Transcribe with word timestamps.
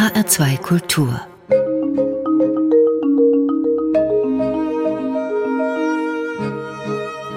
HR2 0.00 0.56
Kultur 0.62 1.20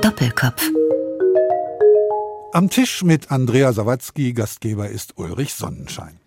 Doppelkopf 0.02 0.72
Am 2.54 2.70
Tisch 2.70 3.04
mit 3.04 3.32
Andrea 3.32 3.74
Sawatzki, 3.74 4.32
Gastgeber 4.32 4.88
ist 4.88 5.18
Ulrich 5.18 5.54
Sonnenschein. 5.56 6.22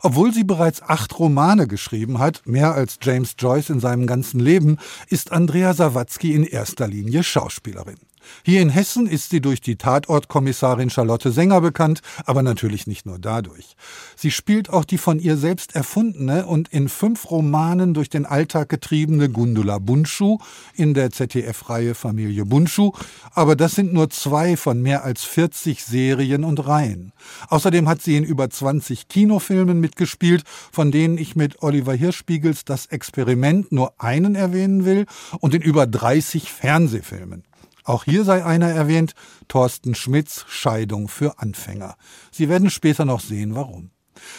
Obwohl 0.00 0.32
sie 0.32 0.44
bereits 0.44 0.80
acht 0.80 1.18
Romane 1.18 1.66
geschrieben 1.66 2.18
hat, 2.18 2.40
mehr 2.46 2.72
als 2.72 2.96
James 3.02 3.34
Joyce 3.38 3.68
in 3.68 3.80
seinem 3.80 4.06
ganzen 4.06 4.40
Leben, 4.40 4.78
ist 5.10 5.32
Andrea 5.32 5.74
Sawatzki 5.74 6.32
in 6.32 6.44
erster 6.44 6.88
Linie 6.88 7.22
Schauspielerin. 7.22 7.98
Hier 8.44 8.60
in 8.60 8.70
Hessen 8.70 9.06
ist 9.06 9.30
sie 9.30 9.40
durch 9.40 9.60
die 9.60 9.76
Tatortkommissarin 9.76 10.90
Charlotte 10.90 11.32
Sänger 11.32 11.60
bekannt, 11.60 12.00
aber 12.24 12.42
natürlich 12.42 12.86
nicht 12.86 13.06
nur 13.06 13.18
dadurch. 13.18 13.76
Sie 14.16 14.30
spielt 14.30 14.70
auch 14.70 14.84
die 14.84 14.98
von 14.98 15.18
ihr 15.18 15.36
selbst 15.36 15.74
erfundene 15.74 16.46
und 16.46 16.68
in 16.68 16.88
fünf 16.88 17.30
Romanen 17.30 17.94
durch 17.94 18.08
den 18.08 18.26
Alltag 18.26 18.68
getriebene 18.68 19.28
Gundula 19.28 19.78
Bunschu 19.78 20.38
in 20.74 20.94
der 20.94 21.10
ZDF-Reihe 21.10 21.94
Familie 21.94 22.44
Bunschu, 22.44 22.92
aber 23.32 23.56
das 23.56 23.74
sind 23.74 23.92
nur 23.92 24.10
zwei 24.10 24.56
von 24.56 24.82
mehr 24.82 25.04
als 25.04 25.24
40 25.24 25.84
Serien 25.84 26.44
und 26.44 26.66
Reihen. 26.66 27.12
Außerdem 27.48 27.88
hat 27.88 28.02
sie 28.02 28.16
in 28.16 28.24
über 28.24 28.50
20 28.50 29.08
Kinofilmen 29.08 29.80
mitgespielt, 29.80 30.44
von 30.72 30.90
denen 30.90 31.18
ich 31.18 31.36
mit 31.36 31.62
Oliver 31.62 31.94
Hirschspiegels 31.94 32.64
Das 32.64 32.86
Experiment 32.86 33.72
nur 33.72 33.94
einen 33.98 34.34
erwähnen 34.34 34.84
will 34.84 35.06
und 35.40 35.54
in 35.54 35.62
über 35.62 35.86
30 35.86 36.50
Fernsehfilmen. 36.50 37.44
Auch 37.84 38.04
hier 38.04 38.24
sei 38.24 38.44
einer 38.44 38.70
erwähnt, 38.70 39.14
Thorsten 39.46 39.94
Schmidts 39.94 40.44
Scheidung 40.48 41.08
für 41.08 41.38
Anfänger. 41.38 41.96
Sie 42.32 42.48
werden 42.48 42.70
später 42.70 43.04
noch 43.04 43.20
sehen, 43.20 43.54
warum. 43.54 43.90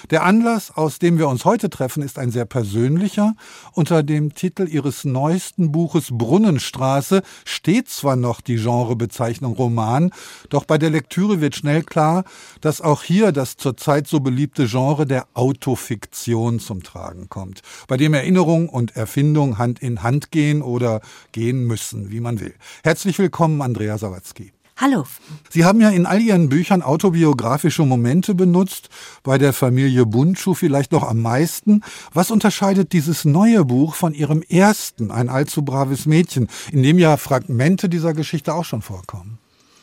Der 0.10 0.24
Anlass, 0.24 0.72
aus 0.76 1.00
dem 1.00 1.18
wir 1.18 1.28
uns 1.28 1.46
heute 1.46 1.70
treffen, 1.70 2.04
ist 2.04 2.20
ein 2.20 2.32
sehr 2.32 2.46
persönlicher. 2.46 3.36
Unter 3.74 4.04
dem 4.04 4.34
Titel 4.34 4.68
ihres 4.68 5.06
neuesten 5.06 5.72
Buches 5.72 6.10
Brunnenstraße 6.12 7.22
steht 7.44 7.90
zwar 7.90 8.16
noch 8.16 8.42
die 8.42 8.58
Genrebezeichnung 8.58 9.54
Roman, 9.54 10.12
doch 10.50 10.66
bei 10.66 10.78
der 10.78 10.90
Lektüre 10.90 11.42
wird 11.42 11.56
schnell 11.56 11.84
klar, 11.84 12.24
dass 12.62 12.82
auch 12.82 13.04
hier 13.04 13.32
das 13.32 13.58
zurzeit 13.58 14.08
so 14.08 14.20
beliebte 14.20 14.68
Genre 14.68 15.06
der 15.06 15.28
Autofiktion 15.34 16.60
zum 16.60 16.84
Tragen 16.84 17.30
kommt, 17.30 17.62
bei 17.88 17.98
dem 17.98 18.14
Erinnerung 18.14 18.70
und 18.70 18.96
Erfindung 18.96 19.58
Hand 19.58 19.80
in 19.80 20.04
Hand 20.04 20.32
gehen 20.32 20.62
oder 20.62 21.02
gehen 21.32 21.66
müssen, 21.66 22.12
wie 22.12 22.20
man 22.20 22.40
will. 22.40 22.56
Herzlich 22.84 23.20
willkommen, 23.20 23.62
Andrea 23.62 23.98
Sawatzki. 23.98 24.55
Hallo. 24.78 25.06
Sie 25.50 25.64
haben 25.64 25.80
ja 25.80 25.90
in 25.90 26.06
all 26.06 26.22
Ihren 26.22 26.50
Büchern 26.50 26.82
autobiografische 26.82 27.86
Momente 27.86 28.36
benutzt, 28.36 28.90
bei 29.24 29.38
der 29.38 29.54
Familie 29.54 30.06
Bundschuh 30.06 30.54
vielleicht 30.54 30.92
noch 30.92 31.04
am 31.04 31.22
meisten. 31.22 31.82
Was 32.14 32.30
unterscheidet 32.30 32.92
dieses 32.92 33.24
neue 33.24 33.64
Buch 33.64 33.96
von 33.96 34.14
Ihrem 34.14 34.42
ersten, 34.42 35.12
ein 35.12 35.30
allzu 35.30 35.64
braves 35.64 36.06
Mädchen, 36.06 36.50
in 36.74 36.84
dem 36.84 37.00
ja 37.00 37.16
Fragmente 37.16 37.88
dieser 37.88 38.14
Geschichte 38.14 38.54
auch 38.54 38.66
schon 38.66 38.82
vorkommen? 38.82 39.40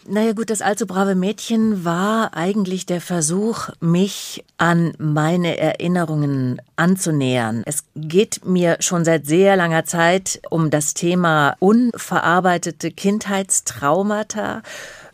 Naja 0.08 0.32
gut, 0.32 0.50
das 0.50 0.62
allzu 0.62 0.86
brave 0.86 1.14
Mädchen 1.14 1.84
war 1.84 2.34
eigentlich 2.34 2.86
der 2.86 3.00
Versuch, 3.00 3.68
mich 3.78 4.44
an 4.58 4.94
meine 4.98 5.58
Erinnerungen 5.58 6.60
anzunähern. 6.74 7.62
Es 7.66 7.84
geht 7.94 8.44
mir 8.44 8.78
schon 8.80 9.04
seit 9.04 9.26
sehr 9.26 9.54
langer 9.56 9.84
Zeit 9.84 10.42
um 10.50 10.70
das 10.70 10.94
Thema 10.94 11.54
unverarbeitete 11.60 12.90
Kindheitstraumata. 12.90 14.62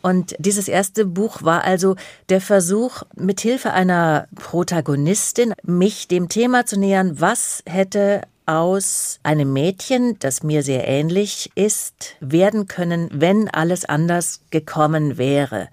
Und 0.01 0.35
dieses 0.39 0.67
erste 0.67 1.05
Buch 1.05 1.43
war 1.43 1.65
also 1.65 1.95
der 2.29 2.41
Versuch, 2.41 3.03
mithilfe 3.15 3.71
einer 3.71 4.27
Protagonistin 4.33 5.53
mich 5.61 6.07
dem 6.07 6.29
Thema 6.29 6.65
zu 6.65 6.79
nähern, 6.79 7.21
was 7.21 7.61
hätte 7.67 8.23
aus 8.49 9.19
einem 9.21 9.53
Mädchen, 9.53 10.17
das 10.17 10.41
mir 10.41 10.63
sehr 10.63 10.87
ähnlich 10.87 11.51
ist, 11.53 12.15
werden 12.19 12.67
können, 12.67 13.07
wenn 13.13 13.47
alles 13.47 13.85
anders 13.85 14.41
gekommen 14.49 15.19
wäre. 15.19 15.69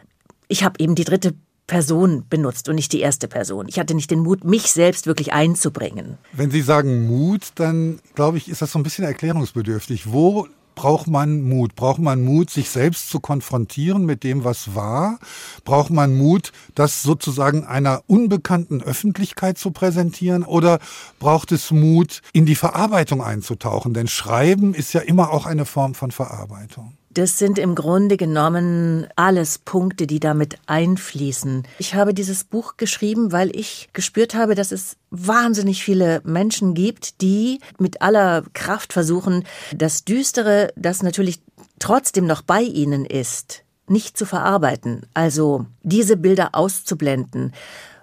Ich 0.47 0.63
habe 0.63 0.79
eben 0.79 0.95
die 0.95 1.05
dritte 1.05 1.35
Person 1.67 2.25
benutzt 2.29 2.69
und 2.69 2.75
nicht 2.75 2.93
die 2.93 3.01
erste 3.01 3.29
Person. 3.29 3.67
Ich 3.69 3.79
hatte 3.79 3.95
nicht 3.95 4.11
den 4.11 4.21
Mut, 4.21 4.45
mich 4.45 4.71
selbst 4.71 5.07
wirklich 5.07 5.33
einzubringen. 5.33 6.19
Wenn 6.33 6.51
Sie 6.51 6.61
sagen 6.61 7.07
Mut, 7.07 7.53
dann 7.55 7.99
glaube 8.15 8.37
ich, 8.37 8.51
ist 8.51 8.61
das 8.61 8.73
so 8.73 8.79
ein 8.79 8.83
bisschen 8.83 9.05
erklärungsbedürftig. 9.05 10.13
Wo 10.13 10.47
braucht 10.77 11.09
man 11.09 11.43
Mut? 11.43 11.75
Braucht 11.75 11.99
man 11.99 12.25
Mut, 12.25 12.51
sich 12.51 12.71
selbst 12.71 13.11
zu 13.11 13.19
konfrontieren 13.19 14.07
mit 14.07 14.23
dem, 14.23 14.45
was 14.45 14.77
war? 14.77 15.19
Braucht 15.65 15.91
man 15.91 16.17
Mut, 16.17 16.53
das 16.77 17.03
sozusagen 17.03 17.65
einer 17.65 18.03
unbekannten 18.07 18.81
Öffentlichkeit 18.81 19.59
zu 19.59 19.73
präsentieren? 19.73 20.45
Oder 20.45 20.79
braucht 21.19 21.51
es 21.51 21.73
Mut, 21.73 22.23
in 22.33 22.47
die 22.47 22.55
Verarbeitung 22.55 23.21
einzutauchen? 23.21 23.93
Denn 23.93 24.07
Schreiben 24.07 24.75
ist 24.75 24.93
ja 24.93 25.01
immer 25.01 25.33
auch 25.33 25.47
eine 25.47 25.65
Form 25.65 25.95
von 25.95 26.13
Verarbeitung. 26.13 26.97
Das 27.17 27.39
sind 27.39 27.59
im 27.59 27.75
Grunde 27.75 28.19
genommen 28.19 29.07
alles 29.17 29.57
Punkte, 29.59 30.07
die 30.07 30.21
damit 30.21 30.59
einfließen. 30.67 31.67
Ich 31.79 31.95
habe 31.95 32.13
dieses 32.13 32.45
Buch 32.45 32.77
geschrieben, 32.77 33.33
weil 33.33 33.57
ich 33.57 33.89
gespürt 33.95 34.35
habe, 34.35 34.55
dass 34.55 34.71
es 34.71 34.99
wahnsinnig 35.09 35.83
viele 35.83 36.21
Menschen 36.25 36.75
gibt, 36.75 37.23
die 37.23 37.61
mit 37.79 38.03
aller 38.03 38.45
Kraft 38.53 38.93
versuchen, 38.93 39.45
das 39.75 40.05
Düstere, 40.05 40.75
das 40.77 41.03
natürlich 41.03 41.41
trotzdem 41.79 42.27
noch 42.27 42.43
bei 42.43 42.61
ihnen 42.61 43.07
ist, 43.07 43.63
nicht 43.89 44.19
zu 44.19 44.27
verarbeiten. 44.27 45.07
Also 45.15 45.65
diese 45.83 46.19
Bilder 46.19 46.51
auszublenden. 46.53 47.55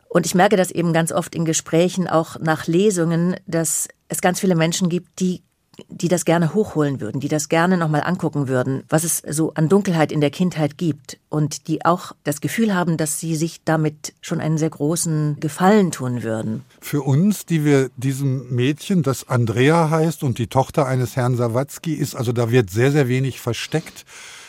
Und 0.09 0.25
ich 0.25 0.33
merke 0.33 0.57
das 0.57 0.71
eben 0.71 0.91
ganz 0.91 1.11
oft 1.11 1.35
in 1.35 1.45
Gesprächen, 1.45 2.07
auch 2.07 2.39
nach 2.39 2.65
Lesungen, 2.65 3.35
dass 3.45 3.89
es 4.07 4.21
ganz 4.21 4.39
viele 4.39 4.55
Menschen 4.55 4.89
gibt, 4.89 5.19
die 5.19 5.43
die 5.89 6.07
das 6.07 6.25
gerne 6.25 6.53
hochholen 6.53 7.01
würden, 7.01 7.19
die 7.19 7.27
das 7.27 7.49
gerne 7.49 7.77
nochmal 7.77 8.03
angucken 8.03 8.47
würden, 8.47 8.83
was 8.89 9.03
es 9.03 9.23
so 9.27 9.53
an 9.55 9.69
Dunkelheit 9.69 10.11
in 10.11 10.21
der 10.21 10.29
Kindheit 10.29 10.77
gibt 10.77 11.19
und 11.29 11.67
die 11.67 11.85
auch 11.85 12.13
das 12.23 12.41
Gefühl 12.41 12.73
haben, 12.75 12.97
dass 12.97 13.19
sie 13.19 13.35
sich 13.35 13.61
damit 13.63 14.13
schon 14.21 14.39
einen 14.39 14.57
sehr 14.57 14.69
großen 14.69 15.39
Gefallen 15.39 15.91
tun 15.91 16.23
würden. 16.23 16.63
Für 16.79 17.01
uns, 17.01 17.45
die 17.45 17.65
wir 17.65 17.89
diesem 17.97 18.53
Mädchen, 18.53 19.03
das 19.03 19.27
Andrea 19.27 19.89
heißt 19.89 20.23
und 20.23 20.37
die 20.37 20.47
Tochter 20.47 20.85
eines 20.85 21.15
Herrn 21.15 21.35
Sawatzki 21.35 21.93
ist, 21.93 22.15
also 22.15 22.31
da 22.31 22.51
wird 22.51 22.69
sehr, 22.69 22.91
sehr 22.91 23.07
wenig 23.07 23.39
versteckt. 23.39 24.05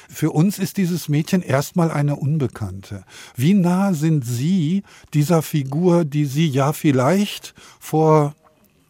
Für 0.09 0.31
uns 0.31 0.59
ist 0.59 0.77
dieses 0.77 1.09
Mädchen 1.09 1.43
erstmal 1.43 1.91
eine 1.91 2.17
Unbekannte. 2.17 3.05
Wie 3.35 3.55
nah 3.55 3.95
sind 3.95 4.25
Sie 4.25 4.83
dieser 5.15 5.43
Figur, 5.43 6.05
die 6.05 6.27
Sie 6.27 6.47
ja 6.47 6.73
vielleicht 6.73 7.55
vor 7.81 8.35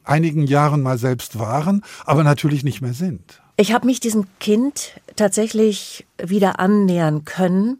einigen 0.04 0.46
Jahren 0.46 0.82
mal 0.82 0.98
selbst 0.98 1.38
waren, 1.38 1.84
aber 2.04 2.24
natürlich 2.24 2.64
nicht 2.64 2.80
mehr 2.80 2.94
sind. 2.94 3.40
Ich 3.56 3.72
habe 3.72 3.86
mich 3.86 4.00
diesem 4.00 4.26
Kind 4.40 4.92
tatsächlich 5.16 6.06
wieder 6.22 6.58
annähern 6.58 7.24
können. 7.24 7.78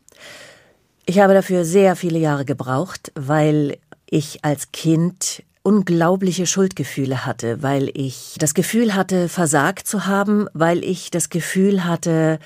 Ich 1.06 1.18
habe 1.18 1.34
dafür 1.34 1.64
sehr 1.64 1.96
viele 1.96 2.18
Jahre 2.18 2.44
gebraucht, 2.44 3.12
weil 3.14 3.78
ich 4.08 4.44
als 4.44 4.72
Kind 4.72 5.42
unglaubliche 5.64 6.46
Schuldgefühle 6.46 7.24
hatte, 7.24 7.62
weil 7.62 7.90
ich 7.94 8.36
das 8.38 8.52
Gefühl 8.54 8.94
hatte, 8.94 9.28
versagt 9.30 9.88
zu 9.88 10.06
haben, 10.06 10.46
weil 10.52 10.84
ich 10.84 11.10
das 11.10 11.30
Gefühl 11.30 11.84
hatte, 11.84 12.38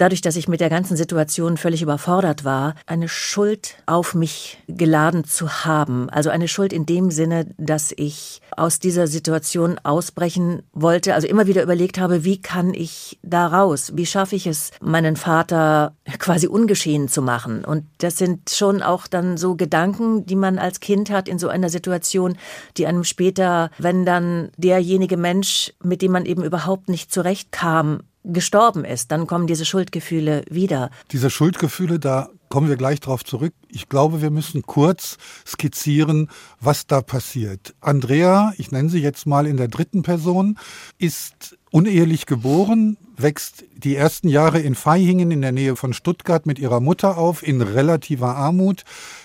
dadurch, 0.00 0.20
dass 0.20 0.36
ich 0.36 0.48
mit 0.48 0.60
der 0.60 0.70
ganzen 0.70 0.96
Situation 0.96 1.56
völlig 1.56 1.82
überfordert 1.82 2.44
war, 2.44 2.74
eine 2.86 3.08
Schuld 3.08 3.76
auf 3.86 4.14
mich 4.14 4.58
geladen 4.66 5.24
zu 5.24 5.64
haben. 5.64 6.08
Also 6.10 6.30
eine 6.30 6.48
Schuld 6.48 6.72
in 6.72 6.86
dem 6.86 7.10
Sinne, 7.10 7.46
dass 7.58 7.92
ich 7.96 8.40
aus 8.56 8.78
dieser 8.78 9.06
Situation 9.06 9.78
ausbrechen 9.82 10.62
wollte, 10.72 11.14
also 11.14 11.26
immer 11.26 11.46
wieder 11.46 11.62
überlegt 11.62 11.98
habe, 11.98 12.24
wie 12.24 12.40
kann 12.40 12.72
ich 12.74 13.18
da 13.22 13.46
raus? 13.46 13.92
Wie 13.94 14.06
schaffe 14.06 14.36
ich 14.36 14.46
es, 14.46 14.70
meinen 14.80 15.16
Vater 15.16 15.94
quasi 16.18 16.46
ungeschehen 16.46 17.08
zu 17.08 17.22
machen? 17.22 17.64
Und 17.64 17.84
das 17.98 18.16
sind 18.16 18.50
schon 18.50 18.82
auch 18.82 19.06
dann 19.06 19.36
so 19.36 19.54
Gedanken, 19.54 20.26
die 20.26 20.36
man 20.36 20.58
als 20.58 20.80
Kind 20.80 21.10
hat 21.10 21.28
in 21.28 21.38
so 21.38 21.48
einer 21.48 21.68
Situation, 21.68 22.36
die 22.76 22.86
einem 22.86 23.04
später, 23.04 23.70
wenn 23.78 24.04
dann 24.04 24.50
derjenige 24.56 25.16
Mensch, 25.16 25.72
mit 25.82 26.02
dem 26.02 26.12
man 26.12 26.26
eben 26.26 26.44
überhaupt 26.44 26.88
nicht 26.88 27.12
zurechtkam, 27.12 28.00
gestorben 28.24 28.84
ist, 28.84 29.10
dann 29.10 29.26
kommen 29.26 29.46
diese 29.46 29.64
Schuldgefühle 29.64 30.44
wieder. 30.50 30.90
Diese 31.10 31.30
Schuldgefühle, 31.30 31.98
da 31.98 32.28
kommen 32.48 32.68
wir 32.68 32.76
gleich 32.76 33.00
drauf 33.00 33.24
zurück. 33.24 33.54
Ich 33.68 33.88
glaube, 33.88 34.20
wir 34.20 34.30
müssen 34.30 34.62
kurz 34.62 35.16
skizzieren, 35.46 36.28
was 36.60 36.86
da 36.86 37.00
passiert. 37.00 37.74
Andrea, 37.80 38.52
ich 38.58 38.72
nenne 38.72 38.90
sie 38.90 39.00
jetzt 39.00 39.26
mal 39.26 39.46
in 39.46 39.56
der 39.56 39.68
dritten 39.68 40.02
Person, 40.02 40.58
ist 40.98 41.56
unehelich 41.70 42.26
geboren, 42.26 42.96
wächst 43.16 43.64
die 43.76 43.94
ersten 43.94 44.28
Jahre 44.28 44.60
in 44.60 44.74
Vaihingen 44.74 45.30
in 45.30 45.42
der 45.42 45.52
Nähe 45.52 45.76
von 45.76 45.92
Stuttgart 45.92 46.44
mit 46.44 46.58
ihrer 46.58 46.80
Mutter 46.80 47.16
auf, 47.16 47.46
in 47.46 47.62
relativer 47.62 48.34
Armut. 48.36 48.82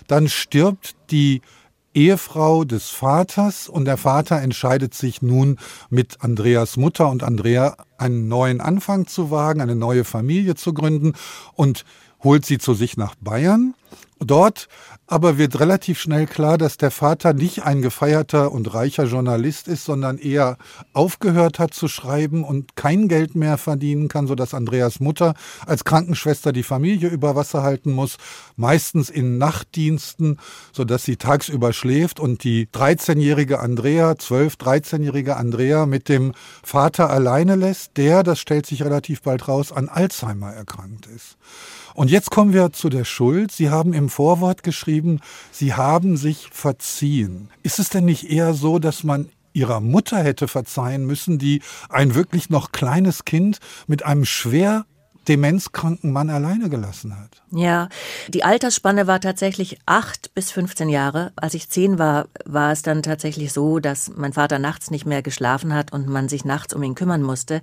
Dann 0.08 0.30
stirbt 0.30 0.96
die 1.10 1.42
Ehefrau 1.96 2.66
des 2.66 2.90
Vaters 2.90 3.70
und 3.70 3.86
der 3.86 3.98
Vater 3.98 4.42
entscheidet 4.42 4.94
sich 4.94 5.22
nun 5.22 5.58
mit 5.90 6.18
Andreas 6.22 6.78
Mutter 6.78 7.10
und 7.10 7.24
Andrea 7.24 7.78
einen 7.98 8.28
neuen 8.28 8.60
Anfang 8.62 9.08
zu 9.08 9.32
wagen, 9.32 9.62
eine 9.62 9.76
neue 9.76 10.04
Familie 10.04 10.56
zu 10.56 10.74
gründen 10.74 11.14
und 11.54 11.86
holt 12.24 12.46
sie 12.46 12.58
zu 12.58 12.74
sich 12.74 12.98
nach 12.98 13.16
Bayern. 13.16 13.76
Dort 14.20 14.70
aber 15.08 15.38
wird 15.38 15.60
relativ 15.60 16.00
schnell 16.00 16.26
klar, 16.26 16.58
dass 16.58 16.78
der 16.78 16.90
Vater 16.90 17.34
nicht 17.34 17.64
ein 17.64 17.82
gefeierter 17.82 18.52
und 18.52 18.74
reicher 18.74 19.04
Journalist 19.04 19.68
ist, 19.68 19.86
sondern 19.86 20.18
eher 20.18 20.58
aufgehört 20.94 21.60
hat 21.60 21.74
zu 21.74 21.88
schreiben 21.88 22.44
und 22.44 22.76
kein 22.76 23.08
Geld 23.08 23.36
mehr 23.36 23.58
verdienen 23.58 24.08
kann, 24.08 24.26
sodass 24.26 24.54
Andreas 24.54 25.00
Mutter 25.00 25.36
als 25.66 25.84
Krankenschwester 25.84 26.54
die 26.54 26.64
Familie 26.64 27.10
über 27.10 27.36
Wasser 27.36 27.62
halten 27.62 27.92
muss, 27.92 28.18
meistens 28.56 29.10
in 29.10 29.38
Nachtdiensten, 29.38 30.40
sodass 30.72 31.04
sie 31.04 31.18
tagsüber 31.18 31.74
schläft 31.74 32.20
und 32.20 32.44
die 32.44 32.68
13-jährige 32.68 33.60
Andrea, 33.60 34.18
12, 34.18 34.56
13-jährige 34.56 35.36
Andrea 35.36 35.86
mit 35.86 36.10
dem 36.10 36.32
Vater 36.64 37.10
alleine 37.10 37.56
lässt, 37.56 37.98
der, 37.98 38.24
das 38.24 38.40
stellt 38.40 38.66
sich 38.66 38.82
relativ 38.82 39.22
bald 39.22 39.48
raus, 39.48 39.72
an 39.72 39.90
Alzheimer 39.90 40.52
erkrankt 40.54 41.06
ist. 41.06 41.38
Und 41.96 42.12
jetzt 42.12 42.30
kommen 42.30 42.52
wir 42.54 42.74
zu 42.74 42.90
der 42.90 43.06
Schuld. 43.06 43.54
Sie 43.54 43.70
haben 43.70 43.94
im 43.94 44.10
Vorwort 44.10 44.64
geschrieben, 44.64 45.22
Sie 45.52 45.74
haben 45.74 46.18
sich 46.18 46.50
verziehen. 46.52 47.50
Ist 47.64 47.80
es 47.80 47.90
denn 47.90 48.04
nicht 48.04 48.30
eher 48.30 48.54
so, 48.54 48.80
dass 48.80 49.06
man 49.06 49.30
ihrer 49.54 49.80
Mutter 49.80 50.18
hätte 50.18 50.50
verzeihen 50.50 51.06
müssen, 51.06 51.40
die 51.40 51.62
ein 51.88 52.14
wirklich 52.14 52.50
noch 52.50 52.74
kleines 52.74 53.24
Kind 53.24 53.60
mit 53.88 54.04
einem 54.04 54.26
schwer 54.26 54.86
demenzkranken 55.28 56.12
Mann 56.12 56.30
alleine 56.30 56.70
gelassen 56.70 57.18
hat. 57.18 57.42
Ja, 57.52 57.90
die 58.28 58.44
Altersspanne 58.44 59.08
war 59.08 59.20
tatsächlich 59.20 59.80
acht 59.86 60.34
bis 60.34 60.52
15 60.52 60.90
Jahre. 60.90 61.32
Als 61.36 61.54
ich 61.54 61.70
zehn 61.70 61.98
war, 61.98 62.28
war 62.46 62.72
es 62.72 62.82
dann 62.82 63.04
tatsächlich 63.04 63.52
so, 63.52 63.80
dass 63.80 64.12
mein 64.16 64.34
Vater 64.34 64.60
nachts 64.60 64.92
nicht 64.92 65.06
mehr 65.06 65.22
geschlafen 65.22 65.74
hat 65.74 65.92
und 65.92 66.08
man 66.08 66.30
sich 66.30 66.46
nachts 66.46 66.74
um 66.74 66.84
ihn 66.84 66.96
kümmern 66.96 67.22
musste. 67.22 67.62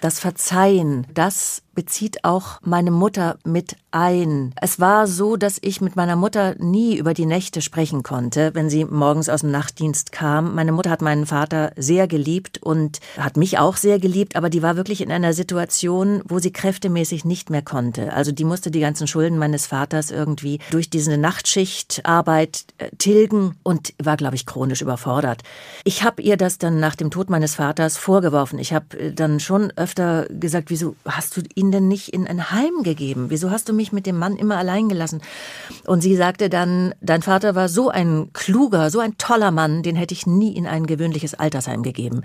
Das 0.00 0.20
Verzeihen, 0.20 1.06
das 1.12 1.62
bezieht 1.74 2.24
auch 2.24 2.60
meine 2.62 2.90
Mutter 2.90 3.38
mit 3.44 3.76
ein. 3.90 4.54
Es 4.60 4.80
war 4.80 5.06
so, 5.06 5.36
dass 5.36 5.58
ich 5.60 5.80
mit 5.80 5.96
meiner 5.96 6.16
Mutter 6.16 6.54
nie 6.58 6.96
über 6.96 7.14
die 7.14 7.26
Nächte 7.26 7.60
sprechen 7.60 8.02
konnte, 8.02 8.54
wenn 8.54 8.70
sie 8.70 8.84
morgens 8.84 9.28
aus 9.28 9.42
dem 9.42 9.50
Nachtdienst 9.50 10.12
kam. 10.12 10.54
Meine 10.54 10.72
Mutter 10.72 10.90
hat 10.90 11.02
meinen 11.02 11.26
Vater 11.26 11.72
sehr 11.76 12.08
geliebt 12.08 12.62
und 12.62 13.00
hat 13.18 13.36
mich 13.36 13.58
auch 13.58 13.76
sehr 13.76 13.98
geliebt, 13.98 14.36
aber 14.36 14.50
die 14.50 14.62
war 14.62 14.76
wirklich 14.76 15.00
in 15.00 15.12
einer 15.12 15.34
Situation, 15.34 16.22
wo 16.24 16.38
sie 16.38 16.52
kräftemäßig 16.52 17.24
nicht 17.24 17.50
mehr 17.50 17.62
konnte. 17.62 18.12
Also 18.12 18.32
die 18.32 18.44
musste 18.44 18.70
die 18.70 18.80
ganzen 18.80 19.06
Schulden 19.06 19.38
meines 19.38 19.66
Vaters 19.66 20.10
irgendwie 20.10 20.58
durch 20.70 20.90
diese 20.90 21.16
Nachtschichtarbeit 21.18 22.64
äh, 22.78 22.90
tilgen 22.96 23.56
und 23.62 23.94
war, 24.02 24.16
glaube 24.16 24.36
ich, 24.36 24.46
chronisch 24.46 24.82
überfordert. 24.82 25.42
Ich 25.84 26.02
habe 26.02 26.22
ihr 26.22 26.36
das 26.36 26.58
dann 26.58 26.80
nach 26.80 26.96
dem 26.96 27.10
Tod 27.10 27.30
meines 27.30 27.54
Vaters 27.54 27.98
vorgeworfen. 27.98 28.58
Ich 28.58 28.72
habe 28.72 28.98
äh, 28.98 29.12
dann 29.12 29.40
schon 29.40 29.70
öfter 29.76 30.26
gesagt, 30.30 30.70
wieso 30.70 30.96
hast 31.04 31.36
du 31.36 31.42
ihn 31.62 31.72
denn 31.72 31.88
nicht 31.88 32.12
in 32.12 32.26
ein 32.26 32.50
Heim 32.50 32.82
gegeben? 32.82 33.26
Wieso 33.28 33.50
hast 33.50 33.68
du 33.68 33.72
mich 33.72 33.92
mit 33.92 34.06
dem 34.06 34.18
Mann 34.18 34.36
immer 34.36 34.56
allein 34.56 34.88
gelassen? 34.88 35.22
Und 35.86 36.02
sie 36.02 36.16
sagte 36.16 36.50
dann, 36.50 36.94
dein 37.00 37.22
Vater 37.22 37.54
war 37.54 37.68
so 37.68 37.88
ein 37.88 38.30
kluger, 38.32 38.90
so 38.90 38.98
ein 38.98 39.16
toller 39.16 39.50
Mann, 39.50 39.82
den 39.82 39.96
hätte 39.96 40.14
ich 40.14 40.26
nie 40.26 40.54
in 40.54 40.66
ein 40.66 40.86
gewöhnliches 40.86 41.34
Altersheim 41.34 41.82
gegeben. 41.82 42.22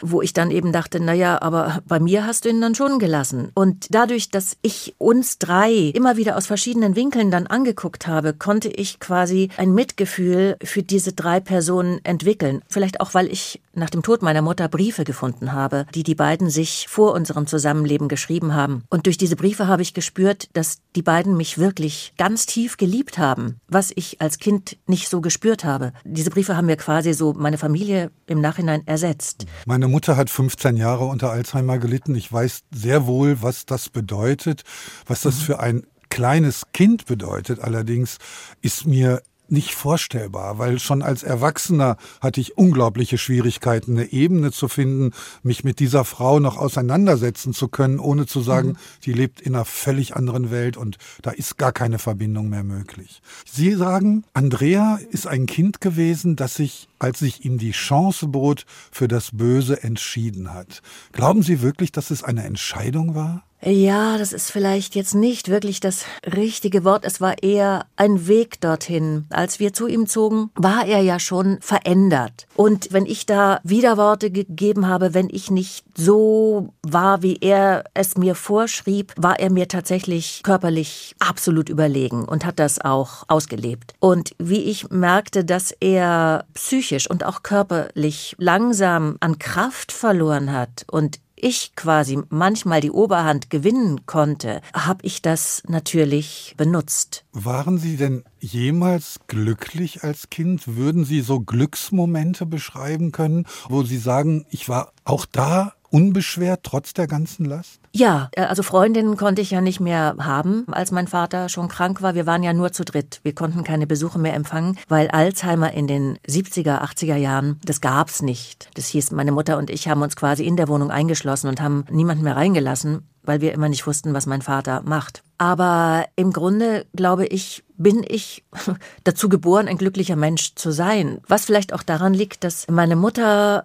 Wo 0.00 0.22
ich 0.22 0.32
dann 0.32 0.50
eben 0.50 0.72
dachte, 0.72 1.00
na 1.00 1.12
ja, 1.12 1.40
aber 1.42 1.80
bei 1.86 2.00
mir 2.00 2.26
hast 2.26 2.44
du 2.44 2.48
ihn 2.48 2.60
dann 2.60 2.74
schon 2.74 2.98
gelassen. 2.98 3.50
Und 3.54 3.86
dadurch, 3.90 4.30
dass 4.30 4.56
ich 4.62 4.94
uns 4.98 5.38
drei 5.38 5.70
immer 5.94 6.16
wieder 6.16 6.36
aus 6.36 6.46
verschiedenen 6.46 6.96
Winkeln 6.96 7.30
dann 7.30 7.46
angeguckt 7.46 8.06
habe, 8.06 8.32
konnte 8.32 8.68
ich 8.68 9.00
quasi 9.00 9.50
ein 9.56 9.74
Mitgefühl 9.74 10.56
für 10.62 10.82
diese 10.82 11.12
drei 11.12 11.40
Personen 11.40 12.00
entwickeln. 12.04 12.62
Vielleicht 12.68 13.00
auch, 13.00 13.14
weil 13.14 13.30
ich 13.30 13.60
nach 13.74 13.90
dem 13.90 14.02
Tod 14.02 14.22
meiner 14.22 14.42
Mutter 14.42 14.68
Briefe 14.68 15.04
gefunden 15.04 15.52
habe, 15.52 15.86
die 15.94 16.02
die 16.02 16.14
beiden 16.14 16.50
sich 16.50 16.86
vor 16.88 17.12
unserem 17.12 17.46
Zusammenleben 17.46 18.08
geschrieben 18.08 18.54
haben. 18.54 18.77
Und 18.90 19.06
durch 19.06 19.18
diese 19.18 19.36
Briefe 19.36 19.66
habe 19.66 19.82
ich 19.82 19.94
gespürt, 19.94 20.48
dass 20.54 20.78
die 20.96 21.02
beiden 21.02 21.36
mich 21.36 21.58
wirklich 21.58 22.12
ganz 22.16 22.46
tief 22.46 22.76
geliebt 22.76 23.18
haben, 23.18 23.60
was 23.68 23.92
ich 23.94 24.20
als 24.20 24.38
Kind 24.38 24.76
nicht 24.86 25.08
so 25.08 25.20
gespürt 25.20 25.64
habe. 25.64 25.92
Diese 26.04 26.30
Briefe 26.30 26.56
haben 26.56 26.66
mir 26.66 26.76
quasi 26.76 27.12
so 27.14 27.32
meine 27.32 27.58
Familie 27.58 28.10
im 28.26 28.40
Nachhinein 28.40 28.86
ersetzt. 28.86 29.46
Meine 29.66 29.88
Mutter 29.88 30.16
hat 30.16 30.30
15 30.30 30.76
Jahre 30.76 31.06
unter 31.06 31.30
Alzheimer 31.30 31.78
gelitten. 31.78 32.14
Ich 32.14 32.32
weiß 32.32 32.62
sehr 32.70 33.06
wohl, 33.06 33.42
was 33.42 33.66
das 33.66 33.88
bedeutet, 33.88 34.62
was 35.06 35.22
das 35.22 35.36
mhm. 35.36 35.42
für 35.42 35.60
ein 35.60 35.86
kleines 36.10 36.62
Kind 36.72 37.06
bedeutet. 37.06 37.60
Allerdings 37.60 38.18
ist 38.62 38.86
mir 38.86 39.22
nicht 39.50 39.74
vorstellbar, 39.74 40.58
weil 40.58 40.78
schon 40.78 41.02
als 41.02 41.22
Erwachsener 41.22 41.96
hatte 42.20 42.40
ich 42.40 42.56
unglaubliche 42.58 43.18
Schwierigkeiten, 43.18 43.92
eine 43.92 44.12
Ebene 44.12 44.52
zu 44.52 44.68
finden, 44.68 45.12
mich 45.42 45.64
mit 45.64 45.80
dieser 45.80 46.04
Frau 46.04 46.40
noch 46.40 46.56
auseinandersetzen 46.56 47.52
zu 47.52 47.68
können, 47.68 47.98
ohne 47.98 48.26
zu 48.26 48.40
sagen, 48.40 48.70
mhm. 48.70 48.76
die 49.04 49.12
lebt 49.12 49.40
in 49.40 49.54
einer 49.54 49.64
völlig 49.64 50.16
anderen 50.16 50.50
Welt 50.50 50.76
und 50.76 50.98
da 51.22 51.30
ist 51.30 51.58
gar 51.58 51.72
keine 51.72 51.98
Verbindung 51.98 52.48
mehr 52.48 52.64
möglich. 52.64 53.22
Sie 53.50 53.74
sagen, 53.74 54.24
Andrea 54.34 54.98
ist 55.10 55.26
ein 55.26 55.46
Kind 55.46 55.80
gewesen, 55.80 56.36
das 56.36 56.54
sich, 56.54 56.88
als 56.98 57.18
sich 57.18 57.44
ihm 57.44 57.58
die 57.58 57.72
Chance 57.72 58.28
bot, 58.28 58.66
für 58.90 59.08
das 59.08 59.30
Böse 59.32 59.82
entschieden 59.82 60.52
hat. 60.52 60.82
Glauben 61.12 61.42
Sie 61.42 61.62
wirklich, 61.62 61.92
dass 61.92 62.10
es 62.10 62.22
eine 62.22 62.44
Entscheidung 62.44 63.14
war? 63.14 63.47
Ja, 63.60 64.18
das 64.18 64.32
ist 64.32 64.52
vielleicht 64.52 64.94
jetzt 64.94 65.14
nicht 65.14 65.48
wirklich 65.48 65.80
das 65.80 66.04
richtige 66.24 66.84
Wort. 66.84 67.04
Es 67.04 67.20
war 67.20 67.42
eher 67.42 67.86
ein 67.96 68.28
Weg 68.28 68.60
dorthin. 68.60 69.26
Als 69.30 69.58
wir 69.58 69.72
zu 69.72 69.88
ihm 69.88 70.06
zogen, 70.06 70.50
war 70.54 70.86
er 70.86 71.00
ja 71.00 71.18
schon 71.18 71.58
verändert. 71.60 72.46
Und 72.54 72.92
wenn 72.92 73.04
ich 73.04 73.26
da 73.26 73.60
Widerworte 73.64 74.30
gegeben 74.30 74.86
habe, 74.86 75.12
wenn 75.12 75.28
ich 75.28 75.50
nicht 75.50 75.84
so 75.96 76.72
war, 76.82 77.22
wie 77.22 77.38
er 77.40 77.84
es 77.94 78.16
mir 78.16 78.36
vorschrieb, 78.36 79.12
war 79.16 79.40
er 79.40 79.50
mir 79.50 79.66
tatsächlich 79.66 80.42
körperlich 80.44 81.16
absolut 81.18 81.68
überlegen 81.68 82.24
und 82.24 82.44
hat 82.44 82.60
das 82.60 82.80
auch 82.80 83.24
ausgelebt. 83.26 83.94
Und 83.98 84.36
wie 84.38 84.62
ich 84.62 84.90
merkte, 84.90 85.44
dass 85.44 85.72
er 85.80 86.44
psychisch 86.54 87.10
und 87.10 87.24
auch 87.24 87.42
körperlich 87.42 88.36
langsam 88.38 89.16
an 89.18 89.38
Kraft 89.38 89.90
verloren 89.90 90.52
hat 90.52 90.84
und 90.90 91.18
ich 91.38 91.74
quasi 91.76 92.18
manchmal 92.28 92.80
die 92.80 92.90
Oberhand 92.90 93.50
gewinnen 93.50 94.06
konnte, 94.06 94.60
habe 94.74 95.00
ich 95.04 95.22
das 95.22 95.62
natürlich 95.68 96.54
benutzt. 96.56 97.24
Waren 97.32 97.78
Sie 97.78 97.96
denn 97.96 98.24
jemals 98.40 99.20
glücklich 99.26 100.04
als 100.04 100.30
Kind? 100.30 100.76
Würden 100.76 101.04
Sie 101.04 101.20
so 101.20 101.40
Glücksmomente 101.40 102.46
beschreiben 102.46 103.12
können, 103.12 103.46
wo 103.68 103.82
Sie 103.82 103.98
sagen, 103.98 104.46
ich 104.50 104.68
war 104.68 104.92
auch 105.04 105.26
da 105.26 105.74
unbeschwert 105.90 106.60
trotz 106.62 106.92
der 106.94 107.06
ganzen 107.06 107.44
Last? 107.44 107.80
Ja, 107.92 108.28
äh, 108.32 108.42
also 108.42 108.62
Freundinnen 108.62 109.16
konnte 109.16 109.42
ich 109.42 109.50
ja 109.50 109.60
nicht 109.60 109.80
mehr 109.80 110.16
haben, 110.18 110.66
als 110.70 110.90
mein 110.90 111.08
Vater 111.08 111.48
schon 111.48 111.68
krank 111.68 112.02
war. 112.02 112.14
Wir 112.14 112.26
waren 112.26 112.42
ja 112.42 112.52
nur 112.52 112.72
zu 112.72 112.84
dritt. 112.84 113.20
Wir 113.22 113.34
konnten 113.34 113.64
keine 113.64 113.86
Besuche 113.86 114.18
mehr 114.18 114.34
empfangen, 114.34 114.78
weil 114.88 115.08
Alzheimer 115.08 115.72
in 115.72 115.86
den 115.86 116.18
70er, 116.28 116.82
80er 116.82 117.16
Jahren, 117.16 117.60
das 117.64 117.80
gab's 117.80 118.22
nicht. 118.22 118.70
Das 118.74 118.86
hieß, 118.88 119.12
meine 119.12 119.32
Mutter 119.32 119.58
und 119.58 119.70
ich 119.70 119.88
haben 119.88 120.02
uns 120.02 120.16
quasi 120.16 120.44
in 120.44 120.56
der 120.56 120.68
Wohnung 120.68 120.90
eingeschlossen 120.90 121.48
und 121.48 121.60
haben 121.60 121.84
niemanden 121.90 122.24
mehr 122.24 122.36
reingelassen, 122.36 123.08
weil 123.22 123.40
wir 123.40 123.52
immer 123.52 123.68
nicht 123.68 123.86
wussten, 123.86 124.14
was 124.14 124.26
mein 124.26 124.42
Vater 124.42 124.82
macht. 124.84 125.22
Aber 125.38 126.06
im 126.16 126.32
Grunde, 126.32 126.86
glaube 126.94 127.26
ich, 127.26 127.64
bin 127.76 128.04
ich 128.06 128.44
dazu 129.04 129.28
geboren, 129.28 129.68
ein 129.68 129.78
glücklicher 129.78 130.16
Mensch 130.16 130.54
zu 130.54 130.72
sein. 130.72 131.20
Was 131.26 131.44
vielleicht 131.44 131.72
auch 131.72 131.82
daran 131.82 132.14
liegt, 132.14 132.44
dass 132.44 132.66
meine 132.68 132.96
Mutter 132.96 133.64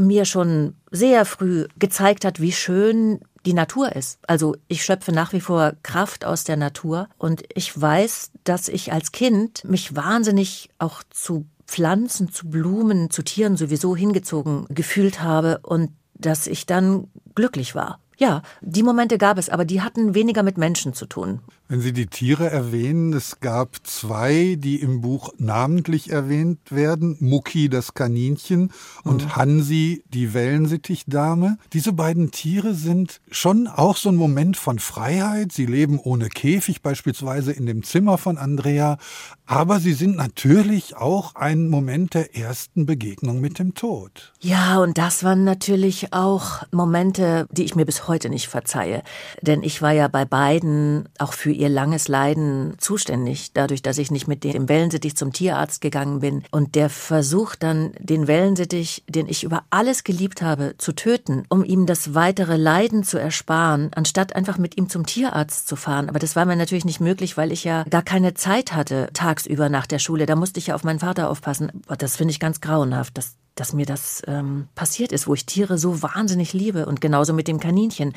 mir 0.00 0.24
schon 0.24 0.74
sehr 0.92 1.24
früh 1.24 1.66
gezeigt 1.78 2.24
hat, 2.24 2.40
wie 2.40 2.52
schön 2.52 3.20
die 3.44 3.54
Natur 3.54 3.96
ist. 3.96 4.18
Also 4.26 4.54
ich 4.68 4.84
schöpfe 4.84 5.10
nach 5.10 5.32
wie 5.32 5.40
vor 5.40 5.72
Kraft 5.82 6.24
aus 6.24 6.44
der 6.44 6.56
Natur 6.56 7.08
und 7.18 7.42
ich 7.54 7.78
weiß, 7.80 8.30
dass 8.44 8.68
ich 8.68 8.92
als 8.92 9.10
Kind 9.10 9.64
mich 9.64 9.96
wahnsinnig 9.96 10.70
auch 10.78 11.02
zu 11.10 11.46
Pflanzen, 11.66 12.30
zu 12.30 12.48
Blumen, 12.48 13.10
zu 13.10 13.22
Tieren 13.22 13.56
sowieso 13.56 13.96
hingezogen 13.96 14.66
gefühlt 14.68 15.22
habe 15.22 15.60
und 15.62 15.90
dass 16.14 16.46
ich 16.46 16.66
dann 16.66 17.08
glücklich 17.34 17.74
war. 17.74 17.98
Ja, 18.18 18.42
die 18.60 18.82
Momente 18.84 19.18
gab 19.18 19.38
es, 19.38 19.48
aber 19.48 19.64
die 19.64 19.80
hatten 19.80 20.14
weniger 20.14 20.42
mit 20.42 20.58
Menschen 20.58 20.94
zu 20.94 21.06
tun. 21.06 21.40
Wenn 21.72 21.80
Sie 21.80 21.94
die 21.94 22.08
Tiere 22.08 22.50
erwähnen, 22.50 23.14
es 23.14 23.40
gab 23.40 23.78
zwei, 23.86 24.56
die 24.58 24.82
im 24.82 25.00
Buch 25.00 25.32
namentlich 25.38 26.10
erwähnt 26.10 26.58
werden. 26.70 27.16
Mucki, 27.18 27.70
das 27.70 27.94
Kaninchen, 27.94 28.70
und 29.04 29.24
mhm. 29.24 29.36
Hansi, 29.36 30.04
die 30.12 30.34
Wellensittichdame. 30.34 31.56
Diese 31.72 31.94
beiden 31.94 32.30
Tiere 32.30 32.74
sind 32.74 33.22
schon 33.30 33.68
auch 33.68 33.96
so 33.96 34.10
ein 34.10 34.16
Moment 34.16 34.58
von 34.58 34.80
Freiheit. 34.80 35.52
Sie 35.52 35.64
leben 35.64 35.98
ohne 35.98 36.28
Käfig 36.28 36.82
beispielsweise 36.82 37.52
in 37.52 37.64
dem 37.64 37.84
Zimmer 37.84 38.18
von 38.18 38.36
Andrea. 38.36 38.98
Aber 39.46 39.80
sie 39.80 39.94
sind 39.94 40.16
natürlich 40.16 40.96
auch 40.96 41.34
ein 41.36 41.68
Moment 41.68 42.12
der 42.12 42.36
ersten 42.36 42.84
Begegnung 42.84 43.40
mit 43.40 43.58
dem 43.58 43.74
Tod. 43.74 44.32
Ja, 44.40 44.78
und 44.78 44.98
das 44.98 45.24
waren 45.24 45.44
natürlich 45.44 46.12
auch 46.12 46.64
Momente, 46.70 47.46
die 47.50 47.64
ich 47.64 47.74
mir 47.74 47.86
bis 47.86 48.08
heute 48.08 48.28
nicht 48.28 48.48
verzeihe. 48.48 49.02
Denn 49.40 49.62
ich 49.62 49.80
war 49.80 49.92
ja 49.92 50.08
bei 50.08 50.26
beiden 50.26 51.08
auch 51.18 51.32
für 51.32 51.61
ihr 51.62 51.68
langes 51.68 52.08
Leiden 52.08 52.74
zuständig, 52.78 53.52
dadurch, 53.54 53.82
dass 53.82 53.98
ich 53.98 54.10
nicht 54.10 54.26
mit 54.26 54.42
dem 54.42 54.68
Wellensittich 54.68 55.16
zum 55.16 55.32
Tierarzt 55.32 55.80
gegangen 55.80 56.20
bin. 56.20 56.42
Und 56.50 56.74
der 56.74 56.90
versucht 56.90 57.62
dann, 57.62 57.92
den 58.00 58.26
Wellensittich, 58.26 59.04
den 59.08 59.28
ich 59.28 59.44
über 59.44 59.62
alles 59.70 60.02
geliebt 60.02 60.42
habe, 60.42 60.74
zu 60.78 60.92
töten, 60.92 61.44
um 61.48 61.64
ihm 61.64 61.86
das 61.86 62.14
weitere 62.14 62.56
Leiden 62.56 63.04
zu 63.04 63.16
ersparen, 63.16 63.90
anstatt 63.94 64.34
einfach 64.34 64.58
mit 64.58 64.76
ihm 64.76 64.88
zum 64.88 65.06
Tierarzt 65.06 65.68
zu 65.68 65.76
fahren. 65.76 66.08
Aber 66.08 66.18
das 66.18 66.34
war 66.34 66.44
mir 66.44 66.56
natürlich 66.56 66.84
nicht 66.84 67.00
möglich, 67.00 67.36
weil 67.36 67.52
ich 67.52 67.62
ja 67.62 67.84
gar 67.84 68.02
keine 68.02 68.34
Zeit 68.34 68.74
hatte 68.74 69.08
tagsüber 69.12 69.68
nach 69.68 69.86
der 69.86 70.00
Schule. 70.00 70.26
Da 70.26 70.34
musste 70.34 70.58
ich 70.58 70.66
ja 70.66 70.74
auf 70.74 70.82
meinen 70.84 70.98
Vater 70.98 71.30
aufpassen. 71.30 71.70
Das 71.96 72.16
finde 72.16 72.32
ich 72.32 72.40
ganz 72.40 72.60
grauenhaft. 72.60 73.16
Das 73.16 73.36
dass 73.54 73.72
mir 73.72 73.86
das 73.86 74.22
ähm, 74.26 74.68
passiert 74.74 75.12
ist, 75.12 75.26
wo 75.26 75.34
ich 75.34 75.46
Tiere 75.46 75.78
so 75.78 76.02
wahnsinnig 76.02 76.52
liebe. 76.52 76.86
Und 76.86 77.00
genauso 77.00 77.32
mit 77.32 77.48
dem 77.48 77.60
Kaninchen, 77.60 78.14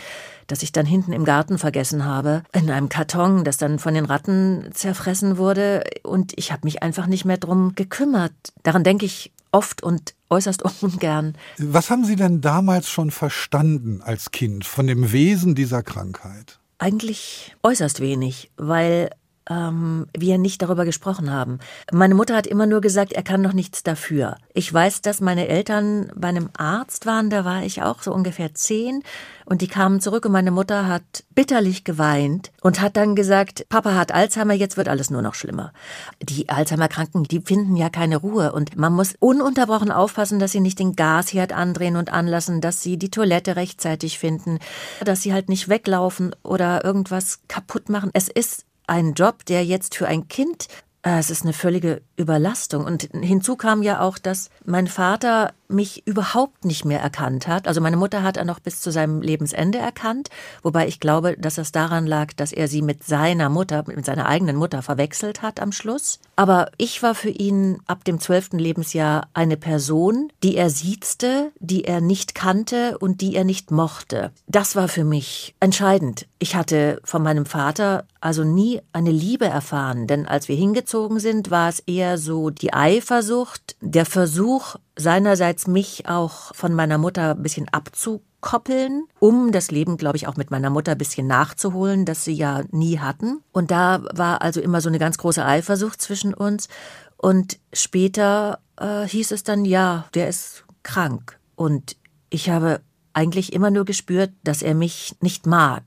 das 0.47 0.63
ich 0.63 0.71
dann 0.71 0.85
hinten 0.85 1.13
im 1.13 1.25
Garten 1.25 1.57
vergessen 1.57 2.05
habe, 2.05 2.43
in 2.53 2.69
einem 2.69 2.89
Karton, 2.89 3.43
das 3.43 3.57
dann 3.57 3.79
von 3.79 3.93
den 3.93 4.05
Ratten 4.05 4.69
zerfressen 4.73 5.37
wurde. 5.37 5.83
Und 6.03 6.33
ich 6.37 6.51
habe 6.51 6.61
mich 6.63 6.83
einfach 6.83 7.07
nicht 7.07 7.25
mehr 7.25 7.37
drum 7.37 7.75
gekümmert. 7.75 8.33
Daran 8.63 8.83
denke 8.83 9.05
ich 9.05 9.33
oft 9.51 9.83
und 9.83 10.13
äußerst 10.29 10.63
ungern. 10.81 11.35
Was 11.57 11.89
haben 11.89 12.05
Sie 12.05 12.15
denn 12.15 12.41
damals 12.41 12.89
schon 12.89 13.11
verstanden 13.11 14.01
als 14.01 14.31
Kind 14.31 14.65
von 14.65 14.87
dem 14.87 15.11
Wesen 15.11 15.55
dieser 15.55 15.83
Krankheit? 15.83 16.59
Eigentlich 16.77 17.55
äußerst 17.63 18.01
wenig, 18.01 18.51
weil 18.57 19.09
ähm, 19.49 20.07
wir 20.17 20.37
nicht 20.37 20.61
darüber 20.61 20.85
gesprochen 20.85 21.31
haben. 21.31 21.59
Meine 21.91 22.15
Mutter 22.15 22.35
hat 22.35 22.47
immer 22.47 22.65
nur 22.65 22.81
gesagt, 22.81 23.13
er 23.13 23.23
kann 23.23 23.43
doch 23.43 23.53
nichts 23.53 23.83
dafür. 23.83 24.37
Ich 24.53 24.73
weiß, 24.73 25.01
dass 25.01 25.21
meine 25.21 25.47
Eltern 25.47 26.11
bei 26.15 26.29
einem 26.29 26.49
Arzt 26.57 27.05
waren, 27.05 27.29
da 27.29 27.45
war 27.45 27.63
ich 27.63 27.83
auch 27.83 28.01
so 28.01 28.13
ungefähr 28.13 28.53
zehn 28.53 29.03
und 29.45 29.61
die 29.61 29.67
kamen 29.67 30.01
zurück 30.01 30.25
und 30.25 30.31
meine 30.31 30.51
Mutter 30.51 30.87
hat 30.87 31.23
bitterlich 31.35 31.83
geweint 31.83 32.51
und 32.61 32.81
hat 32.81 32.97
dann 32.97 33.15
gesagt, 33.15 33.67
Papa 33.69 33.93
hat 33.93 34.11
Alzheimer, 34.11 34.53
jetzt 34.53 34.77
wird 34.77 34.87
alles 34.87 35.11
nur 35.11 35.21
noch 35.21 35.35
schlimmer. 35.35 35.71
Die 36.21 36.49
Alzheimer-Kranken, 36.49 37.23
die 37.23 37.41
finden 37.41 37.75
ja 37.75 37.89
keine 37.89 38.17
Ruhe 38.17 38.51
und 38.51 38.75
man 38.75 38.93
muss 38.93 39.15
ununterbrochen 39.19 39.91
aufpassen, 39.91 40.39
dass 40.39 40.51
sie 40.51 40.61
nicht 40.61 40.79
den 40.79 40.95
Gasherd 40.95 41.53
andrehen 41.53 41.97
und 41.97 42.11
anlassen, 42.11 42.61
dass 42.61 42.81
sie 42.81 42.97
die 42.97 43.11
Toilette 43.11 43.55
rechtzeitig 43.55 44.17
finden, 44.17 44.59
dass 45.03 45.21
sie 45.21 45.33
halt 45.33 45.49
nicht 45.49 45.69
weglaufen 45.69 46.35
oder 46.41 46.83
irgendwas 46.83 47.41
kaputt 47.47 47.89
machen. 47.89 48.09
Es 48.13 48.29
ist 48.29 48.65
ein 48.87 49.13
Job, 49.13 49.45
der 49.45 49.65
jetzt 49.65 49.95
für 49.95 50.07
ein 50.07 50.27
Kind, 50.27 50.67
es 51.05 51.29
ist 51.29 51.43
eine 51.43 51.53
völlige 51.53 52.01
Überlastung. 52.17 52.83
Und 52.83 53.09
hinzu 53.13 53.55
kam 53.55 53.83
ja 53.83 54.01
auch, 54.01 54.17
dass 54.17 54.49
mein 54.65 54.87
Vater 54.87 55.53
mich 55.67 56.05
überhaupt 56.05 56.65
nicht 56.65 56.85
mehr 56.85 56.99
erkannt 56.99 57.47
hat. 57.47 57.67
Also 57.67 57.81
meine 57.81 57.97
Mutter 57.97 58.23
hat 58.23 58.37
er 58.37 58.45
noch 58.45 58.59
bis 58.59 58.81
zu 58.81 58.91
seinem 58.91 59.21
Lebensende 59.21 59.79
erkannt, 59.79 60.29
wobei 60.61 60.87
ich 60.87 60.99
glaube, 60.99 61.35
dass 61.37 61.55
das 61.55 61.71
daran 61.71 62.05
lag, 62.05 62.33
dass 62.33 62.51
er 62.51 62.67
sie 62.67 62.83
mit 62.83 63.03
seiner 63.03 63.49
Mutter, 63.49 63.83
mit 63.87 64.05
seiner 64.05 64.27
eigenen 64.27 64.55
Mutter 64.55 64.83
verwechselt 64.83 65.41
hat 65.41 65.59
am 65.59 65.71
Schluss. 65.71 66.19
Aber 66.35 66.69
ich 66.77 67.01
war 67.01 67.15
für 67.15 67.29
ihn 67.29 67.79
ab 67.87 68.03
dem 68.03 68.19
zwölften 68.19 68.59
Lebensjahr 68.59 69.27
eine 69.33 69.57
Person, 69.57 70.31
die 70.43 70.55
er 70.55 70.69
siezte, 70.69 71.51
die 71.59 71.85
er 71.85 71.99
nicht 71.99 72.35
kannte 72.35 72.97
und 72.99 73.21
die 73.21 73.35
er 73.35 73.43
nicht 73.43 73.71
mochte. 73.71 74.31
Das 74.47 74.75
war 74.75 74.87
für 74.87 75.03
mich 75.03 75.55
entscheidend. 75.59 76.27
Ich 76.37 76.55
hatte 76.55 76.99
von 77.03 77.23
meinem 77.23 77.47
Vater 77.47 78.05
also 78.21 78.43
nie 78.43 78.81
eine 78.93 79.11
Liebe 79.11 79.45
erfahren, 79.45 80.05
denn 80.05 80.27
als 80.27 80.47
wir 80.47 80.55
hingezogen 80.55 80.94
sind, 81.19 81.51
war 81.51 81.69
es 81.69 81.79
eher 81.79 82.05
eher 82.05 82.17
so 82.17 82.49
die 82.49 82.73
Eifersucht, 82.73 83.75
der 83.81 84.05
Versuch 84.05 84.75
seinerseits 84.95 85.67
mich 85.67 86.07
auch 86.07 86.53
von 86.53 86.73
meiner 86.73 86.97
Mutter 86.97 87.31
ein 87.31 87.43
bisschen 87.43 87.67
abzukoppeln, 87.69 89.05
um 89.19 89.51
das 89.51 89.71
Leben, 89.71 89.97
glaube 89.97 90.17
ich, 90.17 90.27
auch 90.27 90.37
mit 90.37 90.51
meiner 90.51 90.69
Mutter 90.69 90.93
ein 90.93 90.97
bisschen 90.97 91.27
nachzuholen, 91.27 92.05
das 92.05 92.23
sie 92.23 92.33
ja 92.33 92.63
nie 92.71 92.99
hatten. 92.99 93.41
Und 93.51 93.71
da 93.71 94.03
war 94.13 94.41
also 94.41 94.61
immer 94.61 94.81
so 94.81 94.89
eine 94.89 94.99
ganz 94.99 95.17
große 95.17 95.43
Eifersucht 95.43 96.01
zwischen 96.01 96.33
uns. 96.33 96.67
Und 97.17 97.59
später 97.73 98.59
äh, 98.77 99.07
hieß 99.07 99.31
es 99.31 99.43
dann, 99.43 99.65
ja, 99.65 100.05
der 100.13 100.29
ist 100.29 100.65
krank. 100.83 101.39
Und 101.55 101.97
ich 102.29 102.49
habe 102.49 102.81
eigentlich 103.13 103.53
immer 103.53 103.71
nur 103.71 103.85
gespürt, 103.85 104.31
dass 104.43 104.61
er 104.61 104.75
mich 104.75 105.15
nicht 105.21 105.45
mag, 105.45 105.83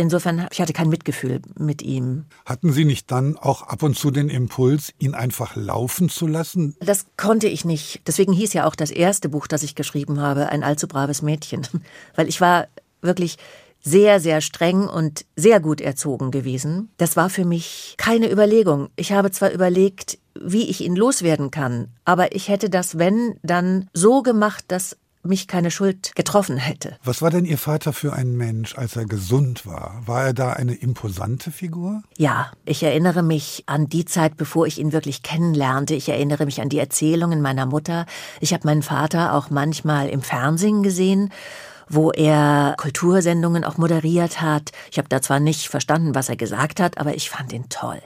Insofern, 0.00 0.48
ich 0.50 0.62
hatte 0.62 0.72
kein 0.72 0.88
Mitgefühl 0.88 1.42
mit 1.58 1.82
ihm. 1.82 2.24
Hatten 2.46 2.72
Sie 2.72 2.86
nicht 2.86 3.10
dann 3.10 3.36
auch 3.36 3.60
ab 3.60 3.82
und 3.82 3.98
zu 3.98 4.10
den 4.10 4.30
Impuls, 4.30 4.94
ihn 4.98 5.14
einfach 5.14 5.56
laufen 5.56 6.08
zu 6.08 6.26
lassen? 6.26 6.74
Das 6.80 7.04
konnte 7.18 7.48
ich 7.48 7.66
nicht. 7.66 8.00
Deswegen 8.06 8.32
hieß 8.32 8.54
ja 8.54 8.66
auch 8.66 8.74
das 8.74 8.90
erste 8.90 9.28
Buch, 9.28 9.46
das 9.46 9.62
ich 9.62 9.74
geschrieben 9.74 10.18
habe, 10.18 10.48
ein 10.48 10.64
allzu 10.64 10.88
braves 10.88 11.20
Mädchen. 11.20 11.66
Weil 12.16 12.30
ich 12.30 12.40
war 12.40 12.68
wirklich 13.02 13.36
sehr, 13.82 14.20
sehr 14.20 14.40
streng 14.40 14.88
und 14.88 15.26
sehr 15.36 15.60
gut 15.60 15.82
erzogen 15.82 16.30
gewesen. 16.30 16.88
Das 16.96 17.18
war 17.18 17.28
für 17.28 17.44
mich 17.44 17.94
keine 17.98 18.32
Überlegung. 18.32 18.88
Ich 18.96 19.12
habe 19.12 19.30
zwar 19.30 19.52
überlegt, 19.52 20.18
wie 20.34 20.70
ich 20.70 20.80
ihn 20.80 20.96
loswerden 20.96 21.50
kann, 21.50 21.88
aber 22.06 22.34
ich 22.34 22.48
hätte 22.48 22.70
das, 22.70 22.96
wenn, 22.96 23.34
dann 23.42 23.90
so 23.92 24.22
gemacht, 24.22 24.64
dass 24.68 24.96
mich 25.22 25.46
keine 25.46 25.70
Schuld 25.70 26.14
getroffen 26.14 26.56
hätte. 26.56 26.96
Was 27.04 27.20
war 27.20 27.30
denn 27.30 27.44
Ihr 27.44 27.58
Vater 27.58 27.92
für 27.92 28.12
ein 28.12 28.36
Mensch, 28.36 28.76
als 28.76 28.96
er 28.96 29.04
gesund 29.04 29.66
war? 29.66 30.02
War 30.06 30.24
er 30.24 30.32
da 30.32 30.52
eine 30.52 30.74
imposante 30.74 31.50
Figur? 31.50 32.02
Ja, 32.16 32.50
ich 32.64 32.82
erinnere 32.82 33.22
mich 33.22 33.64
an 33.66 33.88
die 33.88 34.04
Zeit, 34.04 34.36
bevor 34.36 34.66
ich 34.66 34.78
ihn 34.78 34.92
wirklich 34.92 35.22
kennenlernte. 35.22 35.94
Ich 35.94 36.08
erinnere 36.08 36.46
mich 36.46 36.60
an 36.60 36.68
die 36.68 36.78
Erzählungen 36.78 37.42
meiner 37.42 37.66
Mutter. 37.66 38.06
Ich 38.40 38.52
habe 38.52 38.66
meinen 38.66 38.82
Vater 38.82 39.34
auch 39.34 39.50
manchmal 39.50 40.08
im 40.08 40.22
Fernsehen 40.22 40.82
gesehen 40.82 41.30
wo 41.90 42.12
er 42.12 42.74
Kultursendungen 42.78 43.64
auch 43.64 43.76
moderiert 43.76 44.40
hat. 44.40 44.70
Ich 44.92 44.98
habe 44.98 45.08
da 45.08 45.20
zwar 45.20 45.40
nicht 45.40 45.68
verstanden, 45.68 46.14
was 46.14 46.28
er 46.28 46.36
gesagt 46.36 46.78
hat, 46.78 46.98
aber 46.98 47.14
ich 47.14 47.28
fand 47.28 47.52
ihn 47.52 47.68
toll. 47.68 48.00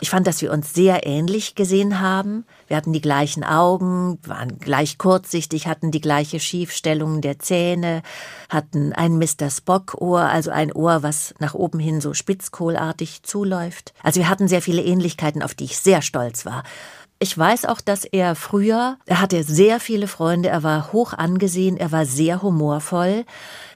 Ich 0.00 0.10
fand, 0.10 0.26
dass 0.26 0.42
wir 0.42 0.52
uns 0.52 0.74
sehr 0.74 1.06
ähnlich 1.06 1.54
gesehen 1.54 2.00
haben. 2.00 2.44
Wir 2.68 2.76
hatten 2.76 2.92
die 2.92 3.00
gleichen 3.00 3.42
Augen, 3.42 4.18
waren 4.24 4.58
gleich 4.58 4.98
kurzsichtig, 4.98 5.66
hatten 5.66 5.90
die 5.90 6.02
gleiche 6.02 6.38
Schiefstellung 6.38 7.22
der 7.22 7.38
Zähne, 7.38 8.02
hatten 8.50 8.92
ein 8.92 9.16
Mr. 9.16 9.48
Spock-Ohr, 9.50 10.20
also 10.20 10.50
ein 10.50 10.70
Ohr, 10.72 11.02
was 11.02 11.34
nach 11.38 11.54
oben 11.54 11.78
hin 11.78 12.02
so 12.02 12.12
spitzkohlartig 12.12 13.22
zuläuft. 13.22 13.94
Also 14.02 14.20
wir 14.20 14.28
hatten 14.28 14.48
sehr 14.48 14.60
viele 14.60 14.82
Ähnlichkeiten, 14.82 15.42
auf 15.42 15.54
die 15.54 15.64
ich 15.64 15.78
sehr 15.78 16.02
stolz 16.02 16.44
war. 16.44 16.62
Ich 17.22 17.36
weiß 17.36 17.66
auch, 17.66 17.82
dass 17.82 18.06
er 18.06 18.34
früher, 18.34 18.96
er 19.04 19.20
hatte 19.20 19.44
sehr 19.44 19.78
viele 19.78 20.08
Freunde, 20.08 20.48
er 20.48 20.62
war 20.62 20.90
hoch 20.94 21.12
angesehen, 21.12 21.76
er 21.76 21.92
war 21.92 22.06
sehr 22.06 22.40
humorvoll, 22.40 23.26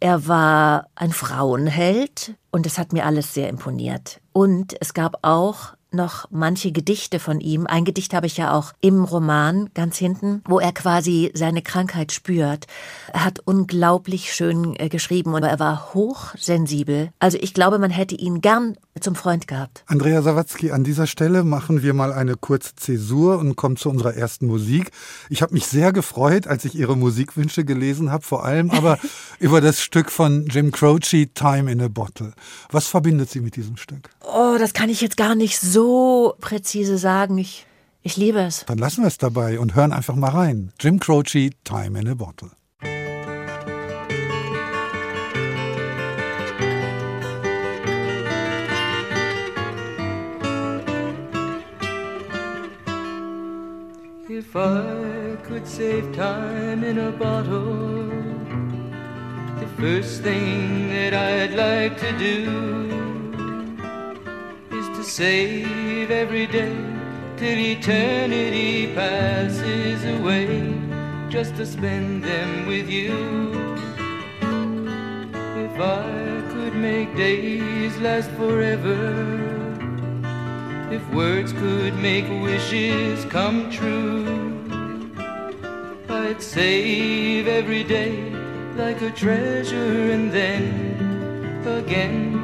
er 0.00 0.26
war 0.26 0.88
ein 0.94 1.12
Frauenheld 1.12 2.36
und 2.50 2.64
es 2.64 2.78
hat 2.78 2.94
mir 2.94 3.04
alles 3.04 3.34
sehr 3.34 3.50
imponiert. 3.50 4.22
Und 4.32 4.74
es 4.80 4.94
gab 4.94 5.18
auch 5.20 5.73
noch 5.94 6.26
manche 6.30 6.72
Gedichte 6.72 7.18
von 7.18 7.40
ihm. 7.40 7.66
Ein 7.66 7.84
Gedicht 7.84 8.14
habe 8.14 8.26
ich 8.26 8.36
ja 8.36 8.52
auch 8.52 8.72
im 8.80 9.04
Roman 9.04 9.70
ganz 9.74 9.96
hinten, 9.96 10.42
wo 10.46 10.58
er 10.58 10.72
quasi 10.72 11.30
seine 11.34 11.62
Krankheit 11.62 12.12
spürt. 12.12 12.66
Er 13.12 13.24
hat 13.24 13.40
unglaublich 13.44 14.32
schön 14.32 14.74
äh, 14.78 14.88
geschrieben 14.88 15.34
und 15.34 15.42
er 15.42 15.58
war 15.58 15.94
hochsensibel. 15.94 17.10
Also 17.18 17.38
ich 17.40 17.54
glaube, 17.54 17.78
man 17.78 17.90
hätte 17.90 18.14
ihn 18.14 18.40
gern 18.40 18.76
zum 19.00 19.14
Freund 19.14 19.48
gehabt. 19.48 19.84
Andrea 19.86 20.22
Sawatzki, 20.22 20.70
an 20.70 20.84
dieser 20.84 21.06
Stelle 21.06 21.42
machen 21.44 21.82
wir 21.82 21.94
mal 21.94 22.12
eine 22.12 22.36
kurze 22.36 22.76
Zäsur 22.76 23.38
und 23.38 23.56
kommen 23.56 23.76
zu 23.76 23.90
unserer 23.90 24.14
ersten 24.14 24.46
Musik. 24.46 24.90
Ich 25.28 25.42
habe 25.42 25.54
mich 25.54 25.66
sehr 25.66 25.92
gefreut, 25.92 26.46
als 26.46 26.64
ich 26.64 26.74
Ihre 26.74 26.96
Musikwünsche 26.96 27.64
gelesen 27.64 28.10
habe, 28.10 28.24
vor 28.24 28.44
allem 28.44 28.70
aber 28.70 28.98
über 29.40 29.60
das 29.60 29.80
Stück 29.80 30.10
von 30.10 30.46
Jim 30.46 30.70
Croce, 30.70 31.26
Time 31.34 31.70
in 31.70 31.80
a 31.80 31.88
Bottle. 31.88 32.32
Was 32.70 32.86
verbindet 32.86 33.30
Sie 33.30 33.40
mit 33.40 33.56
diesem 33.56 33.76
Stück? 33.76 34.10
Oh, 34.26 34.56
das 34.58 34.72
kann 34.72 34.88
ich 34.88 35.00
jetzt 35.00 35.16
gar 35.16 35.34
nicht 35.34 35.58
so 35.58 36.34
präzise 36.40 36.98
sagen. 36.98 37.38
Ich, 37.38 37.66
ich 38.02 38.16
liebe 38.16 38.40
es. 38.40 38.64
Dann 38.66 38.78
lassen 38.78 39.02
wir 39.02 39.08
es 39.08 39.18
dabei 39.18 39.58
und 39.58 39.74
hören 39.74 39.92
einfach 39.92 40.14
mal 40.14 40.30
rein. 40.30 40.72
Jim 40.80 40.98
Croce, 40.98 41.50
Time 41.64 41.98
in 41.98 42.08
a 42.08 42.14
Bottle. 42.14 42.50
If 54.26 54.56
I 54.56 55.36
could 55.44 55.66
save 55.66 56.12
time 56.12 56.82
in 56.82 56.98
a 56.98 57.12
bottle, 57.12 58.08
the 59.60 59.66
first 59.78 60.22
thing 60.22 60.88
that 60.88 61.14
I'd 61.14 61.54
like 61.54 61.96
to 62.00 62.18
do 62.18 63.03
save 65.04 66.10
every 66.10 66.46
day 66.46 66.76
till 67.36 67.58
eternity 67.58 68.94
passes 68.94 70.04
away, 70.18 70.74
just 71.28 71.56
to 71.56 71.66
spend 71.66 72.24
them 72.24 72.66
with 72.66 72.88
you. 72.88 73.14
If 75.66 75.80
I 75.80 76.42
could 76.52 76.74
make 76.74 77.14
days 77.16 77.96
last 77.98 78.30
forever 78.32 79.54
if 80.94 81.12
words 81.12 81.52
could 81.52 81.94
make 81.96 82.28
wishes 82.42 83.24
come 83.24 83.68
true, 83.68 84.62
I'd 86.08 86.40
save 86.40 87.48
every 87.48 87.82
day 87.82 88.30
like 88.76 89.02
a 89.02 89.10
treasure 89.10 90.12
and 90.12 90.30
then 90.30 91.66
again 91.66 92.43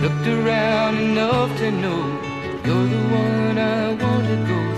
Looked 0.00 0.28
around 0.28 0.96
enough 0.98 1.58
to 1.58 1.72
know 1.72 2.20
you're 2.64 2.86
the 2.86 3.02
one 3.10 3.58
I 3.58 3.94
want 3.94 4.28
to 4.28 4.36
go 4.46 4.77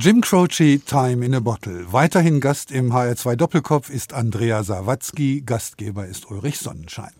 Jim 0.00 0.20
Croce, 0.20 0.78
Time 0.86 1.26
in 1.26 1.34
a 1.34 1.40
Bottle. 1.40 1.92
Weiterhin 1.92 2.40
Gast 2.40 2.70
im 2.70 2.92
HR2 2.92 3.34
Doppelkopf 3.34 3.90
ist 3.90 4.12
Andrea 4.12 4.62
Sawatzki, 4.62 5.42
Gastgeber 5.44 6.06
ist 6.06 6.30
Ulrich 6.30 6.60
Sonnenschein. 6.60 7.10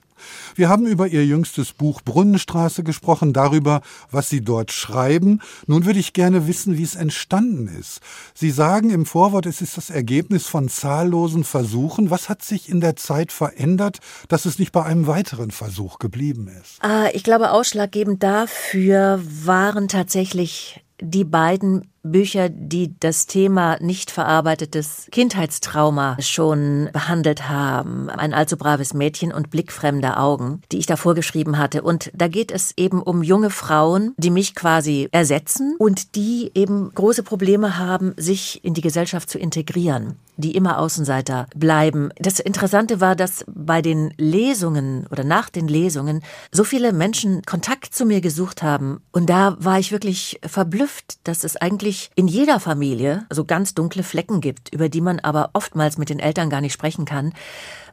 Wir 0.55 0.69
haben 0.69 0.87
über 0.87 1.09
ihr 1.09 1.27
jüngstes 1.27 1.73
Buch 1.73 2.03
Brunnenstraße 2.03 2.85
gesprochen, 2.85 3.33
darüber, 3.33 3.81
was 4.13 4.29
Sie 4.29 4.43
dort 4.43 4.71
schreiben. 4.71 5.41
Nun 5.67 5.87
würde 5.87 5.99
ich 5.99 6.13
gerne 6.13 6.47
wissen, 6.47 6.79
wie 6.79 6.85
es 6.85 6.95
entstanden 6.95 7.67
ist. 7.67 7.99
Sie 8.33 8.53
sagen 8.53 8.91
im 8.91 9.07
Vorwort, 9.07 9.47
es 9.47 9.61
ist 9.61 9.77
das 9.77 9.91
Ergebnis 9.91 10.47
von 10.47 10.69
zahllosen 10.69 11.43
Versuchen. 11.43 12.11
Was 12.11 12.29
hat 12.29 12.43
sich 12.43 12.69
in 12.69 12.81
der 12.81 12.95
Zeit 12.95 13.33
verändert, 13.33 13.99
dass 14.29 14.45
es 14.45 14.61
nicht 14.61 14.71
bei 14.71 14.85
einem 14.85 15.09
weiteren 15.09 15.51
Versuch 15.51 15.99
geblieben 15.99 16.47
ist? 16.47 16.77
Ah, 16.79 17.09
ich 17.13 17.25
glaube, 17.25 17.51
ausschlaggebend 17.51 18.23
dafür 18.23 19.21
waren 19.25 19.89
tatsächlich 19.89 20.85
die 21.01 21.25
beiden 21.25 21.89
Bücher, 22.11 22.49
die 22.49 22.95
das 23.01 23.27
Thema 23.27 23.77
nicht 23.81 24.11
verarbeitetes 24.11 25.09
Kindheitstrauma 25.11 26.17
schon 26.21 26.89
behandelt 26.93 27.49
haben. 27.49 28.11
Ein 28.11 28.35
allzu 28.35 28.57
braves 28.57 28.95
Mädchen 28.95 29.33
und 29.33 29.51
blickfremde 29.51 30.17
Augen, 30.17 30.63
die 30.73 30.79
ich 30.79 30.87
da 30.87 30.97
vorgeschrieben 30.97 31.59
hatte. 31.59 31.83
Und 31.83 32.11
da 32.15 32.29
geht 32.29 32.51
es 32.51 32.73
eben 32.77 33.03
um 33.03 33.23
junge 33.23 33.51
Frauen, 33.51 34.15
die 34.17 34.31
mich 34.31 34.55
quasi 34.55 35.09
ersetzen 35.13 35.77
und 35.79 36.15
die 36.15 36.51
eben 36.55 36.91
große 36.95 37.23
Probleme 37.23 37.79
haben, 37.79 38.15
sich 38.17 38.65
in 38.65 38.75
die 38.75 38.81
Gesellschaft 38.81 39.31
zu 39.31 39.39
integrieren, 39.39 40.17
die 40.37 40.55
immer 40.55 40.79
Außenseiter 40.79 41.47
bleiben. 41.55 42.11
Das 42.19 42.41
Interessante 42.41 43.01
war, 43.01 43.17
dass 43.17 43.45
bei 43.49 43.83
den 43.83 44.15
Lesungen 44.17 45.07
oder 45.11 45.25
nach 45.25 45.51
den 45.51 45.69
Lesungen 45.69 46.23
so 46.53 46.65
viele 46.65 46.93
Menschen 46.93 47.43
Kontakt 47.43 47.95
zu 47.95 48.05
mir 48.07 48.21
gesucht 48.21 48.63
haben. 48.63 49.01
Und 49.13 49.29
da 49.31 49.57
war 49.59 49.79
ich 49.79 49.93
wirklich 49.93 50.41
verblüfft, 50.45 51.19
dass 51.25 51.45
es 51.45 51.57
eigentlich 51.57 51.98
in 52.15 52.29
jeder 52.29 52.61
Familie 52.61 53.27
so 53.31 53.45
ganz 53.45 53.75
dunkle 53.75 54.03
Flecken 54.03 54.41
gibt, 54.41 54.73
über 54.73 54.89
die 54.89 55.01
man 55.01 55.21
aber 55.21 55.51
oftmals 55.53 55.99
mit 55.99 56.11
den 56.11 56.19
Eltern 56.19 56.51
gar 56.51 56.61
nicht 56.61 56.73
sprechen 56.73 57.05
kann, 57.05 57.33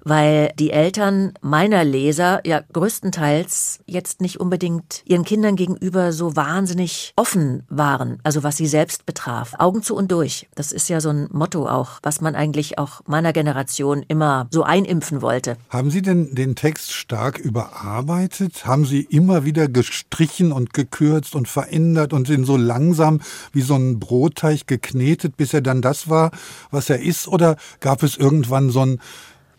weil 0.05 0.53
die 0.57 0.71
Eltern 0.71 1.33
meiner 1.41 1.83
Leser 1.83 2.39
ja 2.45 2.61
größtenteils 2.71 3.79
jetzt 3.87 4.21
nicht 4.21 4.39
unbedingt 4.39 5.01
ihren 5.05 5.25
Kindern 5.25 5.55
gegenüber 5.55 6.13
so 6.13 6.35
wahnsinnig 6.35 7.11
offen 7.17 7.63
waren, 7.69 8.19
also 8.23 8.43
was 8.43 8.55
sie 8.55 8.67
selbst 8.67 9.05
betraf. 9.05 9.55
Augen 9.57 9.81
zu 9.81 9.95
und 9.95 10.11
durch. 10.11 10.47
Das 10.55 10.71
ist 10.71 10.87
ja 10.87 11.01
so 11.01 11.09
ein 11.09 11.27
Motto 11.31 11.67
auch, 11.67 11.99
was 12.03 12.21
man 12.21 12.35
eigentlich 12.35 12.77
auch 12.77 13.01
meiner 13.07 13.33
Generation 13.33 14.05
immer 14.07 14.47
so 14.51 14.63
einimpfen 14.63 15.21
wollte. 15.21 15.57
Haben 15.69 15.89
Sie 15.89 16.03
denn 16.03 16.35
den 16.35 16.55
Text 16.55 16.93
stark 16.93 17.39
überarbeitet? 17.39 18.65
Haben 18.65 18.85
Sie 18.85 19.01
immer 19.01 19.43
wieder 19.43 19.67
gestrichen 19.67 20.51
und 20.51 20.73
gekürzt 20.73 21.35
und 21.35 21.47
verändert 21.47 22.13
und 22.13 22.27
sind 22.27 22.45
so 22.45 22.57
langsam 22.57 23.21
wie 23.51 23.61
so 23.61 23.75
ein 23.75 23.99
Brotteig 23.99 24.67
geknetet, 24.67 25.35
bis 25.35 25.53
er 25.53 25.61
dann 25.61 25.81
das 25.81 26.09
war, 26.09 26.29
was 26.69 26.91
er 26.91 27.01
ist? 27.01 27.27
Oder 27.27 27.57
gab 27.79 28.03
es 28.03 28.17
irgendwann 28.17 28.69
so 28.69 28.85
ein 28.85 28.99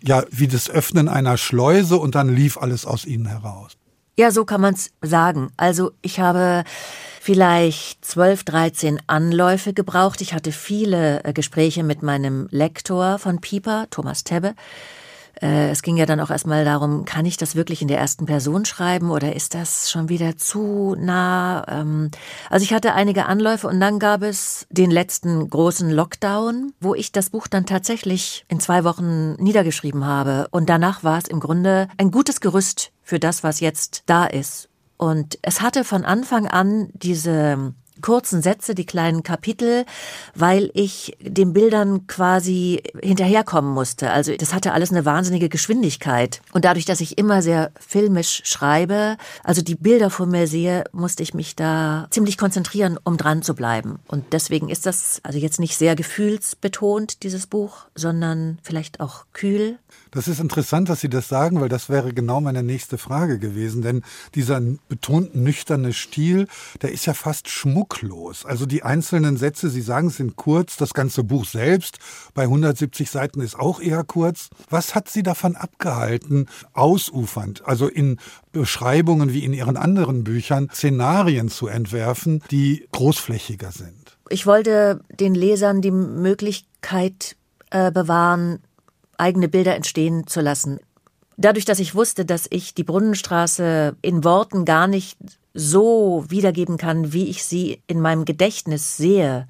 ja, 0.07 0.25
wie 0.31 0.49
das 0.49 0.71
Öffnen 0.71 1.09
einer 1.09 1.37
Schleuse 1.37 1.97
und 1.99 2.14
dann 2.14 2.35
lief 2.35 2.57
alles 2.59 2.87
aus 2.87 3.05
ihnen 3.05 3.27
heraus. 3.27 3.73
Ja, 4.19 4.31
so 4.31 4.47
kann 4.47 4.62
man 4.62 4.75
es 4.75 4.90
sagen. 5.03 5.51
Also 5.59 5.92
ich 6.01 6.21
habe 6.21 6.64
vielleicht 7.21 8.05
zwölf, 8.05 8.45
dreizehn 8.45 8.99
Anläufe 9.07 9.75
gebraucht. 9.75 10.23
Ich 10.23 10.33
hatte 10.33 10.53
viele 10.53 11.23
äh, 11.25 11.33
Gespräche 11.35 11.83
mit 11.83 12.03
meinem 12.03 12.49
Lektor 12.51 13.19
von 13.19 13.40
Pieper, 13.40 13.88
Thomas 13.90 14.25
Tebbe. 14.25 14.55
Äh, 15.42 15.70
es 15.70 15.83
ging 15.83 15.96
ja 15.96 16.07
dann 16.07 16.20
auch 16.20 16.31
erstmal 16.31 16.64
darum, 16.64 17.05
kann 17.05 17.27
ich 17.27 17.37
das 17.37 17.57
wirklich 17.57 17.83
in 17.83 17.88
der 17.88 17.99
ersten 17.99 18.27
Person 18.27 18.64
schreiben 18.64 19.11
oder 19.11 19.37
ist 19.37 19.55
das 19.55 19.90
schon 19.90 20.09
wieder 20.09 20.37
zu 20.37 20.96
nah? 20.99 21.64
Ähm, 21.68 22.11
also 22.49 22.64
ich 22.64 22.72
hatte 22.72 22.94
einige 22.94 23.27
Anläufe 23.27 23.68
und 23.68 23.81
dann 23.81 23.99
gab 23.99 24.22
es 24.22 24.66
den 24.70 24.90
letzten 24.90 25.49
großen 25.49 25.90
Lockdown, 25.90 26.72
wo 26.81 26.94
ich 26.94 27.12
das 27.12 27.31
Buch 27.31 27.49
dann 27.49 27.66
tatsächlich 27.66 28.44
in 28.49 28.61
zwei 28.61 28.85
Wochen 28.85 29.35
niedergeschrieben 29.35 30.07
habe. 30.07 30.49
Und 30.51 30.68
danach 30.70 31.05
war 31.05 31.18
es 31.18 31.29
im 31.29 31.40
Grunde 31.40 31.88
ein 31.99 32.11
gutes 32.11 32.40
Gerüst 32.40 32.92
für 33.03 33.18
das, 33.18 33.42
was 33.42 33.61
jetzt 33.61 34.05
da 34.07 34.25
ist. 34.25 34.68
Und 34.96 35.38
es 35.42 35.61
hatte 35.61 35.85
von 35.85 36.05
Anfang 36.05 36.46
an 36.46 36.88
diese 36.94 37.75
kurzen 38.07 38.40
Sätze, 38.40 38.77
die 38.77 38.87
kleinen 38.87 39.25
Kapitel, 39.25 39.85
weil 40.37 40.71
ich 40.75 41.16
den 41.21 41.53
Bildern 41.53 42.07
quasi 42.07 42.81
hinterherkommen 43.03 43.75
musste. 43.75 44.12
Also 44.12 44.37
das 44.37 44.55
hatte 44.55 44.73
alles 44.75 44.92
eine 44.92 45.05
wahnsinnige 45.05 45.49
Geschwindigkeit. 45.49 46.40
Und 46.53 46.64
dadurch, 46.64 46.85
dass 46.85 47.01
ich 47.01 47.19
immer 47.19 47.42
sehr 47.42 47.73
filmisch 47.81 48.42
schreibe, 48.45 49.16
also 49.42 49.61
die 49.61 49.75
Bilder 49.75 50.11
vor 50.11 50.27
mir 50.27 50.47
sehe, 50.47 50.85
musste 50.92 51.25
ich 51.25 51.35
mich 51.35 51.57
da 51.57 52.07
ziemlich 52.11 52.38
konzentrieren, 52.38 52.97
um 53.03 53.16
dran 53.16 53.42
zu 53.42 53.57
bleiben. 53.57 53.99
Und 54.07 54.33
deswegen 54.33 54.69
ist 54.69 54.87
das 54.87 55.19
also 55.25 55.40
jetzt 55.40 55.59
nicht 55.59 55.77
sehr 55.77 55.97
gefühlsbetont, 55.97 57.25
dieses 57.25 57.49
Buch, 57.49 57.87
sondern 57.97 58.61
vielleicht 58.62 59.01
auch 59.01 59.25
kühl. 59.33 59.81
Das 60.16 60.29
ist 60.29 60.40
interessant, 60.40 60.88
dass 60.88 61.02
Sie 61.02 61.11
das 61.11 61.29
sagen, 61.29 61.61
weil 61.61 61.68
das 61.68 61.90
wäre 61.90 62.14
genau 62.14 62.40
meine 62.40 62.62
nächste 62.62 62.96
Frage 62.96 63.38
gewesen. 63.38 63.83
Denn 63.83 64.00
dieser 64.35 64.62
betont 64.88 65.35
nüchterne 65.35 65.92
Stil, 65.92 66.48
der 66.81 66.90
ist 66.90 67.05
ja 67.05 67.12
fast 67.12 67.50
schmucklos. 67.50 68.46
Also 68.46 68.64
die 68.64 68.83
einzelnen 68.83 69.37
Sätze, 69.37 69.68
Sie 69.68 69.83
sagen, 69.83 70.09
sind 70.09 70.37
kurz. 70.37 70.79
Das 70.79 70.94
ganze 70.94 71.22
Buch 71.22 71.44
selbst 71.44 71.98
bei 72.33 72.44
170 72.44 73.11
Seiten 73.11 73.42
ist 73.42 73.59
auch 73.59 73.79
eher 73.79 74.05
kurz. 74.05 74.48
Was 74.70 74.94
hat 74.94 75.11
Sie 75.11 75.22
davon 75.22 75.55
abgehalten, 75.55 76.48
ausufernd, 76.72 77.66
also 77.66 77.87
in 77.87 78.16
Beschreibungen 78.52 79.35
wie 79.35 79.44
in 79.44 79.52
Ihren 79.52 79.76
anderen 79.76 80.24
Büchern, 80.24 80.70
Szenarien 80.72 81.50
zu 81.50 81.66
entwerfen, 81.66 82.42
die 82.50 82.88
großflächiger 82.90 83.70
sind? 83.70 84.16
Ich 84.31 84.46
wollte 84.46 85.00
den 85.11 85.35
Lesern 85.35 85.83
die 85.83 85.90
Möglichkeit 85.90 87.37
äh, 87.70 87.92
bewahren, 87.92 88.61
eigene 89.18 89.48
Bilder 89.48 89.74
entstehen 89.74 90.26
zu 90.26 90.40
lassen. 90.40 90.81
Dadurch, 91.37 91.66
dass 91.66 91.79
ich 91.79 91.94
wusste, 91.94 92.24
dass 92.24 92.46
ich 92.48 92.74
die 92.74 92.85
Brunnenstraße 92.85 93.96
in 94.00 94.24
Worten 94.24 94.64
gar 94.64 94.87
nicht 94.87 95.18
so 95.52 96.24
wiedergeben 96.29 96.76
kann, 96.76 97.12
wie 97.12 97.29
ich 97.29 97.44
sie 97.44 97.83
in 97.87 98.00
meinem 98.00 98.24
Gedächtnis 98.24 98.96
sehe, 98.96 99.48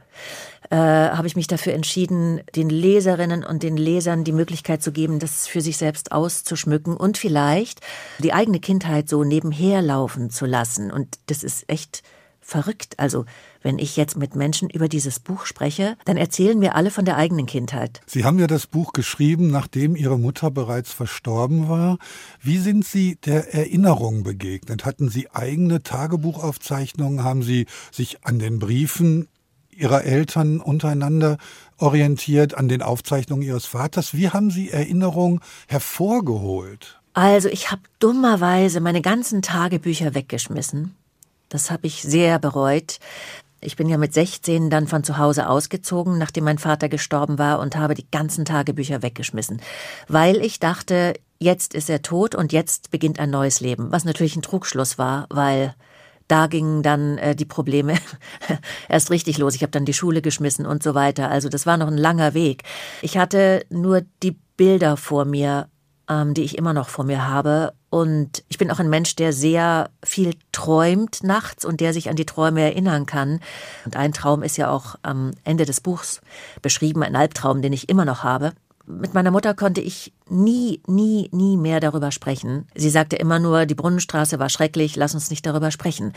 äh, 0.70 0.76
habe 0.76 1.26
ich 1.26 1.36
mich 1.36 1.46
dafür 1.46 1.74
entschieden, 1.74 2.40
den 2.54 2.70
Leserinnen 2.70 3.44
und 3.44 3.62
den 3.62 3.76
Lesern 3.76 4.24
die 4.24 4.32
Möglichkeit 4.32 4.82
zu 4.82 4.90
geben, 4.90 5.18
das 5.18 5.46
für 5.46 5.60
sich 5.60 5.76
selbst 5.76 6.10
auszuschmücken 6.12 6.96
und 6.96 7.18
vielleicht 7.18 7.80
die 8.18 8.32
eigene 8.32 8.58
Kindheit 8.58 9.08
so 9.08 9.22
nebenher 9.22 9.82
laufen 9.82 10.30
zu 10.30 10.46
lassen. 10.46 10.90
Und 10.90 11.18
das 11.26 11.44
ist 11.44 11.68
echt 11.68 12.02
verrückt. 12.40 12.94
Also, 12.98 13.26
wenn 13.66 13.80
ich 13.80 13.96
jetzt 13.96 14.16
mit 14.16 14.36
Menschen 14.36 14.70
über 14.70 14.88
dieses 14.88 15.18
Buch 15.18 15.44
spreche, 15.44 15.96
dann 16.04 16.16
erzählen 16.16 16.56
mir 16.56 16.76
alle 16.76 16.92
von 16.92 17.04
der 17.04 17.16
eigenen 17.16 17.46
Kindheit. 17.46 18.00
Sie 18.06 18.24
haben 18.24 18.38
ja 18.38 18.46
das 18.46 18.68
Buch 18.68 18.92
geschrieben, 18.92 19.48
nachdem 19.48 19.96
Ihre 19.96 20.20
Mutter 20.20 20.52
bereits 20.52 20.92
verstorben 20.92 21.68
war. 21.68 21.98
Wie 22.40 22.58
sind 22.58 22.86
Sie 22.86 23.16
der 23.16 23.52
Erinnerung 23.52 24.22
begegnet? 24.22 24.84
Hatten 24.84 25.08
Sie 25.08 25.28
eigene 25.32 25.82
Tagebuchaufzeichnungen? 25.82 27.24
Haben 27.24 27.42
Sie 27.42 27.66
sich 27.90 28.24
an 28.24 28.38
den 28.38 28.60
Briefen 28.60 29.26
Ihrer 29.70 30.04
Eltern 30.04 30.60
untereinander 30.60 31.36
orientiert, 31.76 32.54
an 32.54 32.68
den 32.68 32.82
Aufzeichnungen 32.82 33.42
Ihres 33.42 33.66
Vaters? 33.66 34.14
Wie 34.14 34.30
haben 34.30 34.52
Sie 34.52 34.70
Erinnerungen 34.70 35.40
hervorgeholt? 35.66 37.00
Also 37.14 37.48
ich 37.48 37.72
habe 37.72 37.82
dummerweise 37.98 38.78
meine 38.78 39.02
ganzen 39.02 39.42
Tagebücher 39.42 40.14
weggeschmissen. 40.14 40.94
Das 41.48 41.70
habe 41.70 41.86
ich 41.86 42.02
sehr 42.02 42.38
bereut. 42.38 42.98
Ich 43.60 43.76
bin 43.76 43.88
ja 43.88 43.96
mit 43.96 44.12
16 44.12 44.70
dann 44.70 44.86
von 44.86 45.02
zu 45.02 45.18
Hause 45.18 45.48
ausgezogen, 45.48 46.18
nachdem 46.18 46.44
mein 46.44 46.58
Vater 46.58 46.88
gestorben 46.88 47.38
war 47.38 47.58
und 47.58 47.76
habe 47.76 47.94
die 47.94 48.10
ganzen 48.10 48.44
Tagebücher 48.44 49.02
weggeschmissen, 49.02 49.60
weil 50.08 50.36
ich 50.36 50.60
dachte, 50.60 51.14
jetzt 51.38 51.74
ist 51.74 51.90
er 51.90 52.02
tot 52.02 52.34
und 52.34 52.52
jetzt 52.52 52.90
beginnt 52.90 53.18
ein 53.18 53.30
neues 53.30 53.60
Leben, 53.60 53.92
was 53.92 54.04
natürlich 54.04 54.36
ein 54.36 54.42
Trugschluss 54.42 54.98
war, 54.98 55.26
weil 55.30 55.74
da 56.28 56.48
gingen 56.48 56.82
dann 56.82 57.18
äh, 57.18 57.36
die 57.36 57.44
Probleme 57.44 57.94
erst 58.88 59.10
richtig 59.10 59.38
los. 59.38 59.54
Ich 59.54 59.62
habe 59.62 59.70
dann 59.70 59.84
die 59.84 59.94
Schule 59.94 60.22
geschmissen 60.22 60.66
und 60.66 60.82
so 60.82 60.94
weiter. 60.94 61.30
Also 61.30 61.48
das 61.48 61.66
war 61.66 61.76
noch 61.76 61.86
ein 61.86 61.96
langer 61.96 62.34
Weg. 62.34 62.64
Ich 63.00 63.16
hatte 63.16 63.64
nur 63.70 64.02
die 64.22 64.36
Bilder 64.56 64.96
vor 64.96 65.24
mir, 65.24 65.68
ähm, 66.10 66.34
die 66.34 66.42
ich 66.42 66.58
immer 66.58 66.72
noch 66.72 66.88
vor 66.88 67.04
mir 67.04 67.28
habe. 67.28 67.74
Und 67.96 68.44
ich 68.48 68.58
bin 68.58 68.70
auch 68.70 68.78
ein 68.78 68.90
Mensch, 68.90 69.16
der 69.16 69.32
sehr 69.32 69.88
viel 70.04 70.34
träumt 70.52 71.22
nachts 71.22 71.64
und 71.64 71.80
der 71.80 71.94
sich 71.94 72.10
an 72.10 72.16
die 72.16 72.26
Träume 72.26 72.60
erinnern 72.60 73.06
kann. 73.06 73.40
Und 73.86 73.96
ein 73.96 74.12
Traum 74.12 74.42
ist 74.42 74.58
ja 74.58 74.68
auch 74.70 74.96
am 75.00 75.30
Ende 75.44 75.64
des 75.64 75.80
Buchs 75.80 76.20
beschrieben, 76.60 77.02
ein 77.02 77.16
Albtraum, 77.16 77.62
den 77.62 77.72
ich 77.72 77.88
immer 77.88 78.04
noch 78.04 78.22
habe. 78.22 78.52
Mit 78.84 79.14
meiner 79.14 79.30
Mutter 79.30 79.54
konnte 79.54 79.80
ich 79.80 80.12
nie, 80.28 80.82
nie, 80.86 81.30
nie 81.32 81.56
mehr 81.56 81.80
darüber 81.80 82.12
sprechen. 82.12 82.68
Sie 82.74 82.90
sagte 82.90 83.16
immer 83.16 83.38
nur, 83.38 83.64
die 83.64 83.74
Brunnenstraße 83.74 84.38
war 84.38 84.50
schrecklich, 84.50 84.96
lass 84.96 85.14
uns 85.14 85.30
nicht 85.30 85.46
darüber 85.46 85.70
sprechen. 85.70 86.12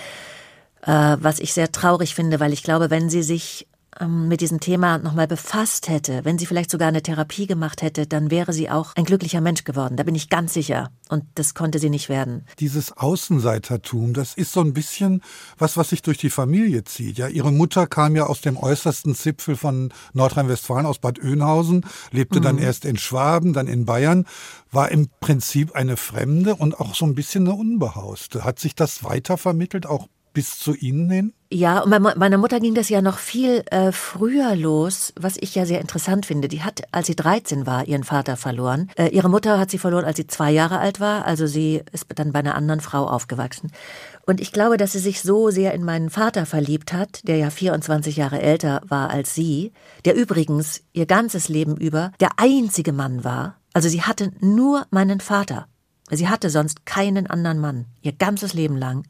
Äh, 0.81 1.15
was 1.21 1.39
ich 1.39 1.53
sehr 1.53 1.71
traurig 1.71 2.13
finde, 2.13 2.41
weil 2.41 2.51
ich 2.51 2.61
glaube, 2.61 2.89
wenn 2.89 3.09
sie 3.09 3.23
sich 3.23 3.68
mit 4.07 4.39
diesem 4.41 4.59
Thema 4.59 4.97
nochmal 4.97 5.27
befasst 5.27 5.89
hätte, 5.89 6.23
wenn 6.23 6.37
sie 6.37 6.45
vielleicht 6.45 6.71
sogar 6.71 6.87
eine 6.87 7.01
Therapie 7.01 7.47
gemacht 7.47 7.81
hätte, 7.81 8.07
dann 8.07 8.31
wäre 8.31 8.53
sie 8.53 8.69
auch 8.69 8.95
ein 8.95 9.03
glücklicher 9.03 9.41
Mensch 9.41 9.65
geworden. 9.65 9.97
Da 9.97 10.03
bin 10.03 10.15
ich 10.15 10.29
ganz 10.29 10.53
sicher. 10.53 10.91
Und 11.09 11.25
das 11.35 11.53
konnte 11.53 11.79
sie 11.79 11.89
nicht 11.89 12.07
werden. 12.07 12.45
Dieses 12.59 12.95
Außenseitertum, 12.95 14.13
das 14.13 14.35
ist 14.35 14.53
so 14.53 14.61
ein 14.61 14.73
bisschen 14.73 15.21
was, 15.57 15.75
was 15.75 15.89
sich 15.89 16.01
durch 16.01 16.17
die 16.17 16.29
Familie 16.29 16.83
zieht. 16.83 17.17
Ja, 17.17 17.27
ihre 17.27 17.51
Mutter 17.51 17.87
kam 17.87 18.15
ja 18.15 18.27
aus 18.27 18.41
dem 18.41 18.57
äußersten 18.57 19.15
Zipfel 19.15 19.55
von 19.55 19.91
Nordrhein-Westfalen, 20.13 20.85
aus 20.85 20.99
Bad 20.99 21.19
Oeynhausen, 21.19 21.85
lebte 22.11 22.39
mhm. 22.39 22.43
dann 22.43 22.57
erst 22.57 22.85
in 22.85 22.97
Schwaben, 22.97 23.53
dann 23.53 23.67
in 23.67 23.85
Bayern, 23.85 24.25
war 24.71 24.91
im 24.91 25.09
Prinzip 25.19 25.75
eine 25.75 25.97
Fremde 25.97 26.55
und 26.55 26.79
auch 26.79 26.95
so 26.95 27.05
ein 27.05 27.15
bisschen 27.15 27.47
eine 27.47 27.55
Unbehauste. 27.55 28.43
Hat 28.45 28.59
sich 28.59 28.75
das 28.75 29.03
weitervermittelt, 29.03 29.87
auch 29.87 30.07
bis 30.33 30.57
zu 30.57 30.75
Ihnen 30.75 31.09
hin? 31.09 31.33
Ja, 31.51 31.79
und 31.79 31.89
bei 31.89 31.97
meiner 31.99 32.37
Mutter 32.37 32.59
ging 32.59 32.75
das 32.75 32.89
ja 32.89 33.01
noch 33.01 33.17
viel 33.17 33.63
äh, 33.71 33.91
früher 33.91 34.55
los, 34.55 35.13
was 35.19 35.35
ich 35.35 35.55
ja 35.55 35.65
sehr 35.65 35.81
interessant 35.81 36.27
finde. 36.27 36.47
Die 36.47 36.61
hat, 36.61 36.83
als 36.91 37.07
sie 37.07 37.15
13 37.15 37.65
war, 37.65 37.87
ihren 37.87 38.03
Vater 38.03 38.37
verloren. 38.37 38.91
Äh, 38.95 39.07
ihre 39.07 39.29
Mutter 39.29 39.57
hat 39.57 39.71
sie 39.71 39.79
verloren, 39.79 40.05
als 40.05 40.17
sie 40.17 40.27
zwei 40.27 40.51
Jahre 40.51 40.77
alt 40.77 40.99
war. 40.99 41.25
Also 41.25 41.47
sie 41.47 41.81
ist 41.91 42.05
dann 42.13 42.33
bei 42.33 42.39
einer 42.39 42.53
anderen 42.53 42.81
Frau 42.81 43.07
aufgewachsen. 43.07 43.71
Und 44.27 44.41
ich 44.41 44.51
glaube, 44.51 44.77
dass 44.77 44.91
sie 44.91 44.99
sich 44.99 45.23
so 45.23 45.49
sehr 45.49 45.73
in 45.73 45.83
meinen 45.83 46.11
Vater 46.11 46.45
verliebt 46.45 46.93
hat, 46.93 47.27
der 47.27 47.37
ja 47.37 47.49
24 47.49 48.15
Jahre 48.15 48.39
älter 48.39 48.81
war 48.87 49.09
als 49.09 49.33
sie, 49.33 49.73
der 50.05 50.15
übrigens 50.15 50.83
ihr 50.93 51.07
ganzes 51.07 51.49
Leben 51.49 51.77
über 51.77 52.11
der 52.19 52.29
einzige 52.37 52.93
Mann 52.93 53.23
war. 53.23 53.55
Also 53.73 53.89
sie 53.89 54.03
hatte 54.03 54.31
nur 54.39 54.85
meinen 54.91 55.19
Vater. 55.19 55.65
Sie 56.11 56.27
hatte 56.27 56.51
sonst 56.51 56.85
keinen 56.85 57.25
anderen 57.25 57.59
Mann, 57.59 57.85
ihr 58.03 58.11
ganzes 58.11 58.53
Leben 58.53 58.77
lang. 58.77 59.05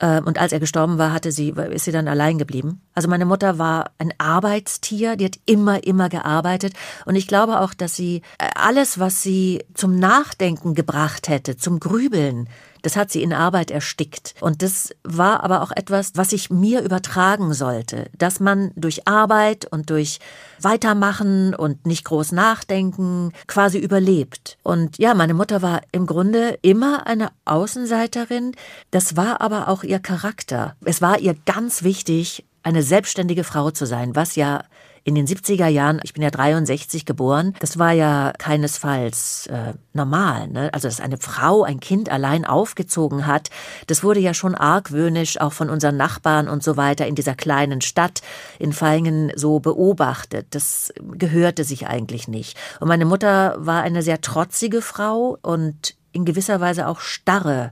Ähm, 0.00 0.24
und 0.24 0.38
als 0.38 0.52
er 0.52 0.60
gestorben 0.60 0.98
war, 0.98 1.12
hatte 1.12 1.32
sie, 1.32 1.54
ist 1.70 1.84
sie 1.84 1.92
dann 1.92 2.08
allein 2.08 2.38
geblieben. 2.38 2.82
Also 2.94 3.08
meine 3.08 3.24
Mutter 3.24 3.58
war 3.58 3.92
ein 3.98 4.12
Arbeitstier, 4.18 5.16
die 5.16 5.24
hat 5.26 5.38
immer, 5.46 5.84
immer 5.84 6.08
gearbeitet. 6.08 6.74
Und 7.06 7.16
ich 7.16 7.26
glaube 7.26 7.60
auch, 7.60 7.72
dass 7.72 7.96
sie 7.96 8.22
äh, 8.38 8.50
alles, 8.54 8.98
was 8.98 9.22
sie 9.22 9.64
zum 9.74 9.98
Nachdenken 9.98 10.74
gebracht 10.74 11.28
hätte, 11.28 11.56
zum 11.56 11.80
Grübeln, 11.80 12.48
das 12.86 12.94
hat 12.94 13.10
sie 13.10 13.24
in 13.24 13.32
Arbeit 13.32 13.72
erstickt. 13.72 14.36
Und 14.38 14.62
das 14.62 14.94
war 15.02 15.42
aber 15.42 15.62
auch 15.62 15.72
etwas, 15.74 16.12
was 16.14 16.32
ich 16.32 16.50
mir 16.50 16.82
übertragen 16.82 17.52
sollte, 17.52 18.08
dass 18.16 18.38
man 18.38 18.70
durch 18.76 19.08
Arbeit 19.08 19.66
und 19.66 19.90
durch 19.90 20.20
Weitermachen 20.60 21.52
und 21.56 21.84
nicht 21.84 22.04
groß 22.04 22.30
nachdenken 22.30 23.32
quasi 23.48 23.78
überlebt. 23.78 24.56
Und 24.62 24.98
ja, 24.98 25.14
meine 25.14 25.34
Mutter 25.34 25.62
war 25.62 25.80
im 25.90 26.06
Grunde 26.06 26.60
immer 26.62 27.08
eine 27.08 27.30
Außenseiterin. 27.44 28.52
Das 28.92 29.16
war 29.16 29.40
aber 29.40 29.66
auch 29.66 29.82
ihr 29.82 29.98
Charakter. 29.98 30.76
Es 30.84 31.02
war 31.02 31.18
ihr 31.18 31.34
ganz 31.44 31.82
wichtig, 31.82 32.44
eine 32.62 32.84
selbstständige 32.84 33.42
Frau 33.42 33.72
zu 33.72 33.84
sein, 33.84 34.14
was 34.14 34.36
ja 34.36 34.62
in 35.06 35.14
den 35.14 35.28
70er 35.28 35.68
Jahren, 35.68 36.00
ich 36.02 36.14
bin 36.14 36.22
ja 36.24 36.32
63 36.32 37.06
geboren, 37.06 37.54
das 37.60 37.78
war 37.78 37.92
ja 37.92 38.32
keinesfalls 38.38 39.46
äh, 39.46 39.74
normal. 39.92 40.48
Ne? 40.48 40.68
Also, 40.72 40.88
dass 40.88 41.00
eine 41.00 41.16
Frau 41.16 41.62
ein 41.62 41.78
Kind 41.78 42.10
allein 42.10 42.44
aufgezogen 42.44 43.24
hat, 43.24 43.50
das 43.86 44.02
wurde 44.02 44.18
ja 44.18 44.34
schon 44.34 44.56
argwöhnisch 44.56 45.40
auch 45.40 45.52
von 45.52 45.70
unseren 45.70 45.96
Nachbarn 45.96 46.48
und 46.48 46.64
so 46.64 46.76
weiter 46.76 47.06
in 47.06 47.14
dieser 47.14 47.36
kleinen 47.36 47.82
Stadt 47.82 48.20
in 48.58 48.72
Feingen 48.72 49.30
so 49.36 49.60
beobachtet. 49.60 50.48
Das 50.50 50.92
gehörte 51.00 51.62
sich 51.62 51.86
eigentlich 51.86 52.26
nicht. 52.26 52.58
Und 52.80 52.88
meine 52.88 53.04
Mutter 53.04 53.54
war 53.58 53.82
eine 53.82 54.02
sehr 54.02 54.20
trotzige 54.20 54.82
Frau 54.82 55.38
und 55.40 55.94
in 56.10 56.24
gewisser 56.24 56.60
Weise 56.60 56.88
auch 56.88 56.98
starre 56.98 57.70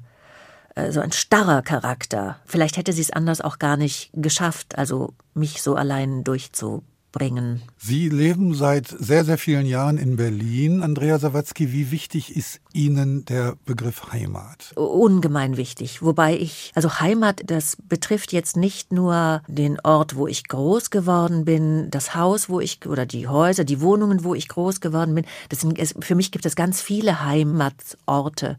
äh, 0.77 0.93
so 0.93 1.01
ein 1.01 1.11
starrer 1.11 1.63
Charakter. 1.63 2.37
Vielleicht 2.47 2.77
hätte 2.77 2.93
sie 2.93 3.03
es 3.03 3.13
anders 3.13 3.41
auch 3.41 3.59
gar 3.59 3.77
nicht 3.77 4.11
geschafft, 4.13 4.79
also 4.79 5.15
mich 5.35 5.63
so 5.63 5.75
allein 5.75 6.23
durchzu 6.23 6.85
bringen. 7.15 7.63
Sie 7.79 8.09
leben 8.09 8.55
seit 8.55 8.89
sehr, 8.89 9.25
sehr 9.25 9.39
vielen 9.39 9.67
Jahren 9.67 9.97
in 9.97 10.17
Berlin. 10.17 10.83
Andrea 10.83 11.19
Sawatzki, 11.19 11.73
wie 11.73 11.91
wichtig 11.91 12.37
ist 12.37 12.61
Ihnen 12.73 13.25
der 13.25 13.55
Begriff 13.65 14.13
Heimat? 14.13 14.73
Ungemein 14.75 15.57
wichtig. 15.57 16.03
Wobei 16.03 16.37
ich, 16.37 16.73
also 16.75 17.01
Heimat, 17.01 17.43
das 17.47 17.77
betrifft 17.89 18.33
jetzt 18.33 18.57
nicht 18.57 18.93
nur 18.93 19.43
den 19.47 19.79
Ort, 19.81 20.17
wo 20.17 20.27
ich 20.27 20.49
groß 20.49 20.91
geworden 20.91 21.45
bin, 21.45 21.89
das 21.91 22.15
Haus, 22.17 22.49
wo 22.49 22.61
ich, 22.61 22.85
oder 22.87 23.07
die 23.07 23.29
Häuser, 23.29 23.65
die 23.65 23.81
Wohnungen, 23.81 24.25
wo 24.25 24.35
ich 24.35 24.49
groß 24.49 24.81
geworden 24.81 25.15
bin. 25.15 25.25
Das 25.49 25.61
sind, 25.61 25.79
für 26.05 26.15
mich 26.17 26.33
gibt 26.33 26.45
es 26.47 26.57
ganz 26.57 26.83
viele 26.83 27.25
Heimatsorte. 27.25 28.59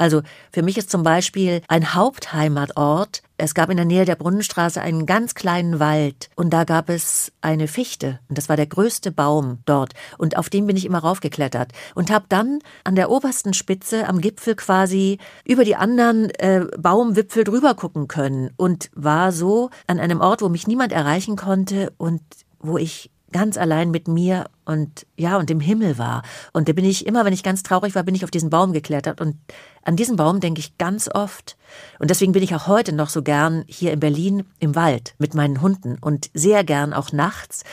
Also 0.00 0.22
für 0.50 0.62
mich 0.62 0.78
ist 0.78 0.90
zum 0.90 1.02
Beispiel 1.02 1.60
ein 1.68 1.94
Hauptheimatort. 1.94 3.22
Es 3.36 3.54
gab 3.54 3.68
in 3.68 3.76
der 3.76 3.84
Nähe 3.84 4.06
der 4.06 4.16
Brunnenstraße 4.16 4.80
einen 4.80 5.04
ganz 5.04 5.34
kleinen 5.34 5.78
Wald 5.78 6.30
und 6.36 6.54
da 6.54 6.64
gab 6.64 6.88
es 6.88 7.32
eine 7.42 7.68
Fichte 7.68 8.18
und 8.30 8.38
das 8.38 8.48
war 8.48 8.56
der 8.56 8.66
größte 8.66 9.12
Baum 9.12 9.58
dort 9.66 9.92
und 10.16 10.38
auf 10.38 10.48
dem 10.48 10.66
bin 10.66 10.76
ich 10.76 10.86
immer 10.86 11.00
raufgeklettert 11.00 11.72
und 11.94 12.10
habe 12.10 12.24
dann 12.30 12.60
an 12.82 12.94
der 12.94 13.10
obersten 13.10 13.52
Spitze 13.52 14.08
am 14.08 14.22
Gipfel 14.22 14.54
quasi 14.56 15.18
über 15.44 15.64
die 15.64 15.76
anderen 15.76 16.30
äh, 16.30 16.64
Baumwipfel 16.78 17.44
drüber 17.44 17.74
gucken 17.74 18.08
können 18.08 18.50
und 18.56 18.90
war 18.94 19.32
so 19.32 19.68
an 19.86 20.00
einem 20.00 20.22
Ort, 20.22 20.40
wo 20.40 20.48
mich 20.48 20.66
niemand 20.66 20.92
erreichen 20.92 21.36
konnte 21.36 21.92
und 21.98 22.22
wo 22.58 22.78
ich 22.78 23.10
ganz 23.32 23.56
allein 23.56 23.90
mit 23.90 24.08
mir 24.08 24.46
und 24.64 25.06
ja 25.16 25.36
und 25.36 25.50
dem 25.50 25.60
Himmel 25.60 25.98
war. 25.98 26.22
Und 26.52 26.68
da 26.68 26.72
bin 26.72 26.84
ich 26.84 27.06
immer, 27.06 27.24
wenn 27.24 27.32
ich 27.32 27.42
ganz 27.42 27.62
traurig 27.62 27.94
war, 27.94 28.02
bin 28.02 28.14
ich 28.14 28.24
auf 28.24 28.30
diesen 28.30 28.50
Baum 28.50 28.72
geklettert 28.72 29.20
und 29.20 29.36
an 29.82 29.96
diesen 29.96 30.16
Baum 30.16 30.40
denke 30.40 30.60
ich 30.60 30.78
ganz 30.78 31.08
oft. 31.12 31.56
Und 31.98 32.10
deswegen 32.10 32.32
bin 32.32 32.42
ich 32.42 32.54
auch 32.54 32.66
heute 32.66 32.92
noch 32.92 33.08
so 33.08 33.22
gern 33.22 33.64
hier 33.66 33.92
in 33.92 34.00
Berlin 34.00 34.44
im 34.58 34.74
Wald 34.74 35.14
mit 35.18 35.34
meinen 35.34 35.60
Hunden 35.60 35.96
und 36.00 36.30
sehr 36.34 36.64
gern 36.64 36.92
auch 36.92 37.12
nachts, 37.12 37.64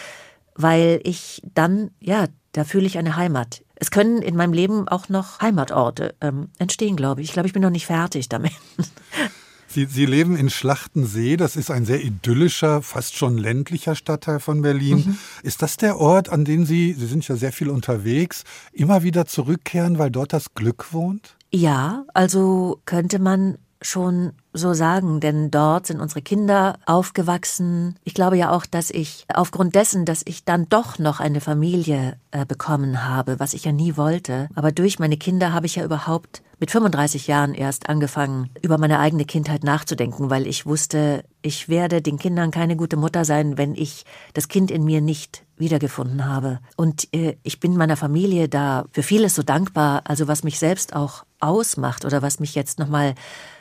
weil 0.55 1.01
ich 1.03 1.41
dann 1.53 1.91
ja 1.99 2.27
da 2.57 2.63
fühle 2.63 2.87
ich 2.87 2.97
eine 2.97 3.15
Heimat. 3.15 3.63
Es 3.75 3.91
können 3.91 4.23
in 4.23 4.35
meinem 4.35 4.51
Leben 4.51 4.87
auch 4.87 5.09
noch 5.09 5.41
Heimatorte 5.41 6.15
ähm, 6.21 6.49
entstehen, 6.57 6.95
glaube 6.95 7.21
ich. 7.21 7.27
Ich 7.27 7.33
glaube, 7.33 7.47
ich 7.47 7.53
bin 7.53 7.61
noch 7.61 7.69
nicht 7.69 7.85
fertig 7.85 8.29
damit. 8.29 8.51
Sie, 9.69 9.85
Sie 9.85 10.07
leben 10.07 10.35
in 10.35 10.49
Schlachtensee, 10.49 11.37
das 11.37 11.55
ist 11.55 11.69
ein 11.69 11.85
sehr 11.85 12.01
idyllischer, 12.01 12.81
fast 12.81 13.15
schon 13.15 13.37
ländlicher 13.37 13.93
Stadtteil 13.93 14.39
von 14.39 14.63
Berlin. 14.63 15.03
Mhm. 15.05 15.17
Ist 15.43 15.61
das 15.61 15.77
der 15.77 15.97
Ort, 15.97 16.29
an 16.29 16.45
dem 16.45 16.65
Sie, 16.65 16.93
Sie 16.93 17.05
sind 17.05 17.27
ja 17.27 17.35
sehr 17.35 17.51
viel 17.51 17.69
unterwegs, 17.69 18.43
immer 18.71 19.03
wieder 19.03 19.27
zurückkehren, 19.27 19.99
weil 19.99 20.09
dort 20.09 20.33
das 20.33 20.55
Glück 20.55 20.93
wohnt? 20.93 21.36
Ja, 21.51 22.05
also 22.13 22.81
könnte 22.85 23.19
man 23.19 23.57
schon 23.81 24.33
so 24.53 24.73
sagen, 24.73 25.19
denn 25.19 25.51
dort 25.51 25.85
sind 25.85 26.01
unsere 26.01 26.21
Kinder 26.21 26.79
aufgewachsen. 26.85 27.95
Ich 28.03 28.13
glaube 28.13 28.37
ja 28.37 28.51
auch, 28.51 28.65
dass 28.65 28.89
ich 28.89 29.25
aufgrund 29.33 29.75
dessen, 29.75 30.05
dass 30.05 30.23
ich 30.25 30.45
dann 30.45 30.67
doch 30.67 30.97
noch 30.99 31.19
eine 31.19 31.41
Familie 31.41 32.17
äh, 32.31 32.45
bekommen 32.45 33.05
habe, 33.05 33.39
was 33.39 33.53
ich 33.53 33.65
ja 33.65 33.71
nie 33.71 33.97
wollte, 33.97 34.49
aber 34.55 34.71
durch 34.71 34.99
meine 34.99 35.17
Kinder 35.17 35.53
habe 35.53 35.67
ich 35.67 35.75
ja 35.75 35.85
überhaupt 35.85 36.41
mit 36.59 36.71
35 36.71 37.27
Jahren 37.27 37.53
erst 37.53 37.87
angefangen, 37.87 38.49
über 38.63 38.79
meine 38.79 38.99
eigene 38.99 39.25
Kindheit 39.25 39.63
nachzudenken, 39.63 40.31
weil 40.31 40.47
ich 40.47 40.65
wusste, 40.65 41.23
ich 41.43 41.69
werde 41.69 42.01
den 42.01 42.17
Kindern 42.17 42.49
keine 42.49 42.75
gute 42.75 42.97
Mutter 42.97 43.25
sein, 43.25 43.59
wenn 43.59 43.75
ich 43.75 44.05
das 44.33 44.47
Kind 44.47 44.71
in 44.71 44.83
mir 44.83 45.01
nicht 45.01 45.43
wiedergefunden 45.57 46.25
habe. 46.25 46.59
Und 46.75 47.13
äh, 47.13 47.37
ich 47.43 47.59
bin 47.59 47.77
meiner 47.77 47.95
Familie 47.95 48.49
da 48.49 48.85
für 48.91 49.03
vieles 49.03 49.35
so 49.35 49.43
dankbar, 49.43 50.01
also 50.05 50.27
was 50.27 50.43
mich 50.43 50.57
selbst 50.57 50.95
auch 50.95 51.25
ausmacht 51.39 52.05
oder 52.05 52.21
was 52.21 52.39
mich 52.39 52.55
jetzt 52.55 52.79
nochmal 52.79 53.15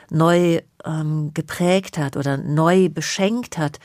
neu 0.09 0.61
ähm, 0.85 1.31
geprägt 1.33 1.97
hat 1.97 2.17
oder 2.17 2.37
neu 2.37 2.89
beschenkt 2.89 3.57
hat. 3.57 3.79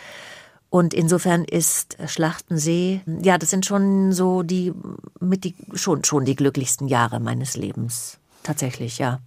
Und 0.70 0.94
insofern 0.94 1.44
ist 1.44 1.98
Schlachtensee, 2.06 3.02
ja, 3.22 3.36
das 3.36 3.50
sind 3.50 3.66
schon 3.66 4.12
so 4.12 4.42
die, 4.42 4.72
mit 5.20 5.44
die, 5.44 5.54
schon, 5.74 6.02
schon 6.04 6.24
die 6.24 6.36
glücklichsten 6.36 6.88
Jahre 6.88 7.20
meines 7.20 7.56
Lebens. 7.56 8.18
Tatsächlich, 8.42 8.98
ja. 8.98 9.20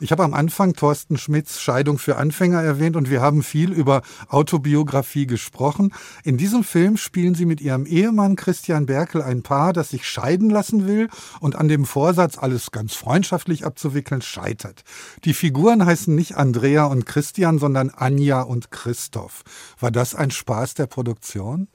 Ich 0.00 0.12
habe 0.12 0.22
am 0.22 0.32
Anfang 0.32 0.74
Thorsten 0.74 1.18
Schmidts 1.18 1.60
Scheidung 1.60 1.98
für 1.98 2.16
Anfänger 2.16 2.62
erwähnt 2.62 2.94
und 2.94 3.10
wir 3.10 3.20
haben 3.20 3.42
viel 3.42 3.72
über 3.72 4.02
Autobiografie 4.28 5.26
gesprochen. 5.26 5.92
In 6.22 6.36
diesem 6.36 6.62
Film 6.62 6.96
spielen 6.96 7.34
Sie 7.34 7.46
mit 7.46 7.60
Ihrem 7.60 7.84
Ehemann 7.84 8.36
Christian 8.36 8.86
Berkel 8.86 9.22
ein 9.22 9.42
Paar, 9.42 9.72
das 9.72 9.90
sich 9.90 10.06
scheiden 10.06 10.50
lassen 10.50 10.86
will 10.86 11.08
und 11.40 11.56
an 11.56 11.66
dem 11.66 11.84
Vorsatz, 11.84 12.38
alles 12.38 12.70
ganz 12.70 12.94
freundschaftlich 12.94 13.66
abzuwickeln, 13.66 14.22
scheitert. 14.22 14.84
Die 15.24 15.34
Figuren 15.34 15.84
heißen 15.84 16.14
nicht 16.14 16.36
Andrea 16.36 16.84
und 16.84 17.04
Christian, 17.04 17.58
sondern 17.58 17.90
Anja 17.90 18.42
und 18.42 18.70
Christoph. 18.70 19.42
War 19.80 19.90
das 19.90 20.14
ein 20.14 20.30
Spaß 20.30 20.74
der 20.74 20.86
Produktion? 20.86 21.66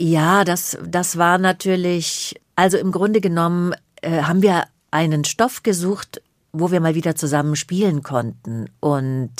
Ja, 0.00 0.44
das, 0.44 0.78
das 0.88 1.18
war 1.18 1.36
natürlich, 1.36 2.40
also 2.54 2.78
im 2.78 2.90
Grunde 2.90 3.20
genommen 3.20 3.74
äh, 4.00 4.22
haben 4.22 4.40
wir 4.40 4.64
einen 4.90 5.24
Stoff 5.24 5.62
gesucht, 5.62 6.22
wo 6.58 6.70
wir 6.70 6.80
mal 6.80 6.94
wieder 6.94 7.14
zusammen 7.14 7.56
spielen 7.56 8.02
konnten. 8.02 8.66
Und 8.80 9.32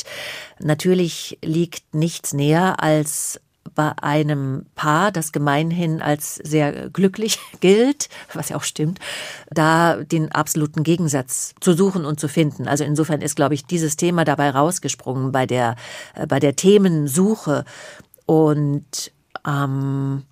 natürlich 0.59 1.39
liegt 1.43 1.95
nichts 1.95 2.33
näher 2.33 2.83
als 2.83 3.41
bei 3.75 3.93
einem 4.01 4.67
Paar, 4.75 5.13
das 5.13 5.33
gemeinhin 5.33 6.01
als 6.01 6.37
sehr 6.37 6.91
glücklich 6.91 7.39
gilt, 7.61 8.09
was 8.33 8.49
ja 8.49 8.57
auch 8.57 8.63
stimmt, 8.63 8.99
da 9.51 9.97
den 9.97 10.33
absoluten 10.33 10.83
Gegensatz 10.83 11.55
zu 11.61 11.73
suchen 11.75 12.05
und 12.05 12.21
zu 12.21 12.29
finden. 12.29 12.69
Also 12.69 12.85
insofern 12.85 13.21
ist, 13.21 13.37
glaube 13.37 13.55
ich, 13.55 13.67
dieses 13.67 13.97
Thema 13.97 14.25
dabei 14.25 14.51
rausgesprungen 14.51 15.33
bei 15.33 15.47
der, 15.47 15.77
äh, 16.15 16.27
bei 16.27 16.41
der 16.41 16.57
Themensuche. 16.57 17.65
Und 18.25 19.13
ähm, 19.47 20.25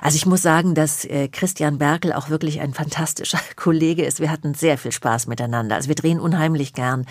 also 0.00 0.16
ich 0.16 0.26
muss 0.26 0.42
sagen, 0.42 0.74
dass 0.74 1.04
äh, 1.04 1.28
Christian 1.28 1.78
Berkel 1.78 2.12
auch 2.12 2.28
wirklich 2.30 2.60
ein 2.60 2.74
fantastischer 2.74 3.40
Kollege 3.56 4.04
ist. 4.04 4.20
Wir 4.20 4.30
hatten 4.30 4.54
sehr 4.54 4.78
viel 4.78 4.92
Spaß 4.92 5.26
miteinander. 5.26 5.76
Also 5.76 5.88
wir 5.88 5.94
drehen 5.94 6.20
unheimlich 6.20 6.72
gern 6.72 7.06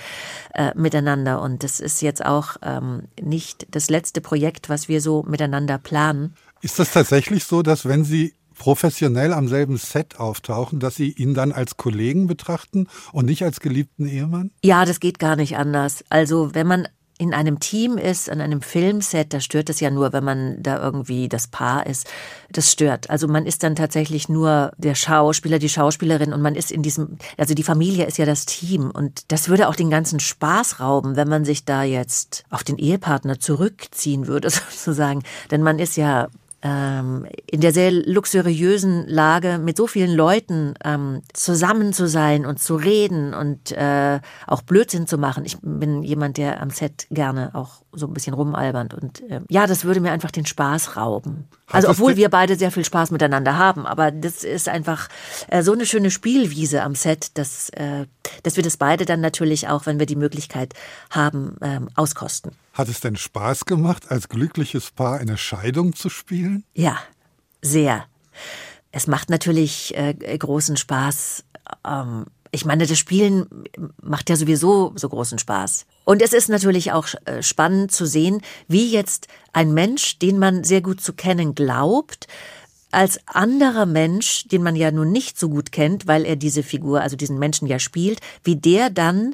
äh, 0.53 0.71
miteinander 0.75 1.41
und 1.41 1.63
das 1.63 1.79
ist 1.79 2.01
jetzt 2.01 2.25
auch 2.25 2.57
ähm, 2.61 3.03
nicht 3.21 3.67
das 3.71 3.89
letzte 3.89 4.21
Projekt, 4.21 4.69
was 4.69 4.87
wir 4.87 5.01
so 5.01 5.23
miteinander 5.23 5.77
planen. 5.77 6.35
Ist 6.61 6.79
das 6.79 6.91
tatsächlich 6.91 7.43
so, 7.43 7.61
dass 7.61 7.85
wenn 7.85 8.03
Sie 8.03 8.33
professionell 8.57 9.33
am 9.33 9.47
selben 9.47 9.77
Set 9.77 10.19
auftauchen, 10.19 10.79
dass 10.79 10.95
Sie 10.95 11.11
ihn 11.11 11.33
dann 11.33 11.51
als 11.51 11.77
Kollegen 11.77 12.27
betrachten 12.27 12.87
und 13.11 13.25
nicht 13.25 13.43
als 13.43 13.59
geliebten 13.59 14.07
Ehemann? 14.07 14.51
Ja, 14.63 14.85
das 14.85 14.99
geht 14.99 15.19
gar 15.19 15.35
nicht 15.35 15.57
anders. 15.57 16.03
Also 16.09 16.53
wenn 16.53 16.67
man 16.67 16.87
in 17.17 17.33
einem 17.33 17.59
Team 17.59 17.97
ist, 17.97 18.29
an 18.29 18.41
einem 18.41 18.61
Filmset, 18.61 19.33
da 19.33 19.39
stört 19.39 19.69
es 19.69 19.79
ja 19.79 19.91
nur, 19.91 20.13
wenn 20.13 20.23
man 20.23 20.61
da 20.61 20.81
irgendwie 20.81 21.29
das 21.29 21.47
Paar 21.47 21.85
ist. 21.85 22.07
Das 22.51 22.71
stört. 22.71 23.09
Also 23.09 23.27
man 23.27 23.45
ist 23.45 23.63
dann 23.63 23.75
tatsächlich 23.75 24.29
nur 24.29 24.71
der 24.77 24.95
Schauspieler, 24.95 25.59
die 25.59 25.69
Schauspielerin 25.69 26.33
und 26.33 26.41
man 26.41 26.55
ist 26.55 26.71
in 26.71 26.81
diesem, 26.81 27.17
also 27.37 27.53
die 27.53 27.63
Familie 27.63 28.05
ist 28.05 28.17
ja 28.17 28.25
das 28.25 28.45
Team 28.45 28.91
und 28.91 29.31
das 29.31 29.47
würde 29.47 29.67
auch 29.67 29.75
den 29.75 29.89
ganzen 29.89 30.19
Spaß 30.19 30.79
rauben, 30.79 31.15
wenn 31.15 31.29
man 31.29 31.45
sich 31.45 31.65
da 31.65 31.83
jetzt 31.83 32.43
auf 32.49 32.63
den 32.63 32.77
Ehepartner 32.77 33.39
zurückziehen 33.39 34.27
würde, 34.27 34.49
sozusagen. 34.49 35.23
Denn 35.51 35.61
man 35.61 35.79
ist 35.79 35.97
ja 35.97 36.29
ähm, 36.63 37.27
in 37.45 37.61
der 37.61 37.73
sehr 37.73 37.91
luxuriösen 37.91 39.07
Lage, 39.07 39.59
mit 39.59 39.77
so 39.77 39.85
vielen 39.85 40.15
Leuten 40.15 40.73
ähm, 40.83 41.21
zusammen 41.33 41.93
zu 41.93 42.07
sein 42.07 42.45
und 42.45 42.59
zu 42.59 42.75
reden 42.75 43.33
und 43.33 43.71
äh, 43.73 44.19
auch 44.47 44.61
Blödsinn 44.61 45.05
zu 45.05 45.17
machen. 45.17 45.43
Ich 45.45 45.57
bin 45.61 46.03
jemand, 46.03 46.37
der 46.37 46.61
am 46.61 46.69
Set 46.69 47.07
gerne 47.11 47.51
auch 47.53 47.82
so 47.95 48.07
ein 48.07 48.13
bisschen 48.13 48.33
rumalbernd 48.33 48.93
und 48.93 49.21
äh, 49.29 49.41
ja, 49.49 49.67
das 49.67 49.85
würde 49.85 49.99
mir 49.99 50.11
einfach 50.11 50.31
den 50.31 50.45
Spaß 50.45 50.97
rauben. 50.97 51.47
Also 51.71 51.89
obwohl 51.89 52.15
wir 52.15 52.29
beide 52.29 52.55
sehr 52.55 52.71
viel 52.71 52.85
Spaß 52.85 53.11
miteinander 53.11 53.57
haben, 53.57 53.85
aber 53.85 54.11
das 54.11 54.43
ist 54.43 54.69
einfach 54.69 55.09
äh, 55.47 55.63
so 55.63 55.73
eine 55.73 55.85
schöne 55.85 56.11
Spielwiese 56.11 56.83
am 56.83 56.95
Set, 56.95 57.37
dass, 57.37 57.69
äh, 57.69 58.05
dass 58.43 58.55
wir 58.55 58.63
das 58.63 58.77
beide 58.77 59.05
dann 59.05 59.21
natürlich 59.21 59.67
auch, 59.67 59.85
wenn 59.85 59.99
wir 59.99 60.05
die 60.05 60.15
Möglichkeit 60.15 60.73
haben, 61.09 61.57
ähm, 61.61 61.89
auskosten. 61.95 62.51
Hat 62.73 62.89
es 62.89 62.99
denn 62.99 63.15
Spaß 63.15 63.65
gemacht, 63.65 64.09
als 64.11 64.29
glückliches 64.29 64.91
Paar 64.91 65.19
eine 65.19 65.37
Scheidung 65.37 65.95
zu 65.95 66.09
spielen? 66.09 66.63
Ja, 66.73 66.97
sehr. 67.61 68.05
Es 68.91 69.07
macht 69.07 69.29
natürlich 69.29 69.95
äh, 69.97 70.13
großen 70.37 70.77
Spaß. 70.77 71.43
Ähm, 71.85 72.25
ich 72.51 72.65
meine, 72.65 72.85
das 72.85 72.99
Spielen 72.99 73.47
macht 74.01 74.29
ja 74.29 74.35
sowieso 74.35 74.93
so 74.95 75.09
großen 75.09 75.39
Spaß. 75.39 75.85
Und 76.05 76.21
es 76.21 76.33
ist 76.33 76.49
natürlich 76.49 76.91
auch 76.91 77.07
äh, 77.25 77.41
spannend 77.41 77.91
zu 77.91 78.05
sehen, 78.05 78.41
wie 78.67 78.91
jetzt 78.91 79.27
ein 79.53 79.73
Mensch, 79.73 80.19
den 80.19 80.37
man 80.39 80.63
sehr 80.63 80.81
gut 80.81 81.01
zu 81.01 81.13
kennen 81.13 81.55
glaubt, 81.55 82.27
als 82.91 83.19
anderer 83.25 83.85
Mensch, 83.85 84.47
den 84.47 84.61
man 84.61 84.75
ja 84.75 84.91
nun 84.91 85.11
nicht 85.11 85.39
so 85.39 85.49
gut 85.49 85.71
kennt, 85.71 86.05
weil 86.05 86.25
er 86.25 86.35
diese 86.35 86.61
Figur, 86.61 87.01
also 87.01 87.15
diesen 87.15 87.39
Menschen 87.39 87.67
ja 87.67 87.79
spielt, 87.79 88.19
wie 88.43 88.55
der 88.55 88.89
dann 88.89 89.33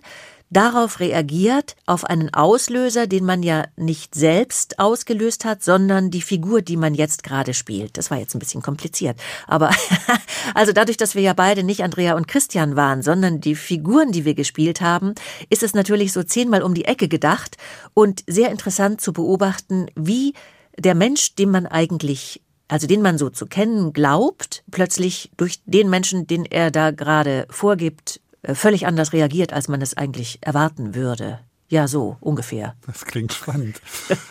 darauf 0.49 0.99
reagiert, 0.99 1.75
auf 1.85 2.05
einen 2.05 2.33
Auslöser, 2.33 3.07
den 3.07 3.25
man 3.25 3.43
ja 3.43 3.65
nicht 3.75 4.15
selbst 4.15 4.79
ausgelöst 4.79 5.45
hat, 5.45 5.63
sondern 5.63 6.12
die 6.12 6.21
Figur, 6.21 6.62
die 6.62 6.77
man 6.77 6.95
jetzt 6.95 7.23
gerade 7.23 7.53
spielt. 7.53 7.97
Das 7.97 8.09
war 8.09 8.17
jetzt 8.17 8.35
ein 8.35 8.39
bisschen 8.39 8.62
kompliziert. 8.62 9.19
Aber 9.47 9.71
also 10.55 10.73
dadurch, 10.73 10.97
dass 10.97 11.15
wir 11.15 11.21
ja 11.21 11.33
beide 11.33 11.63
nicht 11.63 11.83
Andrea 11.83 12.15
und 12.15 12.27
Christian 12.27 12.75
waren, 12.75 13.01
sondern 13.03 13.41
die 13.41 13.55
Figuren, 13.55 14.12
die 14.12 14.25
wir 14.25 14.33
gespielt 14.33 14.81
haben, 14.81 15.13
ist 15.49 15.63
es 15.63 15.73
natürlich 15.73 16.13
so 16.13 16.23
zehnmal 16.23 16.63
um 16.63 16.73
die 16.73 16.85
Ecke 16.85 17.07
gedacht 17.07 17.57
und 17.93 18.23
sehr 18.27 18.49
interessant 18.51 19.01
zu 19.01 19.13
beobachten, 19.13 19.88
wie 19.95 20.33
der 20.77 20.95
Mensch, 20.95 21.35
den 21.35 21.51
man 21.51 21.67
eigentlich 21.67 22.41
also 22.71 22.85
den 22.85 23.01
man 23.01 23.17
so 23.17 23.31
zu 23.31 23.47
kennen 23.47 23.93
glaubt, 23.93 24.63
plötzlich 24.69 25.31
durch 25.38 25.59
den 25.65 25.89
Menschen, 25.89 26.27
den 26.27 26.45
er 26.45 26.69
da 26.69 26.91
gerade 26.91 27.47
vorgibt, 27.49 28.21
völlig 28.43 28.88
anders 28.88 29.13
reagiert, 29.13 29.54
als 29.54 29.67
man 29.67 29.82
es 29.82 29.95
eigentlich 29.95 30.39
erwarten 30.41 30.95
würde. 30.95 31.39
Ja, 31.69 31.88
so 31.88 32.17
ungefähr. 32.19 32.75
Das 32.88 33.06
klingt 33.06 33.32
spannend. 33.32 33.80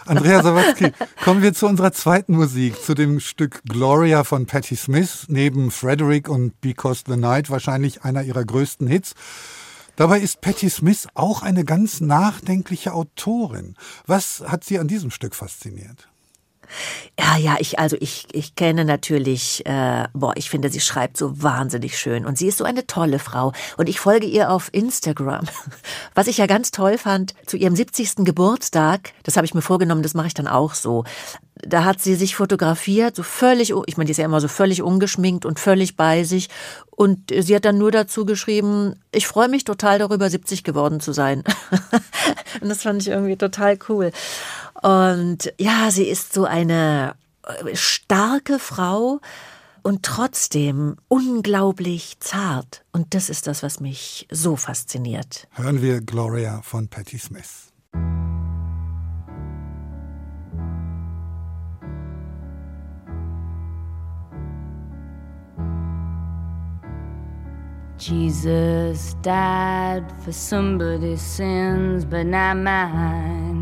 Andrea 0.06 0.42
Sawatzki, 0.42 0.92
kommen 1.24 1.40
wir 1.40 1.54
zu 1.54 1.68
unserer 1.68 1.92
zweiten 1.92 2.34
Musik, 2.34 2.82
zu 2.82 2.94
dem 2.94 3.20
Stück 3.20 3.62
Gloria 3.64 4.24
von 4.24 4.46
Patti 4.46 4.74
Smith, 4.74 5.26
neben 5.28 5.70
Frederick 5.70 6.28
und 6.28 6.60
Because 6.60 7.04
the 7.06 7.16
Night 7.16 7.48
wahrscheinlich 7.48 8.02
einer 8.02 8.24
ihrer 8.24 8.44
größten 8.44 8.88
Hits. 8.88 9.14
Dabei 9.94 10.18
ist 10.18 10.40
Patti 10.40 10.68
Smith 10.68 11.06
auch 11.14 11.42
eine 11.42 11.64
ganz 11.64 12.00
nachdenkliche 12.00 12.92
Autorin. 12.92 13.76
Was 14.06 14.42
hat 14.46 14.64
Sie 14.64 14.80
an 14.80 14.88
diesem 14.88 15.12
Stück 15.12 15.36
fasziniert? 15.36 16.08
Ja, 17.18 17.36
ja, 17.36 17.56
ich, 17.58 17.78
also 17.78 17.96
ich, 18.00 18.26
ich 18.32 18.54
kenne 18.54 18.84
natürlich, 18.84 19.64
äh, 19.66 20.04
boah, 20.12 20.32
ich 20.36 20.50
finde, 20.50 20.70
sie 20.70 20.80
schreibt 20.80 21.16
so 21.16 21.42
wahnsinnig 21.42 21.98
schön 21.98 22.26
und 22.26 22.38
sie 22.38 22.46
ist 22.46 22.58
so 22.58 22.64
eine 22.64 22.86
tolle 22.86 23.18
Frau 23.18 23.52
und 23.76 23.88
ich 23.88 24.00
folge 24.00 24.26
ihr 24.26 24.50
auf 24.50 24.68
Instagram. 24.72 25.44
Was 26.14 26.26
ich 26.26 26.38
ja 26.38 26.46
ganz 26.46 26.70
toll 26.70 26.98
fand, 26.98 27.34
zu 27.46 27.56
ihrem 27.56 27.74
70. 27.74 28.24
Geburtstag, 28.24 29.12
das 29.24 29.36
habe 29.36 29.46
ich 29.46 29.54
mir 29.54 29.62
vorgenommen, 29.62 30.02
das 30.02 30.14
mache 30.14 30.28
ich 30.28 30.34
dann 30.34 30.48
auch 30.48 30.74
so. 30.74 31.04
Da 31.60 31.84
hat 31.84 32.00
sie 32.00 32.14
sich 32.14 32.36
fotografiert, 32.36 33.16
so 33.16 33.24
völlig, 33.24 33.72
ich 33.86 33.96
meine, 33.96 34.06
die 34.06 34.12
ist 34.12 34.18
ja 34.18 34.24
immer 34.24 34.40
so 34.40 34.46
völlig 34.46 34.80
ungeschminkt 34.80 35.44
und 35.44 35.58
völlig 35.58 35.96
bei 35.96 36.22
sich. 36.22 36.48
Und 36.90 37.32
sie 37.36 37.54
hat 37.54 37.64
dann 37.64 37.78
nur 37.78 37.90
dazu 37.90 38.24
geschrieben, 38.24 38.94
ich 39.10 39.26
freue 39.26 39.48
mich 39.48 39.64
total 39.64 39.98
darüber, 39.98 40.30
70 40.30 40.62
geworden 40.62 41.00
zu 41.00 41.12
sein. 41.12 41.42
und 42.60 42.68
das 42.68 42.82
fand 42.82 43.02
ich 43.02 43.08
irgendwie 43.08 43.36
total 43.36 43.76
cool. 43.88 44.12
Und 44.82 45.52
ja, 45.58 45.90
sie 45.90 46.04
ist 46.04 46.32
so 46.32 46.44
eine 46.44 47.14
äh, 47.42 47.74
starke 47.74 48.58
Frau 48.58 49.20
und 49.82 50.02
trotzdem 50.02 50.96
unglaublich 51.08 52.18
zart. 52.20 52.84
Und 52.92 53.14
das 53.14 53.28
ist 53.30 53.46
das, 53.46 53.62
was 53.62 53.80
mich 53.80 54.28
so 54.30 54.56
fasziniert. 54.56 55.48
Hören 55.52 55.82
wir 55.82 56.00
Gloria 56.00 56.62
von 56.62 56.88
Patti 56.88 57.18
Smith. 57.18 57.72
Jesus 67.98 69.16
died 69.22 70.04
for 70.24 70.30
somebody's 70.32 71.20
sins, 71.20 72.04
but 72.04 72.26
not 72.26 72.56
mine. 72.56 73.57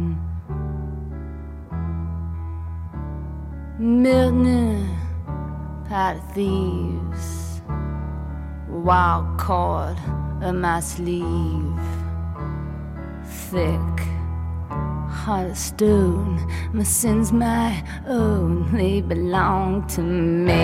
Milton, 3.78 4.88
pot 5.86 6.16
of 6.16 6.32
thieves, 6.32 7.60
wild 8.70 9.38
cord 9.38 9.98
of 10.40 10.54
my 10.54 10.80
sleeve, 10.80 11.78
thick, 13.50 14.00
heart 15.10 15.50
of 15.50 15.58
stone. 15.58 16.40
My 16.72 16.84
sins, 16.84 17.32
my 17.34 17.84
own, 18.08 18.72
they 18.72 19.02
belong 19.02 19.86
to 19.88 20.00
me, 20.00 20.54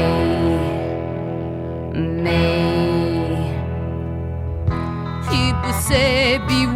me. 1.92 3.53
People 5.29 5.72
say 5.83 6.38
beware, 6.48 6.71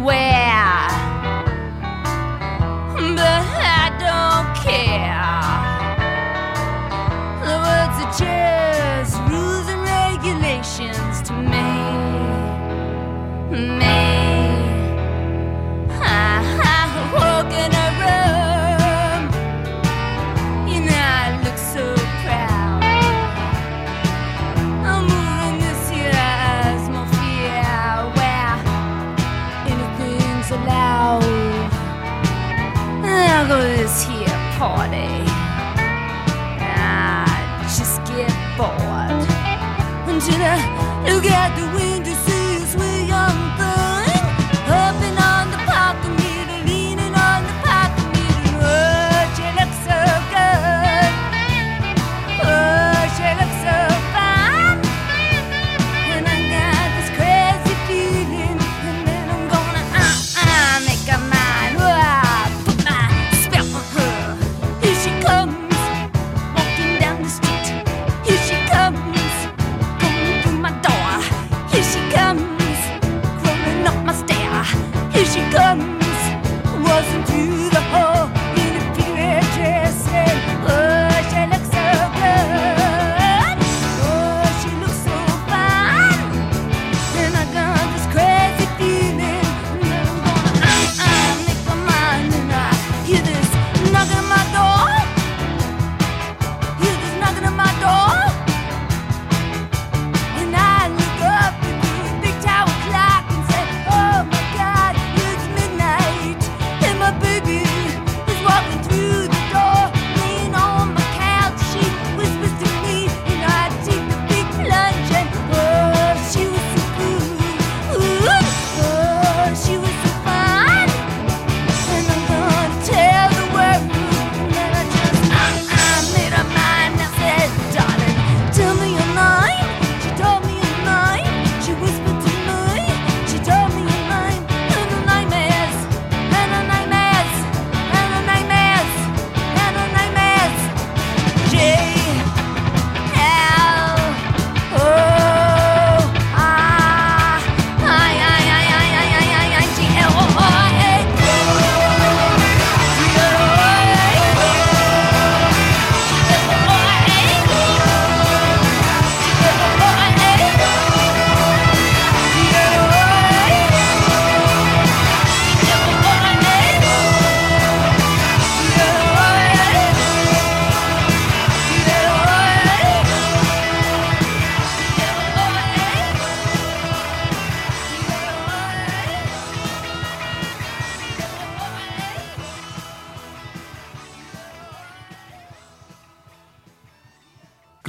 together 41.21 41.66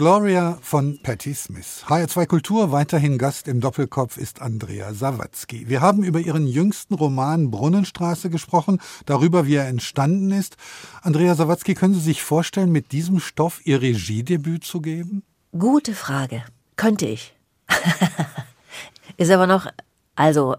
Gloria 0.08 0.56
von 0.62 0.98
Patti 1.02 1.34
Smith. 1.34 1.84
HR2 1.86 2.24
Kultur, 2.24 2.72
weiterhin 2.72 3.18
Gast 3.18 3.46
im 3.46 3.60
Doppelkopf 3.60 4.16
ist 4.16 4.40
Andrea 4.40 4.94
Sawatzki. 4.94 5.68
Wir 5.68 5.82
haben 5.82 6.02
über 6.02 6.18
ihren 6.18 6.46
jüngsten 6.46 6.94
Roman 6.94 7.50
Brunnenstraße 7.50 8.30
gesprochen, 8.30 8.80
darüber, 9.04 9.46
wie 9.46 9.56
er 9.56 9.68
entstanden 9.68 10.30
ist. 10.30 10.56
Andrea 11.02 11.34
Sawatzki, 11.34 11.74
können 11.74 11.92
Sie 11.92 12.00
sich 12.00 12.22
vorstellen, 12.22 12.72
mit 12.72 12.92
diesem 12.92 13.20
Stoff 13.20 13.60
Ihr 13.66 13.82
Regiedebüt 13.82 14.64
zu 14.64 14.80
geben? 14.80 15.24
Gute 15.52 15.92
Frage. 15.92 16.42
Könnte 16.76 17.04
ich. 17.04 17.36
Ist 19.18 19.30
aber 19.30 19.46
noch, 19.46 19.66
also, 20.14 20.56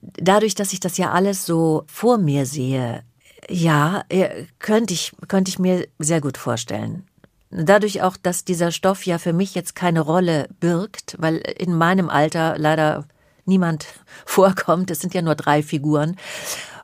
dadurch, 0.00 0.54
dass 0.54 0.72
ich 0.72 0.80
das 0.80 0.96
ja 0.96 1.10
alles 1.10 1.44
so 1.44 1.84
vor 1.86 2.16
mir 2.16 2.46
sehe, 2.46 3.04
ja, 3.46 4.04
äh, 4.08 4.46
könnte 4.58 4.94
ich, 4.94 5.12
könnte 5.28 5.50
ich 5.50 5.58
mir 5.58 5.86
sehr 5.98 6.22
gut 6.22 6.38
vorstellen. 6.38 7.04
Dadurch 7.50 8.02
auch, 8.02 8.16
dass 8.16 8.44
dieser 8.44 8.70
Stoff 8.70 9.04
ja 9.06 9.18
für 9.18 9.32
mich 9.32 9.54
jetzt 9.54 9.74
keine 9.74 10.00
Rolle 10.00 10.48
birgt, 10.60 11.16
weil 11.18 11.36
in 11.36 11.74
meinem 11.74 12.08
Alter 12.08 12.56
leider 12.58 13.06
niemand 13.44 13.86
vorkommt. 14.24 14.90
Es 14.90 15.00
sind 15.00 15.14
ja 15.14 15.22
nur 15.22 15.34
drei 15.34 15.62
Figuren. 15.62 16.16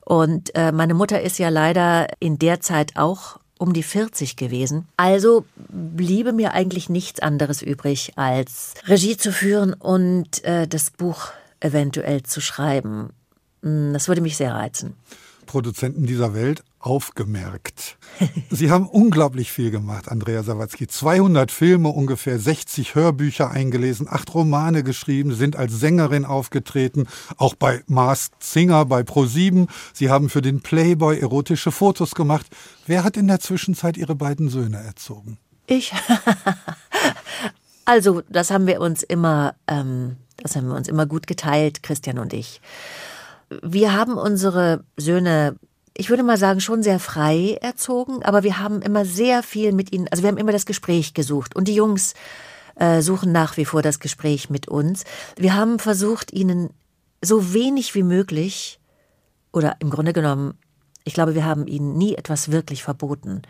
Und 0.04 0.54
äh, 0.54 0.72
meine 0.72 0.94
Mutter 0.94 1.20
ist 1.20 1.38
ja 1.38 1.48
leider 1.48 2.08
in 2.20 2.38
der 2.38 2.60
Zeit 2.60 2.96
auch 2.96 3.38
um 3.58 3.72
die 3.72 3.82
40 3.82 4.36
gewesen. 4.36 4.86
Also 4.96 5.44
bliebe 5.56 6.32
mir 6.32 6.52
eigentlich 6.52 6.88
nichts 6.88 7.20
anderes 7.20 7.62
übrig, 7.62 8.12
als 8.16 8.74
Regie 8.86 9.16
zu 9.16 9.32
führen 9.32 9.72
und 9.72 10.44
äh, 10.44 10.68
das 10.68 10.90
Buch 10.90 11.32
eventuell 11.60 12.22
zu 12.22 12.40
schreiben. 12.40 13.10
Das 13.62 14.08
würde 14.08 14.20
mich 14.20 14.36
sehr 14.36 14.54
reizen. 14.54 14.94
Produzenten 15.46 16.06
dieser 16.06 16.34
Welt 16.34 16.62
aufgemerkt. 16.78 17.98
Sie 18.50 18.70
haben 18.70 18.86
unglaublich 18.86 19.50
viel 19.50 19.70
gemacht, 19.70 20.08
Andrea 20.08 20.42
Sawatzki. 20.42 20.86
200 20.86 21.50
Filme, 21.50 21.88
ungefähr 21.88 22.38
60 22.38 22.94
Hörbücher 22.94 23.50
eingelesen, 23.50 24.06
acht 24.08 24.32
Romane 24.34 24.82
geschrieben, 24.84 25.34
sind 25.34 25.56
als 25.56 25.72
Sängerin 25.72 26.24
aufgetreten, 26.24 27.08
auch 27.38 27.54
bei 27.54 27.82
Masked 27.86 28.42
Singer, 28.42 28.84
bei 28.84 29.00
Pro7. 29.00 29.68
Sie 29.92 30.10
haben 30.10 30.28
für 30.28 30.42
den 30.42 30.60
Playboy 30.60 31.18
erotische 31.18 31.72
Fotos 31.72 32.14
gemacht. 32.14 32.46
Wer 32.86 33.02
hat 33.02 33.16
in 33.16 33.26
der 33.26 33.40
Zwischenzeit 33.40 33.96
Ihre 33.96 34.14
beiden 34.14 34.48
Söhne 34.48 34.78
erzogen? 34.78 35.38
Ich. 35.66 35.92
also, 37.84 38.22
das 38.28 38.50
haben 38.50 38.66
wir 38.66 38.80
uns 38.80 39.02
immer, 39.02 39.54
ähm, 39.66 40.16
Das 40.36 40.54
haben 40.54 40.68
wir 40.68 40.76
uns 40.76 40.86
immer 40.86 41.06
gut 41.06 41.26
geteilt, 41.26 41.82
Christian 41.82 42.18
und 42.18 42.32
ich. 42.32 42.60
Wir 43.48 43.94
haben 43.94 44.14
unsere 44.14 44.84
Söhne, 44.96 45.56
ich 45.96 46.10
würde 46.10 46.22
mal 46.22 46.38
sagen, 46.38 46.60
schon 46.60 46.82
sehr 46.82 46.98
frei 46.98 47.58
erzogen, 47.60 48.22
aber 48.22 48.42
wir 48.42 48.58
haben 48.58 48.82
immer 48.82 49.04
sehr 49.04 49.42
viel 49.42 49.72
mit 49.72 49.92
ihnen, 49.92 50.08
also 50.10 50.22
wir 50.22 50.28
haben 50.28 50.38
immer 50.38 50.52
das 50.52 50.66
Gespräch 50.66 51.14
gesucht. 51.14 51.54
Und 51.54 51.68
die 51.68 51.74
Jungs 51.74 52.14
äh, 52.76 53.02
suchen 53.02 53.32
nach 53.32 53.56
wie 53.56 53.64
vor 53.64 53.82
das 53.82 54.00
Gespräch 54.00 54.50
mit 54.50 54.68
uns. 54.68 55.04
Wir 55.36 55.54
haben 55.54 55.78
versucht, 55.78 56.32
ihnen 56.32 56.70
so 57.22 57.54
wenig 57.54 57.94
wie 57.94 58.02
möglich 58.02 58.80
oder 59.52 59.76
im 59.80 59.90
Grunde 59.90 60.12
genommen, 60.12 60.54
ich 61.04 61.14
glaube, 61.14 61.34
wir 61.34 61.44
haben 61.44 61.66
ihnen 61.66 61.96
nie 61.96 62.14
etwas 62.14 62.50
wirklich 62.50 62.82
verboten, 62.82 63.42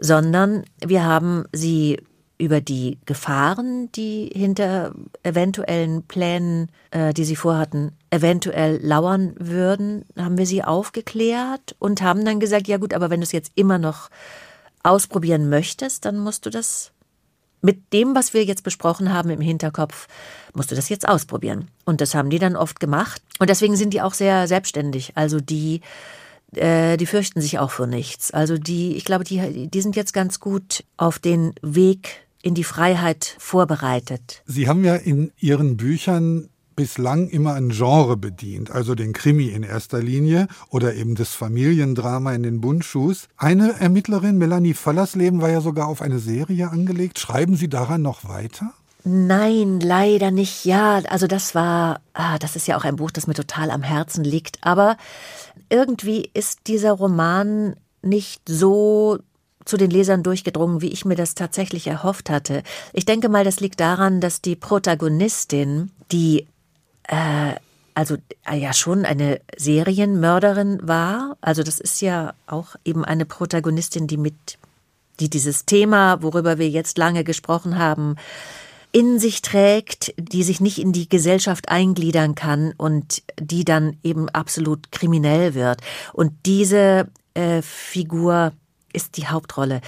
sondern 0.00 0.64
wir 0.84 1.04
haben 1.04 1.44
sie 1.52 2.02
über 2.38 2.60
die 2.60 2.98
Gefahren, 3.04 3.92
die 3.92 4.30
hinter 4.34 4.94
eventuellen 5.22 6.02
Plänen, 6.02 6.70
äh, 6.90 7.12
die 7.14 7.24
sie 7.24 7.36
vorhatten, 7.36 7.92
eventuell 8.14 8.78
lauern 8.80 9.34
würden, 9.38 10.04
haben 10.16 10.38
wir 10.38 10.46
sie 10.46 10.62
aufgeklärt 10.62 11.74
und 11.78 12.02
haben 12.02 12.24
dann 12.24 12.40
gesagt, 12.40 12.68
ja 12.68 12.76
gut, 12.76 12.94
aber 12.94 13.10
wenn 13.10 13.20
du 13.20 13.24
es 13.24 13.32
jetzt 13.32 13.52
immer 13.56 13.78
noch 13.78 14.08
ausprobieren 14.82 15.48
möchtest, 15.48 16.04
dann 16.04 16.18
musst 16.18 16.46
du 16.46 16.50
das 16.50 16.92
mit 17.60 17.92
dem, 17.92 18.14
was 18.14 18.34
wir 18.34 18.44
jetzt 18.44 18.62
besprochen 18.62 19.12
haben 19.12 19.30
im 19.30 19.40
Hinterkopf, 19.40 20.06
musst 20.52 20.70
du 20.70 20.74
das 20.74 20.90
jetzt 20.90 21.08
ausprobieren. 21.08 21.68
Und 21.84 22.02
das 22.02 22.14
haben 22.14 22.28
die 22.28 22.38
dann 22.38 22.56
oft 22.56 22.78
gemacht. 22.78 23.22
Und 23.38 23.48
deswegen 23.48 23.74
sind 23.74 23.94
die 23.94 24.02
auch 24.02 24.12
sehr 24.12 24.46
selbstständig. 24.46 25.12
Also 25.14 25.40
die, 25.40 25.80
äh, 26.54 26.98
die 26.98 27.06
fürchten 27.06 27.40
sich 27.40 27.58
auch 27.58 27.70
vor 27.70 27.86
nichts. 27.86 28.32
Also 28.32 28.58
die, 28.58 28.96
ich 28.96 29.06
glaube, 29.06 29.24
die, 29.24 29.68
die 29.68 29.80
sind 29.80 29.96
jetzt 29.96 30.12
ganz 30.12 30.40
gut 30.40 30.84
auf 30.98 31.18
den 31.18 31.54
Weg 31.62 32.26
in 32.42 32.54
die 32.54 32.64
Freiheit 32.64 33.34
vorbereitet. 33.38 34.42
Sie 34.44 34.68
haben 34.68 34.84
ja 34.84 34.96
in 34.96 35.32
Ihren 35.38 35.78
Büchern 35.78 36.50
bislang 36.76 37.28
immer 37.28 37.54
ein 37.54 37.70
Genre 37.70 38.16
bedient, 38.16 38.70
also 38.70 38.94
den 38.94 39.12
Krimi 39.12 39.48
in 39.48 39.62
erster 39.62 40.00
Linie 40.02 40.48
oder 40.70 40.94
eben 40.94 41.14
das 41.14 41.34
Familiendrama 41.34 42.32
in 42.34 42.42
den 42.42 42.60
Bundschuhs. 42.60 43.28
Eine 43.36 43.80
Ermittlerin, 43.80 44.38
Melanie 44.38 44.74
Fallersleben, 44.74 45.40
war 45.40 45.50
ja 45.50 45.60
sogar 45.60 45.88
auf 45.88 46.02
eine 46.02 46.18
Serie 46.18 46.70
angelegt. 46.70 47.18
Schreiben 47.18 47.56
Sie 47.56 47.68
daran 47.68 48.02
noch 48.02 48.28
weiter? 48.28 48.72
Nein, 49.04 49.80
leider 49.80 50.30
nicht. 50.30 50.64
Ja, 50.64 51.02
also 51.10 51.26
das 51.26 51.54
war, 51.54 52.00
ah, 52.14 52.38
das 52.38 52.56
ist 52.56 52.66
ja 52.66 52.76
auch 52.78 52.84
ein 52.84 52.96
Buch, 52.96 53.10
das 53.10 53.26
mir 53.26 53.34
total 53.34 53.70
am 53.70 53.82
Herzen 53.82 54.24
liegt. 54.24 54.58
Aber 54.62 54.96
irgendwie 55.68 56.30
ist 56.32 56.60
dieser 56.66 56.92
Roman 56.92 57.76
nicht 58.00 58.42
so 58.48 59.18
zu 59.66 59.76
den 59.76 59.90
Lesern 59.90 60.22
durchgedrungen, 60.22 60.80
wie 60.80 60.88
ich 60.88 61.04
mir 61.04 61.16
das 61.16 61.34
tatsächlich 61.34 61.86
erhofft 61.86 62.30
hatte. 62.30 62.62
Ich 62.92 63.04
denke 63.04 63.28
mal, 63.28 63.44
das 63.44 63.60
liegt 63.60 63.80
daran, 63.80 64.20
dass 64.20 64.42
die 64.42 64.56
Protagonistin, 64.56 65.90
die 66.12 66.46
äh, 67.08 67.54
also 67.94 68.16
äh, 68.50 68.56
ja 68.56 68.72
schon 68.72 69.04
eine 69.04 69.40
Serienmörderin 69.56 70.80
war, 70.82 71.36
also 71.40 71.62
das 71.62 71.78
ist 71.78 72.00
ja 72.00 72.34
auch 72.46 72.74
eben 72.84 73.04
eine 73.04 73.24
Protagonistin, 73.24 74.06
die 74.06 74.16
mit, 74.16 74.58
die 75.20 75.30
dieses 75.30 75.64
Thema, 75.64 76.22
worüber 76.22 76.58
wir 76.58 76.68
jetzt 76.68 76.98
lange 76.98 77.24
gesprochen 77.24 77.78
haben, 77.78 78.16
in 78.90 79.18
sich 79.18 79.42
trägt, 79.42 80.14
die 80.18 80.44
sich 80.44 80.60
nicht 80.60 80.78
in 80.78 80.92
die 80.92 81.08
Gesellschaft 81.08 81.68
eingliedern 81.68 82.36
kann 82.36 82.72
und 82.76 83.22
die 83.40 83.64
dann 83.64 83.98
eben 84.04 84.28
absolut 84.28 84.92
kriminell 84.92 85.54
wird. 85.54 85.80
Und 86.12 86.32
diese 86.46 87.08
äh, 87.34 87.60
Figur 87.60 88.52
ist 88.92 89.16
die 89.16 89.26
Hauptrolle. 89.26 89.80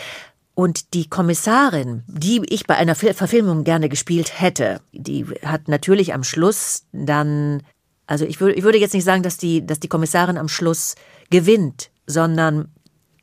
Und 0.57 0.95
die 0.95 1.07
Kommissarin, 1.07 2.03
die 2.07 2.41
ich 2.49 2.67
bei 2.67 2.77
einer 2.77 2.95
Verfilmung 2.95 3.63
gerne 3.63 3.91
gespielt 3.91 4.41
hätte, 4.41 4.81
die 4.93 5.27
hat 5.45 5.69
natürlich 5.69 6.15
am 6.15 6.25
Schluss 6.25 6.87
dann, 6.93 7.63
also 8.07 8.25
ich 8.25 8.41
würde, 8.41 8.55
ich 8.55 8.65
würde 8.65 8.79
jetzt 8.79 8.95
nicht 8.95 9.05
sagen, 9.05 9.23
dass 9.23 9.37
die, 9.37 9.67
dass 9.67 9.81
die 9.81 9.89
Kommissarin 9.89 10.39
am 10.39 10.49
Schluss 10.49 10.95
gewinnt, 11.29 11.91
sondern 12.07 12.73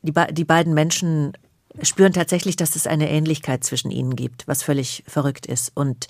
die, 0.02 0.12
die 0.30 0.44
beiden 0.44 0.74
Menschen 0.74 1.36
spüren 1.82 2.12
tatsächlich, 2.12 2.54
dass 2.54 2.76
es 2.76 2.86
eine 2.86 3.10
Ähnlichkeit 3.10 3.64
zwischen 3.64 3.90
ihnen 3.90 4.14
gibt, 4.14 4.46
was 4.46 4.62
völlig 4.62 5.02
verrückt 5.08 5.46
ist 5.46 5.72
und 5.74 6.06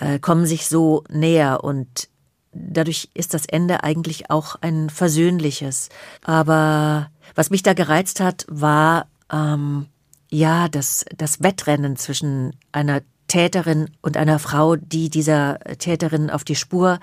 äh, 0.00 0.18
kommen 0.18 0.46
sich 0.46 0.66
so 0.66 1.04
näher 1.10 1.62
und 1.62 2.08
dadurch 2.52 3.10
ist 3.12 3.34
das 3.34 3.44
Ende 3.44 3.84
eigentlich 3.84 4.30
auch 4.30 4.56
ein 4.62 4.88
versöhnliches. 4.88 5.90
Aber 6.24 7.10
was 7.34 7.50
mich 7.50 7.62
da 7.62 7.74
gereizt 7.74 8.18
hat, 8.20 8.46
war 8.48 9.08
ähm, 9.30 9.88
ja 10.32 10.68
das, 10.68 11.04
das 11.16 11.42
Wettrennen 11.42 11.96
zwischen 11.96 12.56
einer 12.72 13.02
Täterin 13.28 13.90
und 14.00 14.16
einer 14.16 14.38
Frau, 14.38 14.76
die 14.76 15.10
dieser 15.10 15.58
Täterin 15.78 16.30
auf 16.30 16.44
die 16.44 16.56
Spur 16.56 16.98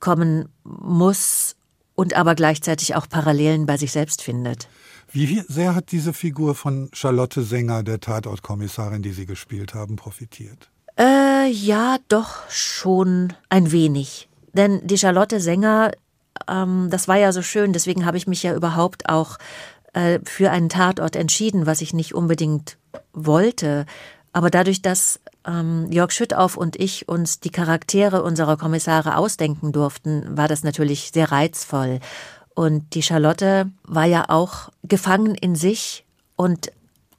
kommen 0.00 0.48
muss 0.62 1.56
und 1.94 2.14
aber 2.14 2.34
gleichzeitig 2.34 2.94
auch 2.94 3.08
Parallelen 3.08 3.66
bei 3.66 3.76
sich 3.76 3.90
selbst 3.90 4.22
findet. 4.22 4.68
Wie 5.10 5.42
sehr 5.48 5.74
hat 5.74 5.90
diese 5.90 6.12
Figur 6.12 6.54
von 6.54 6.90
Charlotte 6.92 7.42
Sänger, 7.42 7.82
der 7.82 8.00
Tatortkommissarin, 8.00 9.02
die 9.02 9.12
Sie 9.12 9.26
gespielt 9.26 9.74
haben, 9.74 9.96
profitiert? 9.96 10.70
Äh, 10.98 11.48
ja, 11.48 11.96
doch 12.08 12.48
schon 12.50 13.32
ein 13.48 13.72
wenig. 13.72 14.28
Denn 14.52 14.86
die 14.86 14.98
Charlotte 14.98 15.40
Sänger, 15.40 15.92
ähm, 16.48 16.88
das 16.90 17.08
war 17.08 17.16
ja 17.16 17.32
so 17.32 17.42
schön, 17.42 17.72
deswegen 17.72 18.04
habe 18.04 18.18
ich 18.18 18.26
mich 18.26 18.42
ja 18.42 18.54
überhaupt 18.54 19.08
auch 19.08 19.38
äh, 19.98 20.20
für 20.24 20.52
einen 20.52 20.68
Tatort 20.68 21.16
entschieden, 21.16 21.66
was 21.66 21.80
ich 21.80 21.92
nicht 21.92 22.14
unbedingt 22.14 22.78
wollte. 23.12 23.84
Aber 24.32 24.48
dadurch, 24.48 24.80
dass 24.80 25.18
ähm, 25.44 25.90
Jörg 25.90 26.12
Schüttauf 26.12 26.56
und 26.56 26.76
ich 26.76 27.08
uns 27.08 27.40
die 27.40 27.50
Charaktere 27.50 28.22
unserer 28.22 28.56
Kommissare 28.56 29.16
ausdenken 29.16 29.72
durften, 29.72 30.24
war 30.36 30.46
das 30.46 30.62
natürlich 30.62 31.10
sehr 31.12 31.32
reizvoll. 31.32 31.98
Und 32.54 32.94
die 32.94 33.02
Charlotte 33.02 33.72
war 33.82 34.04
ja 34.04 34.26
auch 34.28 34.68
gefangen 34.84 35.34
in 35.34 35.56
sich 35.56 36.04
und 36.36 36.70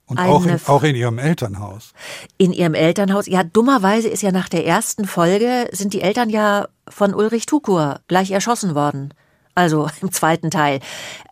und 0.05 0.17
auch 0.17 0.43
in, 0.43 0.59
auch 0.65 0.83
in 0.83 0.95
ihrem 0.95 1.19
Elternhaus. 1.19 1.93
In 2.37 2.51
ihrem 2.51 2.73
Elternhaus. 2.73 3.27
Ja, 3.27 3.43
dummerweise 3.43 4.07
ist 4.07 4.23
ja 4.23 4.31
nach 4.31 4.49
der 4.49 4.65
ersten 4.65 5.05
Folge 5.05 5.69
sind 5.71 5.93
die 5.93 6.01
Eltern 6.01 6.29
ja 6.29 6.67
von 6.87 7.13
Ulrich 7.13 7.45
Tukur 7.45 7.99
gleich 8.07 8.31
erschossen 8.31 8.73
worden. 8.73 9.13
Also 9.55 9.89
im 10.01 10.11
zweiten 10.11 10.51
Teil. 10.51 10.79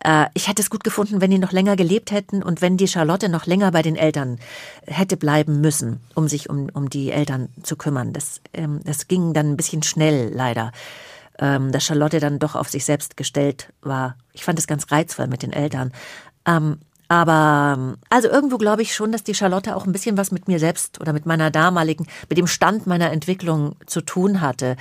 Äh, 0.04 0.26
ich 0.34 0.48
hätte 0.48 0.62
es 0.62 0.70
gut 0.70 0.84
gefunden, 0.84 1.20
wenn 1.20 1.30
die 1.30 1.38
noch 1.38 1.52
länger 1.52 1.76
gelebt 1.76 2.10
hätten 2.10 2.42
und 2.42 2.60
wenn 2.62 2.76
die 2.76 2.88
Charlotte 2.88 3.28
noch 3.28 3.46
länger 3.46 3.70
bei 3.72 3.82
den 3.82 3.96
Eltern 3.96 4.38
hätte 4.86 5.16
bleiben 5.16 5.60
müssen, 5.60 6.00
um 6.14 6.28
sich 6.28 6.50
um, 6.50 6.68
um 6.72 6.90
die 6.90 7.10
Eltern 7.10 7.48
zu 7.62 7.76
kümmern. 7.76 8.12
Das, 8.12 8.40
ähm, 8.52 8.80
das 8.84 9.08
ging 9.08 9.32
dann 9.32 9.52
ein 9.52 9.56
bisschen 9.56 9.82
schnell, 9.82 10.32
leider. 10.32 10.72
Ähm, 11.40 11.70
dass 11.70 11.84
Charlotte 11.84 12.18
dann 12.18 12.40
doch 12.40 12.56
auf 12.56 12.68
sich 12.68 12.84
selbst 12.84 13.16
gestellt 13.16 13.72
war. 13.80 14.16
Ich 14.32 14.44
fand 14.44 14.58
es 14.58 14.66
ganz 14.66 14.90
reizvoll 14.90 15.28
mit 15.28 15.42
den 15.42 15.52
Eltern. 15.52 15.92
Ähm, 16.44 16.78
aber 17.08 17.96
also 18.10 18.28
irgendwo 18.28 18.58
glaube 18.58 18.82
ich 18.82 18.94
schon, 18.94 19.12
dass 19.12 19.24
die 19.24 19.34
Charlotte 19.34 19.74
auch 19.74 19.86
ein 19.86 19.92
bisschen 19.92 20.18
was 20.18 20.30
mit 20.30 20.46
mir 20.46 20.58
selbst 20.58 21.00
oder 21.00 21.14
mit 21.14 21.24
meiner 21.24 21.50
damaligen, 21.50 22.06
mit 22.28 22.36
dem 22.36 22.46
Stand 22.46 22.86
meiner 22.86 23.10
Entwicklung 23.12 23.76
zu 23.86 24.02
tun 24.02 24.42
hatte. 24.42 24.76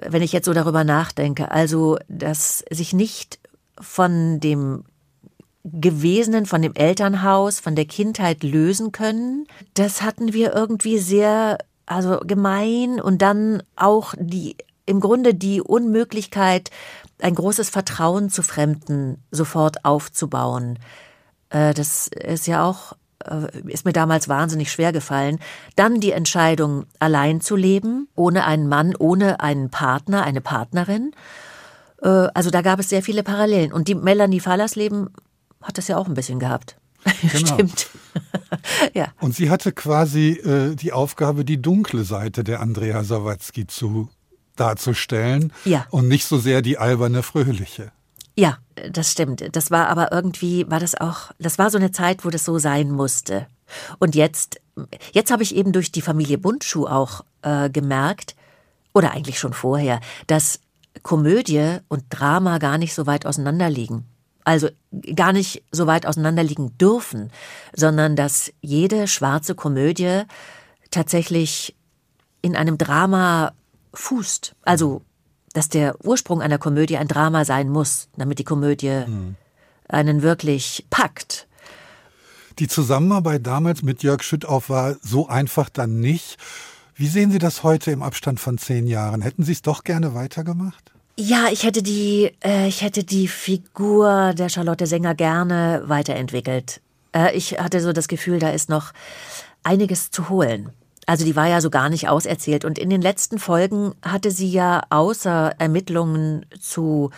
Wenn 0.00 0.22
ich 0.22 0.32
jetzt 0.32 0.46
so 0.46 0.52
darüber 0.52 0.84
nachdenke, 0.84 1.50
also 1.50 1.98
dass 2.08 2.64
sich 2.70 2.92
nicht 2.92 3.38
von 3.80 4.40
dem 4.40 4.84
Gewesenen, 5.64 6.46
von 6.46 6.62
dem 6.62 6.74
Elternhaus, 6.74 7.60
von 7.60 7.76
der 7.76 7.84
Kindheit 7.84 8.42
lösen 8.42 8.90
können, 8.92 9.46
das 9.74 10.02
hatten 10.02 10.32
wir 10.32 10.54
irgendwie 10.54 10.98
sehr 10.98 11.58
also 11.86 12.20
gemein 12.20 13.00
und 13.00 13.22
dann 13.22 13.62
auch 13.76 14.14
die 14.18 14.56
im 14.86 15.00
Grunde 15.00 15.34
die 15.34 15.60
Unmöglichkeit, 15.60 16.70
ein 17.20 17.34
großes 17.34 17.70
Vertrauen 17.70 18.30
zu 18.30 18.42
Fremden 18.42 19.22
sofort 19.30 19.84
aufzubauen. 19.84 20.78
Äh, 21.50 21.72
das 21.74 22.08
ist 22.08 22.46
ja 22.46 22.64
auch, 22.64 22.94
ist 23.66 23.84
mir 23.84 23.92
damals 23.92 24.28
wahnsinnig 24.28 24.70
schwer 24.70 24.92
gefallen. 24.92 25.38
Dann 25.76 26.00
die 26.00 26.12
Entscheidung, 26.12 26.86
allein 26.98 27.40
zu 27.40 27.56
leben, 27.56 28.08
ohne 28.14 28.44
einen 28.44 28.68
Mann, 28.68 28.94
ohne 28.98 29.40
einen 29.40 29.70
Partner, 29.70 30.24
eine 30.24 30.40
Partnerin. 30.40 31.12
Äh, 32.02 32.08
also 32.08 32.50
da 32.50 32.62
gab 32.62 32.80
es 32.80 32.88
sehr 32.88 33.02
viele 33.02 33.22
Parallelen. 33.22 33.72
Und 33.72 33.88
die 33.88 33.94
Melanie 33.94 34.40
Fallers 34.40 34.76
Leben 34.76 35.10
hat 35.62 35.78
das 35.78 35.88
ja 35.88 35.96
auch 35.96 36.08
ein 36.08 36.14
bisschen 36.14 36.38
gehabt. 36.38 36.76
Genau. 37.32 37.54
Stimmt. 37.54 37.90
ja. 38.94 39.06
Und 39.20 39.34
sie 39.34 39.50
hatte 39.50 39.72
quasi 39.72 40.30
äh, 40.30 40.76
die 40.76 40.92
Aufgabe, 40.92 41.44
die 41.44 41.60
dunkle 41.60 42.04
Seite 42.04 42.44
der 42.44 42.60
Andrea 42.60 43.02
Sawatzki 43.02 43.66
zu 43.66 44.08
darzustellen 44.56 45.52
ja. 45.64 45.86
und 45.90 46.08
nicht 46.08 46.26
so 46.26 46.38
sehr 46.38 46.62
die 46.62 46.78
alberne 46.78 47.22
Fröhliche. 47.22 47.90
Ja, 48.36 48.58
das 48.90 49.12
stimmt. 49.12 49.54
Das 49.54 49.70
war 49.70 49.88
aber 49.88 50.12
irgendwie, 50.12 50.70
war 50.70 50.80
das 50.80 50.94
auch, 50.94 51.32
das 51.38 51.58
war 51.58 51.70
so 51.70 51.78
eine 51.78 51.92
Zeit, 51.92 52.24
wo 52.24 52.30
das 52.30 52.44
so 52.44 52.58
sein 52.58 52.90
musste. 52.90 53.46
Und 53.98 54.14
jetzt, 54.14 54.60
jetzt 55.12 55.30
habe 55.30 55.42
ich 55.42 55.54
eben 55.54 55.72
durch 55.72 55.92
die 55.92 56.02
Familie 56.02 56.38
Bundschuh 56.38 56.86
auch 56.86 57.24
äh, 57.42 57.68
gemerkt, 57.70 58.34
oder 58.94 59.12
eigentlich 59.12 59.38
schon 59.38 59.52
vorher, 59.52 60.00
dass 60.26 60.60
Komödie 61.02 61.78
und 61.88 62.04
Drama 62.10 62.58
gar 62.58 62.78
nicht 62.78 62.94
so 62.94 63.06
weit 63.06 63.26
auseinander 63.26 63.70
liegen. 63.70 64.04
Also 64.44 64.68
gar 65.14 65.32
nicht 65.32 65.62
so 65.70 65.86
weit 65.86 66.04
auseinander 66.04 66.42
liegen 66.42 66.76
dürfen, 66.76 67.30
sondern 67.74 68.16
dass 68.16 68.52
jede 68.60 69.06
schwarze 69.06 69.54
Komödie 69.54 70.22
tatsächlich 70.90 71.74
in 72.42 72.56
einem 72.56 72.76
Drama 72.76 73.52
fußt. 73.94 74.54
Also, 74.62 75.02
dass 75.52 75.68
der 75.68 75.96
Ursprung 76.04 76.40
einer 76.40 76.58
Komödie 76.58 76.96
ein 76.96 77.08
Drama 77.08 77.44
sein 77.44 77.68
muss, 77.68 78.08
damit 78.16 78.38
die 78.38 78.44
Komödie 78.44 79.04
einen 79.88 80.22
wirklich 80.22 80.86
packt. 80.90 81.46
Die 82.58 82.68
Zusammenarbeit 82.68 83.46
damals 83.46 83.82
mit 83.82 84.02
Jörg 84.02 84.22
Schüttauf 84.22 84.68
war 84.68 84.96
so 85.02 85.28
einfach 85.28 85.68
dann 85.68 86.00
nicht. 86.00 86.36
Wie 86.94 87.08
sehen 87.08 87.30
Sie 87.30 87.38
das 87.38 87.62
heute 87.62 87.90
im 87.90 88.02
Abstand 88.02 88.40
von 88.40 88.58
zehn 88.58 88.86
Jahren? 88.86 89.22
Hätten 89.22 89.42
Sie 89.42 89.52
es 89.52 89.62
doch 89.62 89.84
gerne 89.84 90.14
weitergemacht? 90.14 90.92
Ja, 91.16 91.48
ich 91.50 91.64
hätte 91.64 91.82
die, 91.82 92.32
äh, 92.44 92.68
ich 92.68 92.82
hätte 92.82 93.04
die 93.04 93.28
Figur 93.28 94.34
der 94.34 94.48
Charlotte 94.48 94.86
Sänger 94.86 95.14
gerne 95.14 95.82
weiterentwickelt. 95.86 96.80
Äh, 97.14 97.36
ich 97.36 97.58
hatte 97.58 97.80
so 97.80 97.92
das 97.92 98.08
Gefühl, 98.08 98.38
da 98.38 98.50
ist 98.50 98.68
noch 98.68 98.92
einiges 99.62 100.10
zu 100.10 100.28
holen. 100.28 100.70
Also 101.06 101.24
die 101.24 101.36
war 101.36 101.48
ja 101.48 101.60
so 101.60 101.70
gar 101.70 101.88
nicht 101.88 102.08
auserzählt. 102.08 102.64
Und 102.64 102.78
in 102.78 102.90
den 102.90 103.02
letzten 103.02 103.38
Folgen 103.38 103.94
hatte 104.02 104.30
sie 104.30 104.50
ja 104.50 104.82
außer 104.90 105.54
Ermittlungen 105.58 106.46
zu 106.60 107.10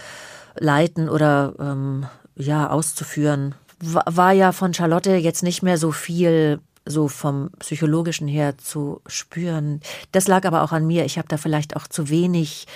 leiten 0.59 1.09
oder 1.09 1.55
ähm, 1.59 2.07
ja 2.37 2.71
auszuführen, 2.71 3.55
wa- 3.81 4.05
war 4.07 4.33
ja 4.33 4.53
von 4.53 4.73
Charlotte 4.73 5.17
jetzt 5.17 5.43
nicht 5.43 5.63
mehr 5.63 5.79
so 5.79 5.93
viel 5.93 6.61
so 6.87 7.09
vom 7.09 7.51
psychologischen 7.61 8.29
her 8.29 8.59
zu 8.59 9.01
spüren. 9.07 9.81
Das 10.13 10.29
lag 10.29 10.45
aber 10.45 10.63
auch 10.63 10.73
an 10.73 10.87
mir. 10.87 11.07
Ich 11.07 11.17
habe 11.17 11.29
da 11.29 11.39
vielleicht 11.39 11.77
auch 11.77 11.87
zu 11.87 12.11
wenig 12.11 12.67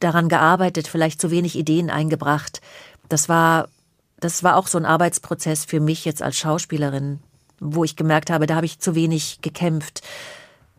daran 0.00 0.28
gearbeitet, 0.28 0.86
vielleicht 0.86 1.18
zu 1.20 1.30
wenig 1.30 1.56
Ideen 1.56 1.88
eingebracht. 1.90 2.60
Das 3.08 3.28
war 3.28 3.68
das 4.20 4.42
war 4.42 4.56
auch 4.56 4.66
so 4.68 4.78
ein 4.78 4.86
Arbeitsprozess 4.86 5.64
für 5.64 5.80
mich 5.80 6.04
jetzt 6.04 6.22
als 6.22 6.36
Schauspielerin, 6.36 7.20
wo 7.60 7.84
ich 7.84 7.96
gemerkt 7.96 8.30
habe, 8.30 8.46
da 8.46 8.54
habe 8.54 8.66
ich 8.66 8.78
zu 8.78 8.94
wenig 8.94 9.40
gekämpft. 9.42 10.02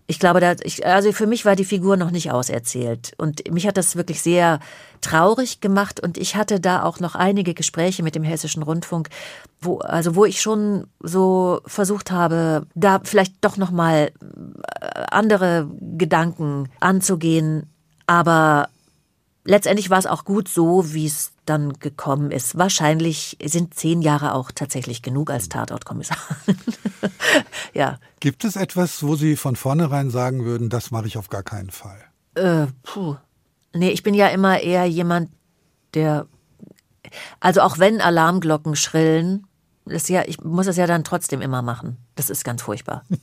Ich 0.07 0.19
glaube, 0.19 0.39
da, 0.39 0.55
ich, 0.61 0.85
also 0.85 1.11
für 1.11 1.25
mich 1.25 1.45
war 1.45 1.55
die 1.55 1.65
Figur 1.65 1.97
noch 1.97 2.11
nicht 2.11 2.31
auserzählt. 2.31 3.13
Und 3.17 3.51
mich 3.51 3.65
hat 3.65 3.77
das 3.77 3.95
wirklich 3.95 4.21
sehr 4.21 4.59
traurig 5.01 5.61
gemacht. 5.61 5.99
Und 5.99 6.17
ich 6.17 6.35
hatte 6.35 6.59
da 6.59 6.83
auch 6.83 6.99
noch 6.99 7.15
einige 7.15 7.55
Gespräche 7.55 8.03
mit 8.03 8.13
dem 8.13 8.23
Hessischen 8.23 8.61
Rundfunk, 8.61 9.09
wo, 9.61 9.79
also 9.79 10.15
wo 10.15 10.25
ich 10.25 10.41
schon 10.41 10.85
so 10.99 11.59
versucht 11.65 12.11
habe, 12.11 12.67
da 12.75 13.01
vielleicht 13.03 13.33
doch 13.41 13.57
nochmal 13.57 14.11
andere 15.09 15.67
Gedanken 15.79 16.69
anzugehen. 16.79 17.67
Aber 18.05 18.69
letztendlich 19.43 19.89
war 19.89 19.99
es 19.99 20.07
auch 20.07 20.23
gut 20.23 20.47
so, 20.47 20.93
wie 20.93 21.07
es 21.07 21.31
dann 21.45 21.73
gekommen 21.79 22.31
ist. 22.31 22.57
Wahrscheinlich 22.57 23.37
sind 23.43 23.73
zehn 23.73 24.01
Jahre 24.01 24.33
auch 24.33 24.51
tatsächlich 24.51 25.01
genug 25.01 25.29
als 25.29 25.49
Tatortkommissar. 25.49 26.17
ja. 27.73 27.97
Gibt 28.25 28.43
es 28.43 28.55
etwas, 28.55 29.03
wo 29.03 29.15
Sie 29.15 29.35
von 29.35 29.55
vornherein 29.55 30.09
sagen 30.09 30.45
würden, 30.45 30.69
das 30.69 30.89
mache 30.89 31.05
ich 31.05 31.15
auf 31.19 31.29
gar 31.29 31.43
keinen 31.43 31.69
Fall? 31.69 32.05
Äh, 32.33 32.65
puh. 32.81 33.17
Nee, 33.71 33.91
ich 33.91 34.01
bin 34.01 34.15
ja 34.15 34.29
immer 34.29 34.61
eher 34.61 34.85
jemand, 34.85 35.29
der. 35.93 36.25
Also 37.39 37.61
auch 37.61 37.77
wenn 37.77 38.01
Alarmglocken 38.01 38.75
schrillen, 38.75 39.45
das 39.85 40.09
ja, 40.09 40.23
ich 40.25 40.43
muss 40.43 40.67
es 40.67 40.77
ja 40.77 40.87
dann 40.87 41.03
trotzdem 41.03 41.41
immer 41.41 41.61
machen. 41.61 41.97
Das 42.15 42.29
ist 42.29 42.43
ganz 42.43 42.61
furchtbar. 42.61 43.03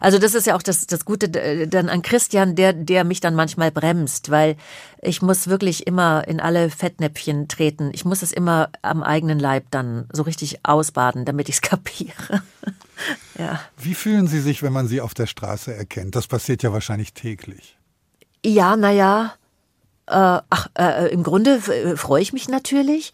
Also 0.00 0.18
das 0.18 0.34
ist 0.34 0.46
ja 0.46 0.54
auch 0.54 0.62
das, 0.62 0.86
das 0.86 1.04
Gute 1.04 1.26
äh, 1.40 1.66
dann 1.66 1.88
an 1.88 2.02
Christian, 2.02 2.54
der, 2.54 2.72
der 2.72 3.02
mich 3.02 3.20
dann 3.20 3.34
manchmal 3.34 3.72
bremst, 3.72 4.30
weil 4.30 4.56
ich 5.02 5.20
muss 5.20 5.48
wirklich 5.48 5.86
immer 5.86 6.26
in 6.28 6.38
alle 6.38 6.70
Fettnäpfchen 6.70 7.48
treten. 7.48 7.90
Ich 7.92 8.04
muss 8.04 8.22
es 8.22 8.30
immer 8.30 8.70
am 8.82 9.02
eigenen 9.02 9.38
Leib 9.40 9.64
dann 9.70 10.06
so 10.12 10.22
richtig 10.22 10.64
ausbaden, 10.64 11.24
damit 11.24 11.48
ich 11.48 11.56
es 11.56 11.60
kapiere. 11.62 12.42
ja. 13.38 13.60
Wie 13.76 13.94
fühlen 13.94 14.28
Sie 14.28 14.40
sich, 14.40 14.62
wenn 14.62 14.72
man 14.72 14.86
Sie 14.86 15.00
auf 15.00 15.14
der 15.14 15.26
Straße 15.26 15.74
erkennt? 15.74 16.14
Das 16.14 16.26
passiert 16.26 16.62
ja 16.62 16.72
wahrscheinlich 16.72 17.12
täglich. 17.12 17.76
Ja, 18.44 18.76
naja. 18.76 19.34
Äh, 20.06 20.40
ach, 20.48 20.68
äh, 20.78 21.08
im 21.08 21.24
Grunde 21.24 21.56
äh, 21.56 21.96
freue 21.96 22.22
ich 22.22 22.32
mich 22.32 22.48
natürlich. 22.48 23.12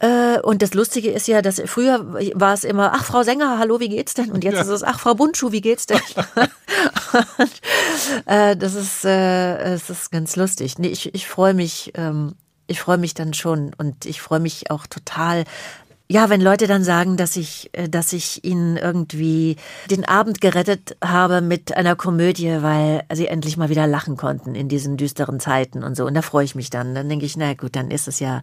Äh, 0.00 0.38
und 0.40 0.62
das 0.62 0.74
Lustige 0.74 1.10
ist 1.10 1.26
ja, 1.26 1.42
dass 1.42 1.60
früher 1.66 2.04
war 2.34 2.54
es 2.54 2.62
immer, 2.64 2.92
ach, 2.94 3.04
Frau 3.04 3.22
Sänger, 3.24 3.58
hallo, 3.58 3.80
wie 3.80 3.88
geht's 3.88 4.14
denn? 4.14 4.30
Und 4.30 4.44
jetzt 4.44 4.54
Ja. 4.54 4.60
ist 4.62 4.68
es, 4.68 4.84
ach, 4.84 5.00
Frau 5.00 5.14
Buntschuh, 5.14 5.50
wie 5.50 5.60
geht's 5.60 5.86
denn? 5.86 6.00
und, 7.38 7.60
äh, 8.26 8.56
das 8.56 8.74
ist, 8.74 9.04
äh, 9.04 9.56
es 9.74 9.90
ist 9.90 10.10
ganz 10.12 10.36
lustig. 10.36 10.78
Nee, 10.78 10.88
ich, 10.88 11.12
ich 11.14 11.26
freue 11.26 11.54
mich, 11.54 11.92
ähm, 11.96 12.34
ich 12.68 12.80
freue 12.80 12.98
mich 12.98 13.14
dann 13.14 13.34
schon 13.34 13.72
und 13.76 14.04
ich 14.04 14.20
freue 14.20 14.40
mich 14.40 14.70
auch 14.70 14.86
total. 14.86 15.44
Ja, 16.10 16.30
wenn 16.30 16.40
Leute 16.40 16.66
dann 16.66 16.84
sagen, 16.84 17.16
dass 17.18 17.36
ich, 17.36 17.68
äh, 17.72 17.88
dass 17.88 18.12
ich 18.12 18.44
ihnen 18.44 18.76
irgendwie 18.76 19.56
den 19.90 20.04
Abend 20.06 20.40
gerettet 20.40 20.96
habe 21.04 21.40
mit 21.40 21.76
einer 21.76 21.96
Komödie, 21.96 22.58
weil 22.62 23.02
sie 23.12 23.26
endlich 23.26 23.56
mal 23.56 23.68
wieder 23.68 23.86
lachen 23.86 24.16
konnten 24.16 24.54
in 24.54 24.68
diesen 24.68 24.96
düsteren 24.96 25.40
Zeiten 25.40 25.82
und 25.82 25.96
so. 25.96 26.06
Und 26.06 26.14
da 26.14 26.22
freue 26.22 26.44
ich 26.44 26.54
mich 26.54 26.70
dann. 26.70 26.94
Dann 26.94 27.08
denke 27.08 27.26
ich, 27.26 27.36
na 27.36 27.52
gut, 27.54 27.74
dann 27.76 27.90
ist 27.90 28.08
es 28.08 28.20
ja, 28.20 28.42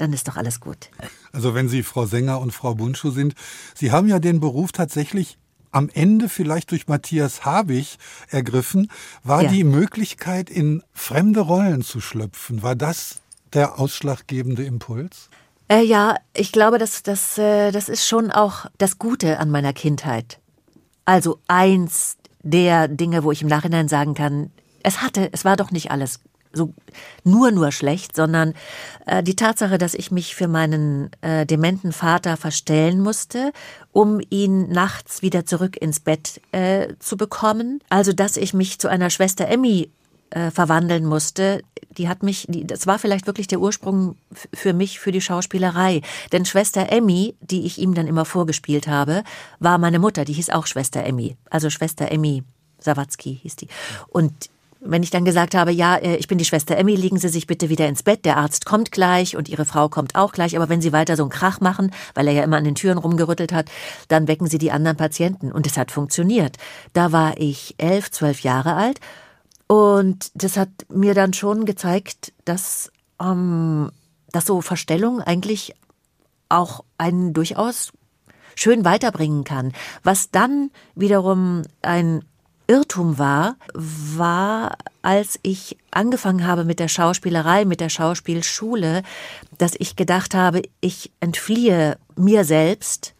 dann 0.00 0.12
ist 0.12 0.28
doch 0.28 0.36
alles 0.36 0.60
gut. 0.60 0.90
Also 1.32 1.54
wenn 1.54 1.68
Sie 1.68 1.82
Frau 1.82 2.06
Sänger 2.06 2.40
und 2.40 2.52
Frau 2.52 2.74
Buntschuh 2.74 3.10
sind, 3.10 3.34
Sie 3.74 3.92
haben 3.92 4.08
ja 4.08 4.18
den 4.18 4.40
Beruf 4.40 4.72
tatsächlich 4.72 5.38
am 5.72 5.88
Ende 5.92 6.28
vielleicht 6.28 6.72
durch 6.72 6.88
Matthias 6.88 7.44
Habich 7.44 7.98
ergriffen. 8.28 8.90
War 9.22 9.42
Ja. 9.42 9.50
die 9.50 9.62
Möglichkeit, 9.64 10.50
in 10.50 10.82
fremde 10.92 11.40
Rollen 11.40 11.82
zu 11.82 12.00
schlüpfen, 12.00 12.62
war 12.62 12.74
das 12.74 13.20
der 13.52 13.78
ausschlaggebende 13.78 14.64
Impuls? 14.64 15.28
Äh, 15.68 15.82
ja, 15.84 16.16
ich 16.34 16.50
glaube, 16.50 16.78
das, 16.78 17.04
das, 17.04 17.38
äh, 17.38 17.70
das 17.70 17.88
ist 17.88 18.06
schon 18.06 18.32
auch 18.32 18.66
das 18.78 18.98
Gute 18.98 19.38
an 19.38 19.50
meiner 19.50 19.72
Kindheit. 19.72 20.40
Also 21.04 21.38
eins 21.46 22.16
der 22.42 22.88
Dinge, 22.88 23.22
wo 23.22 23.30
ich 23.30 23.42
im 23.42 23.48
Nachhinein 23.48 23.86
sagen 23.88 24.14
kann, 24.14 24.50
es 24.82 25.02
hatte, 25.02 25.28
es 25.32 25.44
war 25.44 25.56
doch 25.56 25.70
nicht 25.70 25.90
alles 25.92 26.20
so 26.52 26.74
nur 27.24 27.50
nur 27.50 27.72
schlecht, 27.72 28.16
sondern 28.16 28.54
äh, 29.06 29.22
die 29.22 29.36
Tatsache, 29.36 29.78
dass 29.78 29.94
ich 29.94 30.10
mich 30.10 30.34
für 30.34 30.48
meinen 30.48 31.10
äh, 31.20 31.46
dementen 31.46 31.92
Vater 31.92 32.36
verstellen 32.36 33.00
musste, 33.00 33.52
um 33.92 34.20
ihn 34.30 34.68
nachts 34.70 35.22
wieder 35.22 35.46
zurück 35.46 35.76
ins 35.76 36.00
Bett 36.00 36.40
äh, 36.52 36.94
zu 36.98 37.16
bekommen. 37.16 37.80
Also 37.88 38.12
dass 38.12 38.36
ich 38.36 38.54
mich 38.54 38.78
zu 38.78 38.88
einer 38.88 39.10
Schwester 39.10 39.48
Emmy 39.48 39.90
äh, 40.30 40.50
verwandeln 40.50 41.06
musste, 41.06 41.62
die 41.96 42.08
hat 42.08 42.22
mich, 42.22 42.46
die, 42.48 42.66
das 42.66 42.86
war 42.86 42.98
vielleicht 42.98 43.26
wirklich 43.26 43.48
der 43.48 43.60
Ursprung 43.60 44.16
für 44.54 44.72
mich, 44.72 45.00
für 45.00 45.12
die 45.12 45.20
Schauspielerei. 45.20 46.02
Denn 46.32 46.44
Schwester 46.44 46.90
Emmy, 46.90 47.34
die 47.40 47.66
ich 47.66 47.78
ihm 47.78 47.94
dann 47.94 48.06
immer 48.06 48.24
vorgespielt 48.24 48.86
habe, 48.86 49.24
war 49.58 49.78
meine 49.78 49.98
Mutter, 49.98 50.24
die 50.24 50.32
hieß 50.34 50.50
auch 50.50 50.66
Schwester 50.66 51.04
Emmy. 51.04 51.36
Also 51.50 51.68
Schwester 51.68 52.10
Emmy 52.10 52.44
Sawatzki 52.78 53.40
hieß 53.42 53.56
die. 53.56 53.68
Und 54.08 54.32
wenn 54.80 55.02
ich 55.02 55.10
dann 55.10 55.24
gesagt 55.24 55.54
habe, 55.54 55.70
ja, 55.70 55.96
äh, 55.96 56.16
ich 56.16 56.28
bin 56.28 56.38
die 56.38 56.44
Schwester 56.44 56.76
Emmy, 56.76 56.94
legen 56.96 57.18
Sie 57.18 57.28
sich 57.28 57.46
bitte 57.46 57.68
wieder 57.68 57.86
ins 57.86 58.02
Bett, 58.02 58.24
der 58.24 58.36
Arzt 58.36 58.64
kommt 58.64 58.92
gleich 58.92 59.36
und 59.36 59.48
Ihre 59.48 59.64
Frau 59.64 59.88
kommt 59.88 60.14
auch 60.14 60.32
gleich, 60.32 60.56
aber 60.56 60.68
wenn 60.68 60.80
Sie 60.80 60.92
weiter 60.92 61.16
so 61.16 61.22
einen 61.22 61.30
Krach 61.30 61.60
machen, 61.60 61.92
weil 62.14 62.26
er 62.28 62.32
ja 62.32 62.42
immer 62.44 62.56
an 62.56 62.64
den 62.64 62.74
Türen 62.74 62.98
rumgerüttelt 62.98 63.52
hat, 63.52 63.70
dann 64.08 64.28
wecken 64.28 64.46
Sie 64.46 64.58
die 64.58 64.72
anderen 64.72 64.96
Patienten. 64.96 65.52
Und 65.52 65.66
es 65.66 65.76
hat 65.76 65.90
funktioniert. 65.90 66.56
Da 66.92 67.12
war 67.12 67.38
ich 67.38 67.74
elf, 67.78 68.10
zwölf 68.10 68.40
Jahre 68.40 68.74
alt 68.74 69.00
und 69.70 70.32
das 70.34 70.56
hat 70.56 70.70
mir 70.88 71.14
dann 71.14 71.32
schon 71.32 71.64
gezeigt, 71.64 72.32
dass, 72.44 72.90
ähm, 73.20 73.92
dass 74.32 74.46
so 74.46 74.62
Verstellung 74.62 75.20
eigentlich 75.20 75.76
auch 76.48 76.84
einen 76.98 77.32
durchaus 77.34 77.92
schön 78.56 78.84
weiterbringen 78.84 79.44
kann. 79.44 79.72
Was 80.02 80.32
dann 80.32 80.72
wiederum 80.96 81.62
ein 81.82 82.24
Irrtum 82.70 83.18
war, 83.18 83.56
war, 83.74 84.76
als 85.02 85.40
ich 85.42 85.76
angefangen 85.90 86.46
habe 86.46 86.64
mit 86.64 86.78
der 86.78 86.86
Schauspielerei, 86.86 87.64
mit 87.64 87.80
der 87.80 87.88
Schauspielschule, 87.88 89.02
dass 89.58 89.72
ich 89.76 89.96
gedacht 89.96 90.36
habe, 90.36 90.62
ich 90.80 91.10
entfliehe 91.18 91.98
mir 92.14 92.44
selbst, 92.44 93.14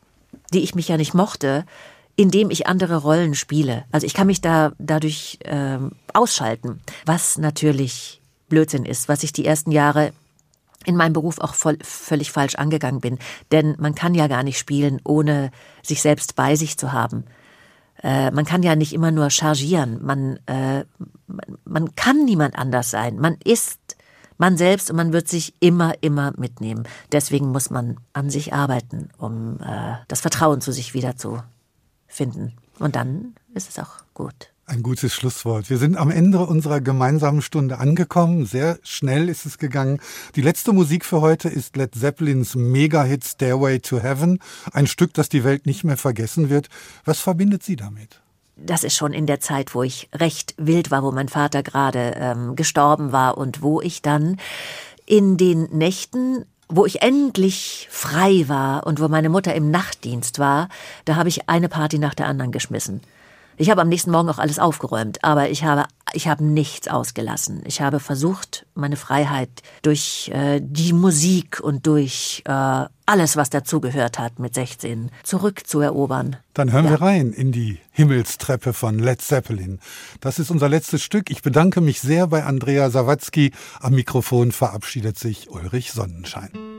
die 0.54 0.60
ich 0.60 0.76
mich 0.76 0.86
ja 0.86 0.96
nicht 0.96 1.14
mochte, 1.14 1.64
indem 2.14 2.50
ich 2.50 2.68
andere 2.68 2.98
Rollen 2.98 3.34
spiele. 3.34 3.86
Also 3.90 4.06
ich 4.06 4.14
kann 4.14 4.28
mich 4.28 4.40
da 4.40 4.70
dadurch 4.78 5.40
ähm, 5.44 5.96
ausschalten, 6.12 6.80
was 7.04 7.36
natürlich 7.36 8.20
Blödsinn 8.48 8.84
ist, 8.84 9.08
was 9.08 9.24
ich 9.24 9.32
die 9.32 9.46
ersten 9.46 9.72
Jahre 9.72 10.12
in 10.84 10.94
meinem 10.94 11.12
Beruf 11.12 11.40
auch 11.40 11.54
voll, 11.54 11.76
völlig 11.82 12.30
falsch 12.30 12.54
angegangen 12.54 13.00
bin. 13.00 13.18
Denn 13.50 13.74
man 13.80 13.96
kann 13.96 14.14
ja 14.14 14.28
gar 14.28 14.44
nicht 14.44 14.58
spielen, 14.58 15.00
ohne 15.02 15.50
sich 15.82 16.02
selbst 16.02 16.36
bei 16.36 16.54
sich 16.54 16.78
zu 16.78 16.92
haben. 16.92 17.24
Äh, 18.02 18.30
man 18.30 18.44
kann 18.44 18.62
ja 18.62 18.76
nicht 18.76 18.92
immer 18.92 19.10
nur 19.10 19.30
chargieren. 19.30 20.04
Man, 20.04 20.38
äh, 20.46 20.84
man, 21.26 21.58
man 21.64 21.94
kann 21.94 22.24
niemand 22.24 22.56
anders 22.56 22.90
sein. 22.90 23.18
Man 23.18 23.36
ist 23.44 23.78
man 24.40 24.56
selbst 24.56 24.88
und 24.90 24.96
man 24.96 25.12
wird 25.12 25.28
sich 25.28 25.54
immer, 25.60 25.92
immer 26.00 26.32
mitnehmen. 26.38 26.88
Deswegen 27.12 27.52
muss 27.52 27.68
man 27.68 27.98
an 28.14 28.30
sich 28.30 28.54
arbeiten, 28.54 29.10
um 29.18 29.60
äh, 29.60 29.96
das 30.08 30.22
Vertrauen 30.22 30.62
zu 30.62 30.72
sich 30.72 30.94
wieder 30.94 31.16
zu 31.16 31.42
finden. 32.06 32.56
Und 32.78 32.96
dann 32.96 33.34
ist 33.52 33.68
es 33.68 33.78
auch 33.78 33.98
gut. 34.14 34.49
Ein 34.70 34.84
gutes 34.84 35.12
Schlusswort. 35.12 35.68
Wir 35.68 35.78
sind 35.78 35.96
am 35.96 36.12
Ende 36.12 36.46
unserer 36.46 36.80
gemeinsamen 36.80 37.42
Stunde 37.42 37.78
angekommen. 37.78 38.46
Sehr 38.46 38.78
schnell 38.84 39.28
ist 39.28 39.44
es 39.44 39.58
gegangen. 39.58 39.98
Die 40.36 40.42
letzte 40.42 40.72
Musik 40.72 41.04
für 41.04 41.20
heute 41.20 41.48
ist 41.48 41.76
Led 41.76 41.96
Zeppelins 41.96 42.54
Mega-Hit 42.54 43.24
Stairway 43.24 43.80
to 43.80 43.98
Heaven. 44.00 44.38
Ein 44.70 44.86
Stück, 44.86 45.12
das 45.12 45.28
die 45.28 45.42
Welt 45.42 45.66
nicht 45.66 45.82
mehr 45.82 45.96
vergessen 45.96 46.50
wird. 46.50 46.68
Was 47.04 47.18
verbindet 47.18 47.64
Sie 47.64 47.74
damit? 47.74 48.20
das 48.62 48.84
ist 48.84 48.94
schon 48.94 49.14
in 49.14 49.26
der 49.26 49.40
Zeit, 49.40 49.74
wo 49.74 49.82
ich 49.82 50.08
recht 50.14 50.54
wild 50.58 50.90
war, 50.90 51.02
wo 51.02 51.10
mein 51.10 51.30
Vater 51.30 51.62
gerade 51.62 52.14
ähm, 52.16 52.56
gestorben 52.56 53.10
war 53.10 53.38
und 53.38 53.62
wo 53.62 53.80
ich 53.80 54.02
dann 54.02 54.36
in 55.04 55.36
den 55.36 55.62
Nächten 55.76 56.44
wo 56.68 56.86
ich 56.86 57.02
endlich 57.02 57.88
frei 57.90 58.44
war 58.46 58.86
und 58.86 59.00
wo 59.00 59.08
meine 59.08 59.30
Mutter 59.30 59.52
im 59.56 59.72
Nachtdienst 59.72 60.38
war, 60.38 60.68
da 61.04 61.16
habe 61.16 61.28
ich 61.28 61.48
eine 61.48 61.68
Party 61.68 61.98
nach 61.98 62.14
der 62.14 62.28
anderen 62.28 62.52
geschmissen. 62.52 63.00
Ich 63.60 63.68
habe 63.68 63.82
am 63.82 63.90
nächsten 63.90 64.10
Morgen 64.10 64.30
auch 64.30 64.38
alles 64.38 64.58
aufgeräumt, 64.58 65.22
aber 65.22 65.50
ich 65.50 65.64
habe, 65.64 65.84
ich 66.14 66.28
habe 66.28 66.42
nichts 66.42 66.88
ausgelassen. 66.88 67.60
Ich 67.66 67.82
habe 67.82 68.00
versucht, 68.00 68.64
meine 68.74 68.96
Freiheit 68.96 69.50
durch 69.82 70.30
äh, 70.32 70.60
die 70.62 70.94
Musik 70.94 71.60
und 71.60 71.86
durch 71.86 72.42
äh, 72.46 72.84
alles, 73.04 73.36
was 73.36 73.50
dazugehört 73.50 74.18
hat 74.18 74.38
mit 74.38 74.54
16, 74.54 75.10
zurückzuerobern. 75.24 76.36
Dann 76.54 76.72
hören 76.72 76.86
ja. 76.86 76.92
wir 76.92 77.02
rein 77.02 77.34
in 77.34 77.52
die 77.52 77.78
Himmelstreppe 77.90 78.72
von 78.72 78.98
Led 78.98 79.20
Zeppelin. 79.20 79.78
Das 80.22 80.38
ist 80.38 80.50
unser 80.50 80.70
letztes 80.70 81.02
Stück. 81.02 81.30
Ich 81.30 81.42
bedanke 81.42 81.82
mich 81.82 82.00
sehr 82.00 82.28
bei 82.28 82.44
Andrea 82.44 82.88
Sawatzki. 82.88 83.52
Am 83.78 83.92
Mikrofon 83.92 84.52
verabschiedet 84.52 85.18
sich 85.18 85.50
Ulrich 85.50 85.92
Sonnenschein. 85.92 86.69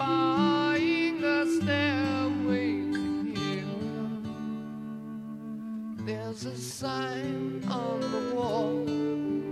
buying 0.00 1.22
a 1.22 1.44
stairway 1.44 2.70
to 2.90 3.34
heaven. 3.36 4.24
There's 6.06 6.46
a 6.46 6.56
sign 6.56 7.62
on 7.68 8.00
the 8.00 8.34
wall, 8.34 8.86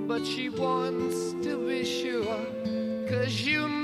but 0.08 0.24
she 0.26 0.48
wants 0.48 1.32
to 1.44 1.68
be 1.68 1.84
sure. 1.84 2.46
Cause 3.10 3.42
you 3.42 3.77